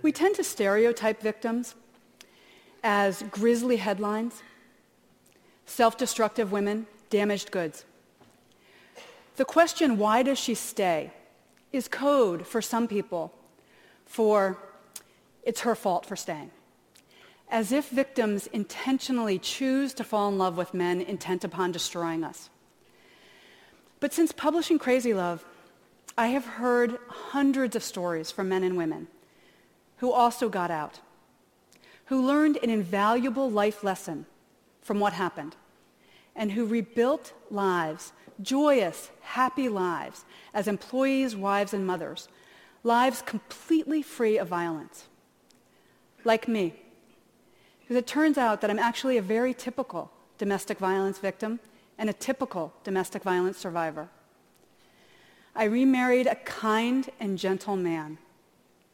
We 0.05 0.11
tend 0.11 0.35
to 0.35 0.43
stereotype 0.43 1.19
victims 1.19 1.73
as 2.83 3.23
grisly 3.31 3.77
headlines, 3.77 4.43
self-destructive 5.65 6.51
women, 6.51 6.85
damaged 7.09 7.49
goods. 7.49 7.85
The 9.37 9.45
question, 9.45 9.97
why 9.97 10.21
does 10.21 10.37
she 10.37 10.53
stay, 10.53 11.11
is 11.73 11.87
code 11.87 12.45
for 12.45 12.61
some 12.61 12.87
people 12.87 13.33
for 14.05 14.59
it's 15.41 15.61
her 15.61 15.73
fault 15.73 16.05
for 16.05 16.15
staying. 16.15 16.51
As 17.49 17.71
if 17.71 17.89
victims 17.89 18.45
intentionally 18.53 19.39
choose 19.39 19.91
to 19.95 20.03
fall 20.03 20.29
in 20.29 20.37
love 20.37 20.55
with 20.55 20.75
men 20.75 21.01
intent 21.01 21.43
upon 21.43 21.71
destroying 21.71 22.23
us. 22.23 22.51
But 23.99 24.13
since 24.13 24.31
publishing 24.31 24.77
Crazy 24.77 25.15
Love, 25.15 25.43
I 26.15 26.27
have 26.27 26.45
heard 26.45 26.99
hundreds 27.09 27.75
of 27.75 27.81
stories 27.81 28.29
from 28.29 28.49
men 28.49 28.63
and 28.63 28.77
women 28.77 29.07
who 29.97 30.11
also 30.11 30.49
got 30.49 30.71
out, 30.71 30.99
who 32.05 32.25
learned 32.25 32.57
an 32.61 32.69
invaluable 32.69 33.49
life 33.49 33.83
lesson 33.83 34.25
from 34.81 34.99
what 34.99 35.13
happened, 35.13 35.55
and 36.35 36.51
who 36.51 36.65
rebuilt 36.65 37.33
lives, 37.49 38.13
joyous, 38.41 39.09
happy 39.21 39.69
lives, 39.69 40.25
as 40.53 40.67
employees, 40.67 41.35
wives, 41.35 41.73
and 41.73 41.87
mothers, 41.87 42.27
lives 42.83 43.21
completely 43.21 44.01
free 44.01 44.37
of 44.37 44.47
violence. 44.47 45.05
Like 46.23 46.47
me. 46.47 46.73
Because 47.79 47.95
it 47.95 48.07
turns 48.07 48.37
out 48.37 48.61
that 48.61 48.69
I'm 48.69 48.79
actually 48.79 49.17
a 49.17 49.21
very 49.21 49.53
typical 49.53 50.11
domestic 50.37 50.77
violence 50.77 51.19
victim 51.19 51.59
and 51.97 52.09
a 52.09 52.13
typical 52.13 52.73
domestic 52.83 53.23
violence 53.23 53.57
survivor. 53.57 54.09
I 55.55 55.65
remarried 55.65 56.27
a 56.27 56.35
kind 56.35 57.09
and 57.19 57.37
gentle 57.37 57.77
man. 57.77 58.17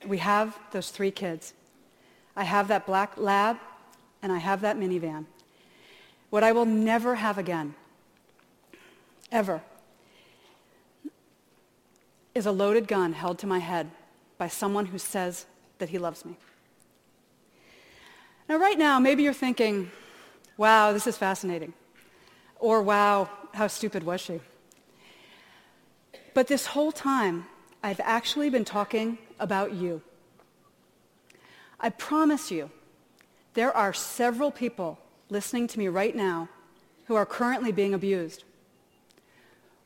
We 0.06 0.18
have 0.18 0.58
those 0.72 0.90
three 0.90 1.12
kids. 1.12 1.54
I 2.36 2.44
have 2.44 2.68
that 2.70 2.86
black 2.86 3.18
lab 3.18 3.58
and 4.22 4.32
I 4.32 4.38
have 4.38 4.62
that 4.62 4.78
minivan. 4.78 5.26
What 6.30 6.44
I 6.44 6.52
will 6.52 6.66
never 6.66 7.16
have 7.16 7.38
again, 7.38 7.76
ever, 9.32 9.62
is 12.34 12.46
a 12.46 12.52
loaded 12.52 12.88
gun 12.88 13.14
held 13.14 13.38
to 13.40 13.48
my 13.48 13.60
head 13.60 13.92
by 14.38 14.48
someone 14.48 14.88
who 14.88 14.98
says 14.98 15.46
that 15.80 15.90
he 15.90 15.98
loves 15.98 16.24
me. 16.24 16.38
Now, 18.48 18.58
right 18.58 18.78
now, 18.78 19.00
maybe 19.00 19.24
you're 19.24 19.34
thinking, 19.34 19.92
wow, 20.58 20.94
this 20.94 21.08
is 21.08 21.18
fascinating. 21.18 21.74
Or, 22.60 22.82
wow, 22.82 23.30
how 23.54 23.68
stupid 23.68 24.04
was 24.04 24.22
she? 24.22 24.40
But 26.34 26.48
this 26.48 26.68
whole 26.68 26.92
time, 26.92 27.46
I've 27.84 28.00
actually 28.02 28.50
been 28.50 28.66
talking 28.66 29.18
about 29.42 29.74
you. 29.74 30.02
I 31.80 31.90
promise 31.90 32.52
you, 32.52 32.70
there 33.56 33.76
are 33.76 33.92
several 33.92 34.52
people 34.52 35.00
listening 35.30 35.68
to 35.68 35.80
me 35.80 35.88
right 35.88 36.16
now 36.16 36.48
who 37.06 37.16
are 37.16 37.26
currently 37.26 37.72
being 37.72 37.94
abused, 37.94 38.46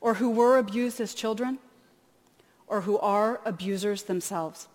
or 0.02 0.16
who 0.16 0.30
were 0.30 0.60
abused 0.60 1.00
as 1.00 1.16
children, 1.16 1.58
or 2.68 2.82
who 2.82 3.00
are 3.00 3.42
abusers 3.46 4.04
themselves. 4.04 4.68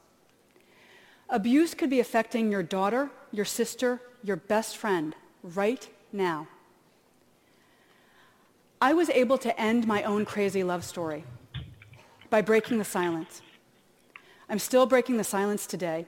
Abuse 1.28 1.74
could 1.74 1.90
be 1.90 2.00
affecting 2.00 2.50
your 2.50 2.62
daughter, 2.62 3.10
your 3.30 3.44
sister, 3.44 4.00
your 4.24 4.36
best 4.36 4.76
friend 4.76 5.14
right 5.42 5.88
now. 6.12 6.48
I 8.80 8.94
was 8.94 9.10
able 9.10 9.38
to 9.38 9.60
end 9.60 9.86
my 9.86 10.02
own 10.02 10.24
crazy 10.24 10.64
love 10.64 10.84
story 10.84 11.24
by 12.30 12.40
breaking 12.40 12.78
the 12.78 12.84
silence. 12.84 13.42
I'm 14.50 14.58
still 14.58 14.84
breaking 14.84 15.16
the 15.16 15.24
silence 15.24 15.64
today. 15.64 16.06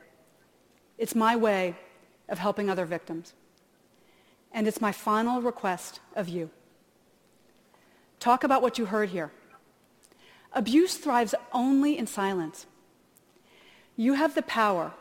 It's 0.99 1.15
my 1.15 1.37
way 1.37 1.77
of 2.29 2.39
helping 2.39 2.69
other 2.69 2.85
victims. 2.85 3.35
And 4.51 4.67
it's 4.67 4.81
my 4.81 4.91
final 4.91 5.41
request 5.41 6.01
of 6.17 6.29
you. 6.29 6.51
Talk 8.19 8.43
about 8.43 8.61
what 8.61 8.79
you 8.79 8.87
heard 8.87 9.11
here. 9.11 9.31
Abuse 10.53 10.97
thrives 10.97 11.37
only 11.53 11.97
in 11.97 12.09
silence. 12.09 12.67
You 13.97 14.15
have 14.15 14.35
the 14.35 14.43
power 14.43 14.93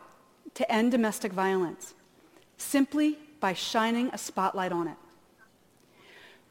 to 0.54 0.72
end 0.72 0.92
domestic 0.92 1.32
violence 1.32 1.94
simply 2.56 3.18
by 3.40 3.54
shining 3.54 4.08
a 4.12 4.18
spotlight 4.18 4.70
on 4.70 4.86
it. 4.86 4.96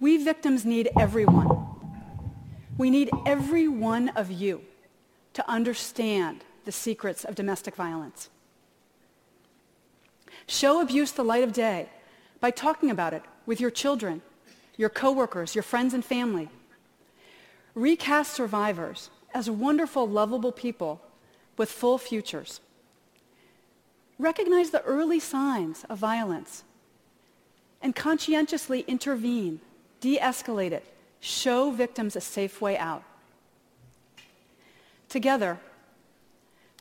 We 0.01 0.17
victims 0.17 0.65
need 0.65 0.89
everyone. 0.99 1.67
We 2.77 2.89
need 2.89 3.09
every 3.25 3.69
one 3.69 4.09
of 4.09 4.29
you 4.29 4.61
to 5.33 5.49
understand 5.49 6.43
the 6.71 6.77
secrets 6.77 7.25
of 7.25 7.35
domestic 7.35 7.75
violence. 7.75 8.29
Show 10.47 10.79
abuse 10.79 11.11
the 11.11 11.21
light 11.21 11.43
of 11.43 11.51
day 11.51 11.89
by 12.39 12.49
talking 12.49 12.89
about 12.89 13.13
it 13.13 13.23
with 13.45 13.59
your 13.59 13.69
children, 13.69 14.21
your 14.77 14.87
coworkers, 14.87 15.53
your 15.53 15.63
friends 15.63 15.93
and 15.93 16.03
family. 16.03 16.47
Recast 17.75 18.31
survivors 18.31 19.09
as 19.33 19.49
wonderful, 19.49 20.07
lovable 20.07 20.53
people 20.53 21.01
with 21.57 21.69
full 21.69 21.97
futures. 21.97 22.61
Recognize 24.17 24.69
the 24.69 24.81
early 24.83 25.19
signs 25.19 25.83
of 25.89 25.97
violence 25.97 26.63
and 27.81 27.93
conscientiously 27.93 28.85
intervene, 28.87 29.59
de-escalate 29.99 30.71
it, 30.71 30.85
show 31.19 31.69
victims 31.69 32.15
a 32.15 32.21
safe 32.21 32.61
way 32.61 32.77
out. 32.77 33.03
Together, 35.09 35.59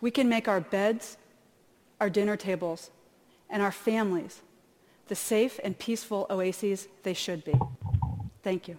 we 0.00 0.10
can 0.10 0.28
make 0.28 0.48
our 0.48 0.60
beds, 0.60 1.16
our 2.00 2.10
dinner 2.10 2.36
tables, 2.36 2.90
and 3.48 3.62
our 3.62 3.72
families 3.72 4.42
the 5.10 5.16
safe 5.16 5.58
and 5.64 5.76
peaceful 5.76 6.24
oases 6.30 6.86
they 7.02 7.14
should 7.14 7.44
be. 7.44 7.52
Thank 8.44 8.68
you. 8.68 8.78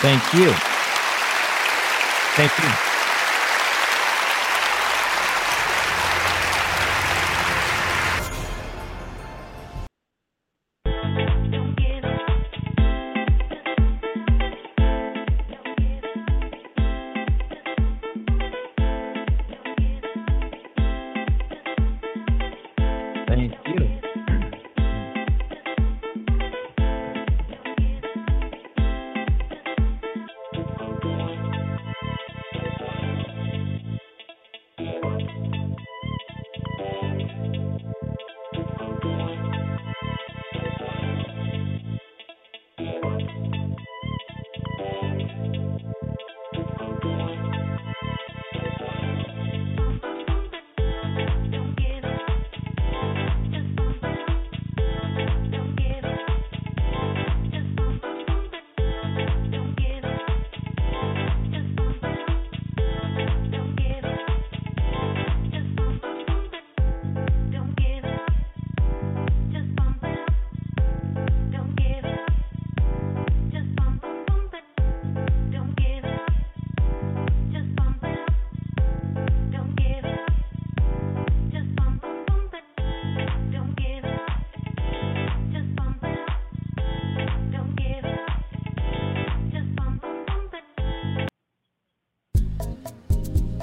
Thank 0.00 0.32
you. 0.32 0.52
Thank 2.34 2.58
you. 2.58 2.89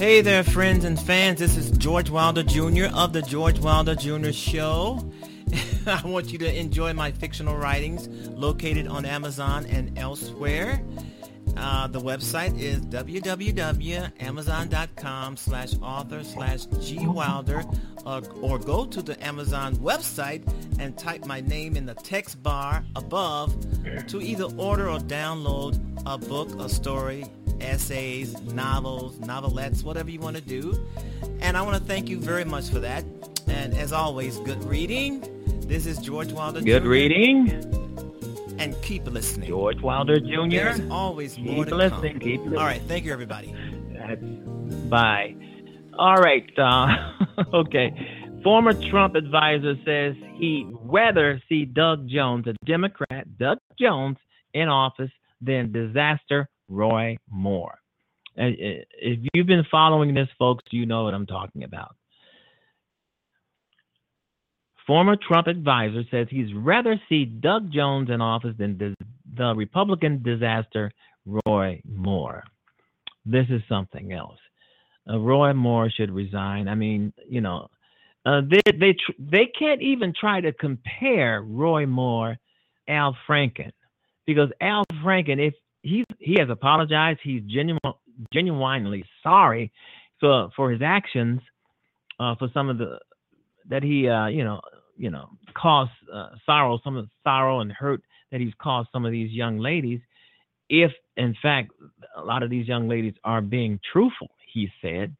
Hey 0.08 0.22
there, 0.22 0.42
friends 0.42 0.86
and 0.86 0.98
fans. 0.98 1.38
This 1.38 1.58
is 1.58 1.70
George 1.70 2.10
Wilder 2.10 2.42
Jr. 2.42 2.86
of 2.96 3.12
The 3.12 3.22
George 3.22 3.60
Wilder 3.60 3.94
Jr. 3.94 4.32
Show. 4.32 5.12
I 5.86 6.02
want 6.06 6.32
you 6.32 6.38
to 6.38 6.58
enjoy 6.58 6.94
my 6.94 7.12
fictional 7.12 7.58
writings 7.58 8.08
located 8.30 8.88
on 8.88 9.04
Amazon 9.04 9.66
and 9.66 10.00
elsewhere. 10.00 10.82
Uh, 11.58 11.88
the 11.88 12.00
website 12.00 12.58
is 12.58 12.80
www.amazon.com 12.86 15.36
slash 15.36 15.74
author 15.82 16.24
slash 16.24 16.68
gwilder 16.68 17.78
uh, 18.06 18.22
or 18.40 18.60
go 18.60 18.86
to 18.86 19.02
the 19.02 19.22
Amazon 19.22 19.76
website 19.76 20.50
and 20.80 20.98
type 20.98 21.26
my 21.26 21.42
name 21.42 21.76
in 21.76 21.86
the 21.86 21.96
text 21.96 22.42
bar 22.42 22.86
above 22.96 23.54
to 24.08 24.22
either 24.22 24.46
order 24.56 24.90
or 24.90 25.00
download 25.00 25.78
a 26.06 26.18
book, 26.18 26.58
a 26.62 26.70
story, 26.70 27.26
essays, 27.62 28.40
novels, 28.44 29.18
novelettes, 29.20 29.84
whatever 29.84 30.10
you 30.10 30.20
want 30.20 30.36
to 30.36 30.42
do. 30.42 30.78
And 31.40 31.58
I 31.58 31.62
want 31.62 31.78
to 31.78 31.84
thank 31.84 32.10
you 32.10 32.20
very 32.20 32.46
much 32.46 32.70
for 32.70 32.80
that. 32.80 33.04
And 33.48 33.76
as 33.78 33.92
always, 33.94 34.38
good 34.40 34.64
reading. 34.64 35.22
This 35.68 35.86
is 35.86 35.98
George 35.98 36.32
Wilder 36.32 36.62
Good 36.62 36.84
Jr. 36.84 36.90
reading. 36.90 37.52
And 38.60 38.80
keep 38.82 39.06
listening. 39.06 39.50
George 39.50 39.82
Wilder 39.82 40.20
Jr. 40.20 40.50
There's 40.50 40.82
always 40.90 41.38
more 41.38 41.66
to 41.66 41.76
listening. 41.76 42.14
come. 42.14 42.20
Keep 42.22 42.40
listening. 42.42 42.60
All 42.60 42.66
right. 42.66 42.82
Thank 42.88 43.06
you, 43.06 43.14
everybody. 43.14 43.54
That's, 43.92 44.24
bye. 44.90 45.36
All 45.98 46.16
right. 46.16 46.48
Uh, 46.58 47.44
okay. 47.54 47.92
Former 48.44 48.74
Trump 48.90 49.16
advisor 49.16 49.76
says 49.86 50.16
he'd 50.36 50.72
rather 50.84 51.42
see 51.50 51.66
Doug 51.66 52.08
Jones, 52.08 52.46
a 52.48 52.54
Democrat, 52.66 53.38
Doug 53.38 53.58
Jones, 53.80 54.18
in 54.54 54.70
office 54.70 55.12
than 55.42 55.72
disaster 55.72 56.50
Roy 56.70 57.18
Moore. 57.30 57.78
Uh, 58.38 58.52
If 59.02 59.20
you've 59.34 59.48
been 59.48 59.66
following 59.72 60.14
this, 60.14 60.30
folks, 60.38 60.64
you 60.72 60.86
know 60.86 61.04
what 61.04 61.14
I'm 61.14 61.26
talking 61.26 61.64
about. 61.64 61.96
Former 64.86 65.18
Trump 65.18 65.48
advisor 65.48 66.04
says 66.10 66.28
he's 66.30 66.54
rather 66.54 67.00
see 67.10 67.26
Doug 67.26 67.72
Jones 67.74 68.10
in 68.10 68.22
office 68.22 68.56
than 68.58 68.96
the 69.36 69.54
Republican 69.54 70.24
disaster 70.24 70.92
Roy 71.46 71.82
Moore. 71.86 72.44
This 73.26 73.48
is 73.50 73.62
something 73.68 74.14
else. 74.14 74.40
Uh, 75.10 75.20
Roy 75.20 75.52
Moore 75.54 75.90
should 75.90 76.12
resign. 76.12 76.70
I 76.70 76.76
mean, 76.76 77.12
you 77.28 77.42
know, 77.42 77.68
uh, 78.26 78.42
they 78.50 78.62
they 78.72 78.94
tr- 78.94 79.20
they 79.20 79.48
can't 79.60 79.82
even 79.82 80.14
try 80.18 80.40
to 80.40 80.54
compare 80.54 81.42
Roy 81.42 81.86
Moore, 81.86 82.38
Al 82.88 83.18
Franken, 83.28 83.72
because 84.26 84.50
Al 84.62 84.86
Franken, 85.04 85.46
if 85.46 85.54
he 85.88 86.04
he 86.20 86.36
has 86.40 86.50
apologized, 86.50 87.20
he's 87.24 87.42
genuine, 87.44 87.80
genuinely 88.34 89.04
sorry 89.24 89.72
for 90.20 90.50
for 90.56 90.72
his 90.72 90.82
actions, 90.84 91.42
uh, 92.20 92.36
for 92.36 92.50
some 92.54 92.70
of 92.70 92.78
the 92.78 93.00
that 93.70 93.84
he 93.84 94.08
uh, 94.08 94.28
you 94.28 94.44
know 94.44 94.62
you 94.98 95.10
know 95.10 95.30
caused 95.56 95.92
uh, 96.14 96.30
sorrow, 96.46 96.80
some 96.84 96.98
of 96.98 97.06
the 97.06 97.12
sorrow 97.24 97.62
and 97.62 97.72
hurt 97.72 98.02
that 98.32 98.42
he's 98.42 98.54
caused 98.62 98.90
some 98.92 99.06
of 99.06 99.12
these 99.12 99.32
young 99.32 99.58
ladies. 99.58 100.02
If 100.70 100.92
in 101.16 101.36
fact 101.42 101.72
a 102.16 102.24
lot 102.24 102.44
of 102.44 102.50
these 102.50 102.68
young 102.68 102.88
ladies 102.88 103.14
are 103.24 103.42
being 103.42 103.80
truthful, 103.94 104.30
he 104.54 104.70
said, 104.82 105.16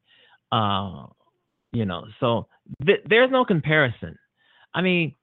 uh, 0.52 1.06
you 1.72 1.86
know, 1.86 2.06
so 2.20 2.48
th- 2.86 3.04
there's 3.08 3.32
no 3.32 3.46
comparison. 3.46 4.18
I 4.74 4.82
mean, 4.82 5.16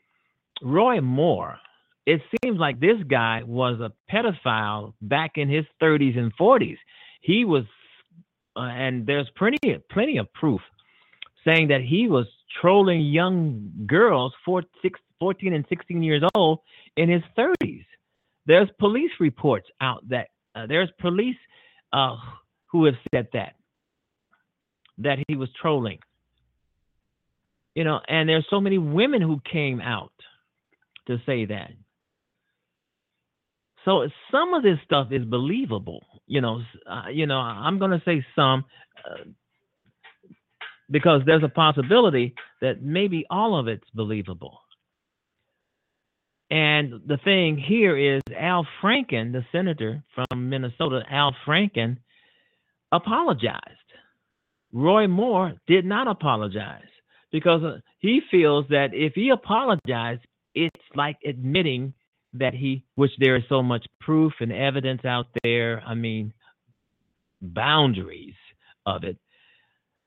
Roy 0.62 1.00
Moore. 1.00 1.58
It 2.06 2.20
seems 2.42 2.58
like 2.58 2.80
this 2.80 3.02
guy 3.08 3.42
was 3.44 3.80
a 3.80 3.92
pedophile 4.12 4.92
back 5.00 5.32
in 5.36 5.48
his 5.48 5.64
30s 5.82 6.18
and 6.18 6.36
40s. 6.36 6.76
He 7.20 7.44
was, 7.44 7.64
uh, 8.56 8.60
and 8.60 9.06
there's 9.06 9.28
plenty, 9.36 9.78
plenty 9.90 10.18
of 10.18 10.32
proof 10.34 10.60
saying 11.44 11.68
that 11.68 11.80
he 11.80 12.08
was 12.08 12.26
trolling 12.60 13.00
young 13.00 13.70
girls, 13.86 14.32
four, 14.44 14.62
six, 14.82 15.00
14 15.20 15.54
and 15.54 15.64
16 15.68 16.02
years 16.02 16.22
old, 16.34 16.60
in 16.96 17.08
his 17.08 17.22
30s. 17.38 17.84
There's 18.46 18.68
police 18.78 19.10
reports 19.20 19.68
out 19.80 20.06
that 20.08 20.28
uh, 20.54 20.66
there's 20.66 20.90
police 21.00 21.36
uh, 21.92 22.16
who 22.66 22.84
have 22.84 22.94
said 23.12 23.28
that 23.32 23.54
that 24.98 25.18
he 25.26 25.36
was 25.36 25.48
trolling. 25.60 25.98
You 27.74 27.82
know, 27.84 28.00
and 28.06 28.28
there's 28.28 28.46
so 28.48 28.60
many 28.60 28.78
women 28.78 29.20
who 29.20 29.40
came 29.50 29.80
out 29.80 30.12
to 31.08 31.18
say 31.26 31.44
that. 31.46 31.72
So 33.84 34.08
some 34.30 34.54
of 34.54 34.62
this 34.62 34.78
stuff 34.84 35.08
is 35.10 35.24
believable. 35.24 36.02
You 36.26 36.40
know, 36.40 36.62
uh, 36.88 37.08
you 37.12 37.26
know, 37.26 37.38
I'm 37.38 37.78
going 37.78 37.90
to 37.90 38.02
say 38.04 38.24
some 38.34 38.64
uh, 39.04 39.24
because 40.90 41.22
there's 41.26 41.42
a 41.42 41.48
possibility 41.48 42.34
that 42.60 42.82
maybe 42.82 43.26
all 43.30 43.58
of 43.58 43.68
it's 43.68 43.88
believable. 43.94 44.60
And 46.50 47.00
the 47.06 47.18
thing 47.24 47.56
here 47.56 47.96
is 47.96 48.22
Al 48.38 48.66
Franken, 48.82 49.32
the 49.32 49.44
senator 49.50 50.02
from 50.14 50.48
Minnesota, 50.48 51.02
Al 51.10 51.34
Franken, 51.46 51.98
apologized. 52.92 53.60
Roy 54.72 55.06
Moore 55.06 55.54
did 55.66 55.84
not 55.84 56.08
apologize 56.08 56.82
because 57.32 57.62
uh, 57.62 57.78
he 57.98 58.20
feels 58.30 58.66
that 58.70 58.90
if 58.92 59.14
he 59.14 59.30
apologized, 59.30 60.22
it's 60.54 60.80
like 60.94 61.16
admitting 61.26 61.94
that 62.34 62.54
he, 62.54 62.84
which 62.96 63.12
there 63.18 63.36
is 63.36 63.44
so 63.48 63.62
much 63.62 63.86
proof 64.00 64.32
and 64.40 64.52
evidence 64.52 65.04
out 65.04 65.26
there. 65.42 65.82
I 65.86 65.94
mean, 65.94 66.32
boundaries 67.40 68.34
of 68.86 69.04
it. 69.04 69.16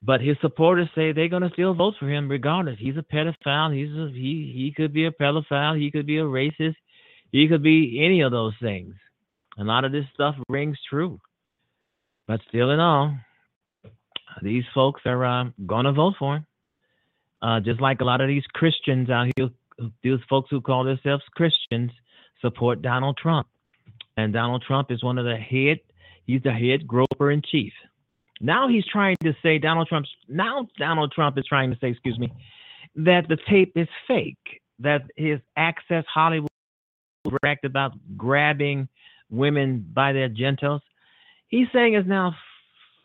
But 0.03 0.21
his 0.21 0.37
supporters 0.41 0.89
say 0.93 1.11
they're 1.11 1.27
going 1.27 1.41
to 1.41 1.49
still 1.49 1.73
vote 1.73 1.95
for 1.99 2.09
him 2.09 2.29
regardless. 2.29 2.77
He's 2.79 2.97
a 2.97 3.01
pedophile. 3.01 3.73
He's 3.75 3.91
a, 3.97 4.11
he 4.13 4.51
he 4.53 4.73
could 4.75 4.93
be 4.93 5.05
a 5.05 5.11
pedophile. 5.11 5.79
He 5.79 5.89
could 5.89 6.05
be 6.05 6.19
a 6.19 6.23
racist. 6.23 6.75
He 7.31 7.47
could 7.47 7.63
be 7.63 8.01
any 8.05 8.21
of 8.21 8.31
those 8.31 8.53
things. 8.61 8.93
A 9.57 9.63
lot 9.63 9.85
of 9.85 9.91
this 9.91 10.05
stuff 10.13 10.35
rings 10.49 10.77
true. 10.87 11.19
But 12.27 12.41
still, 12.47 12.69
in 12.71 12.79
all, 12.79 13.17
these 14.43 14.65
folks 14.73 15.01
are 15.05 15.25
uh, 15.25 15.45
going 15.65 15.85
to 15.85 15.93
vote 15.93 16.13
for 16.19 16.37
him. 16.37 16.45
Uh, 17.41 17.59
just 17.59 17.81
like 17.81 18.01
a 18.01 18.05
lot 18.05 18.21
of 18.21 18.27
these 18.27 18.45
Christians 18.53 19.09
out 19.09 19.27
here, 19.35 19.49
these 20.03 20.19
folks 20.29 20.49
who 20.51 20.61
call 20.61 20.83
themselves 20.83 21.23
Christians 21.35 21.91
support 22.41 22.81
Donald 22.81 23.17
Trump. 23.17 23.47
And 24.17 24.33
Donald 24.33 24.63
Trump 24.65 24.91
is 24.91 25.03
one 25.03 25.17
of 25.17 25.25
the 25.25 25.37
head, 25.37 25.79
he's 26.25 26.41
the 26.43 26.51
head 26.51 26.87
groper 26.87 27.31
in 27.31 27.41
chief. 27.41 27.73
Now 28.39 28.67
he's 28.67 28.85
trying 28.85 29.17
to 29.23 29.33
say 29.41 29.57
Donald 29.57 29.87
Trump's 29.87 30.09
now 30.27 30.67
Donald 30.77 31.11
Trump 31.11 31.37
is 31.37 31.45
trying 31.45 31.71
to 31.71 31.77
say, 31.79 31.89
excuse 31.89 32.19
me, 32.19 32.31
that 32.95 33.27
the 33.27 33.37
tape 33.49 33.73
is 33.75 33.87
fake, 34.07 34.61
that 34.79 35.03
his 35.15 35.39
Access 35.55 36.05
Hollywood 36.11 36.49
bragged 37.41 37.65
about 37.65 37.93
grabbing 38.15 38.87
women 39.29 39.85
by 39.93 40.13
their 40.13 40.29
genitals. 40.29 40.81
He's 41.47 41.67
saying 41.73 41.95
it's 41.95 42.07
now 42.07 42.35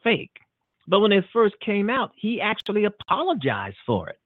fake. 0.02 0.38
But 0.86 1.00
when 1.00 1.12
it 1.12 1.24
first 1.32 1.58
came 1.60 1.88
out, 1.88 2.12
he 2.16 2.40
actually 2.40 2.84
apologized 2.84 3.76
for 3.86 4.08
it. 4.08 4.18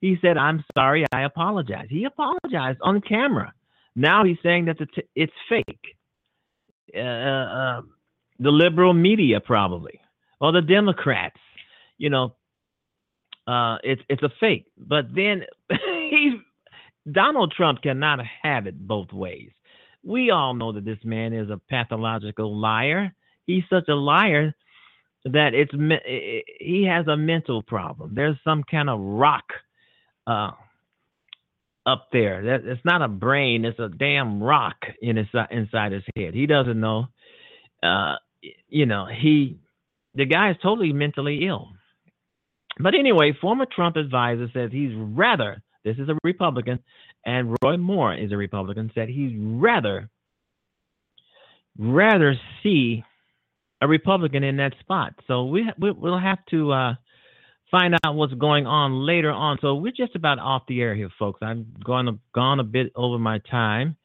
He 0.00 0.18
said, 0.20 0.36
"I'm 0.36 0.62
sorry, 0.76 1.06
I 1.12 1.22
apologize." 1.22 1.86
He 1.88 2.04
apologized 2.04 2.78
on 2.82 3.00
camera. 3.00 3.52
Now 3.96 4.24
he's 4.24 4.38
saying 4.42 4.66
that 4.66 4.76
it's 5.14 5.32
fake. 5.48 5.96
Uh, 6.94 7.00
uh, 7.00 7.82
the 8.38 8.50
liberal 8.50 8.92
media 8.92 9.40
probably, 9.40 10.00
or 10.40 10.52
the 10.52 10.62
Democrats, 10.62 11.40
you 11.98 12.10
know, 12.10 12.34
uh, 13.46 13.78
it's 13.82 14.02
it's 14.08 14.22
a 14.22 14.30
fake. 14.40 14.66
But 14.76 15.14
then 15.14 15.44
he's 16.10 16.34
Donald 17.10 17.52
Trump 17.56 17.82
cannot 17.82 18.20
have 18.42 18.66
it 18.66 18.78
both 18.78 19.12
ways. 19.12 19.50
We 20.02 20.30
all 20.30 20.54
know 20.54 20.72
that 20.72 20.84
this 20.84 20.98
man 21.04 21.32
is 21.32 21.50
a 21.50 21.60
pathological 21.70 22.56
liar. 22.58 23.14
He's 23.46 23.64
such 23.70 23.88
a 23.88 23.94
liar 23.94 24.54
that 25.24 25.54
it's 25.54 25.72
he 26.60 26.84
has 26.84 27.06
a 27.06 27.16
mental 27.16 27.62
problem. 27.62 28.14
There's 28.14 28.36
some 28.44 28.62
kind 28.64 28.90
of 28.90 29.00
rock 29.00 29.44
uh, 30.26 30.50
up 31.86 32.08
there. 32.12 32.42
That 32.44 32.64
it's 32.64 32.84
not 32.84 33.02
a 33.02 33.08
brain; 33.08 33.64
it's 33.64 33.78
a 33.78 33.88
damn 33.88 34.42
rock 34.42 34.76
in 35.00 35.16
his 35.16 35.26
inside 35.50 35.92
his 35.92 36.04
head. 36.16 36.34
He 36.34 36.46
doesn't 36.46 36.80
know. 36.80 37.06
Uh, 37.82 38.16
you 38.68 38.86
know, 38.86 39.06
he 39.06 39.58
the 40.14 40.26
guy 40.26 40.50
is 40.50 40.56
totally 40.62 40.92
mentally 40.92 41.46
ill. 41.46 41.70
But 42.78 42.94
anyway, 42.94 43.32
former 43.40 43.66
Trump 43.66 43.96
advisor 43.96 44.48
says 44.52 44.70
he's 44.72 44.92
rather 44.94 45.62
this 45.84 45.96
is 45.98 46.08
a 46.08 46.18
Republican, 46.24 46.80
and 47.24 47.56
Roy 47.62 47.76
Moore 47.76 48.14
is 48.14 48.32
a 48.32 48.36
Republican. 48.36 48.90
Said 48.94 49.08
he'd 49.08 49.36
rather 49.38 50.08
rather 51.78 52.34
see 52.62 53.04
a 53.80 53.88
Republican 53.88 54.44
in 54.44 54.56
that 54.56 54.72
spot. 54.80 55.14
So 55.26 55.44
we, 55.44 55.70
we 55.78 55.92
will 55.92 56.18
have 56.18 56.38
to 56.50 56.72
uh, 56.72 56.94
find 57.70 57.94
out 58.04 58.14
what's 58.14 58.34
going 58.34 58.66
on 58.66 59.06
later 59.06 59.30
on. 59.30 59.58
So 59.60 59.74
we're 59.74 59.92
just 59.92 60.14
about 60.14 60.38
off 60.38 60.62
the 60.68 60.80
air 60.80 60.94
here, 60.94 61.10
folks. 61.18 61.40
I've 61.42 61.64
gone 61.82 62.18
gone 62.34 62.60
a 62.60 62.64
bit 62.64 62.92
over 62.94 63.18
my 63.18 63.38
time, 63.50 63.96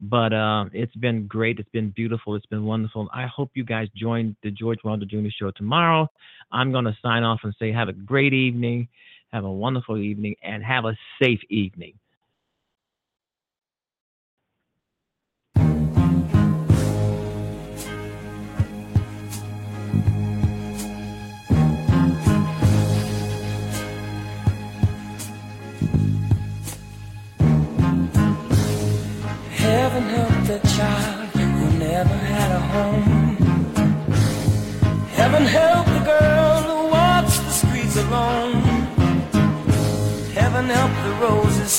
but 0.00 0.32
uh, 0.32 0.66
it's 0.72 0.94
been 0.96 1.26
great. 1.26 1.58
It's 1.58 1.68
been 1.70 1.90
beautiful. 1.90 2.34
It's 2.34 2.46
been 2.46 2.64
wonderful. 2.64 3.08
I 3.12 3.26
hope 3.26 3.50
you 3.54 3.64
guys 3.64 3.88
join 3.94 4.36
the 4.42 4.50
George 4.50 4.78
Wilder 4.84 5.06
Jr. 5.06 5.28
Show 5.38 5.50
tomorrow. 5.50 6.08
I'm 6.52 6.72
going 6.72 6.84
to 6.84 6.96
sign 7.02 7.22
off 7.22 7.40
and 7.44 7.54
say 7.58 7.72
have 7.72 7.88
a 7.88 7.92
great 7.92 8.32
evening, 8.32 8.88
have 9.32 9.44
a 9.44 9.50
wonderful 9.50 9.98
evening, 9.98 10.34
and 10.42 10.64
have 10.64 10.84
a 10.84 10.96
safe 11.22 11.40
evening. 11.48 11.94
Heaven 30.00 30.14
help 30.16 30.46
the 30.46 30.68
child 30.68 31.28
who 31.28 31.78
never 31.78 32.14
had 32.32 32.50
a 32.52 32.60
home. 32.74 33.36
Heaven 35.08 35.44
help 35.44 35.86
the 35.86 36.00
girl 36.00 36.62
who 36.62 36.88
walks 36.88 37.38
the 37.38 37.50
streets 37.50 37.96
alone. 37.96 38.62
Heaven 40.32 40.64
help 40.70 40.92
the 41.04 41.12
roses 41.26 41.78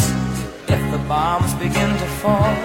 if 0.67 0.91
the 0.91 0.99
bombs 1.07 1.53
begin 1.55 1.89
to 1.89 2.07
fall. 2.21 2.55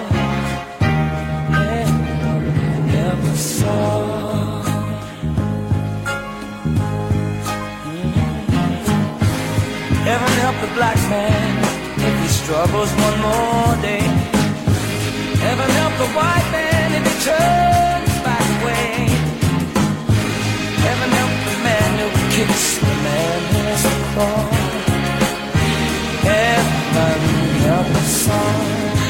Us 3.29 3.63
all. 3.63 4.63
Heaven 10.07 10.33
help 10.43 10.55
the 10.61 10.73
black 10.75 10.97
man 11.09 11.57
if 12.07 12.21
he 12.21 12.27
struggles 12.27 12.91
one 12.93 13.19
more 13.21 13.81
day. 13.81 14.16
Heaven 15.47 15.69
help 15.69 15.93
the 16.03 16.09
white 16.17 16.49
man 16.51 16.87
if 16.97 17.03
he 17.07 17.15
turns 17.23 18.15
back 18.27 18.47
away. 18.57 19.07
Heaven 20.85 21.09
help 21.19 21.33
the 21.47 21.57
man 21.63 21.89
who 21.99 22.07
kicks 22.35 22.77
the 22.79 22.95
man 23.07 23.39
who's 23.53 23.85
a. 23.85 23.95
Heaven 26.27 27.21
help 27.63 27.87
us 27.95 28.29
all. 28.29 29.06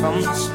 From 0.00 0.20
the 0.20 0.47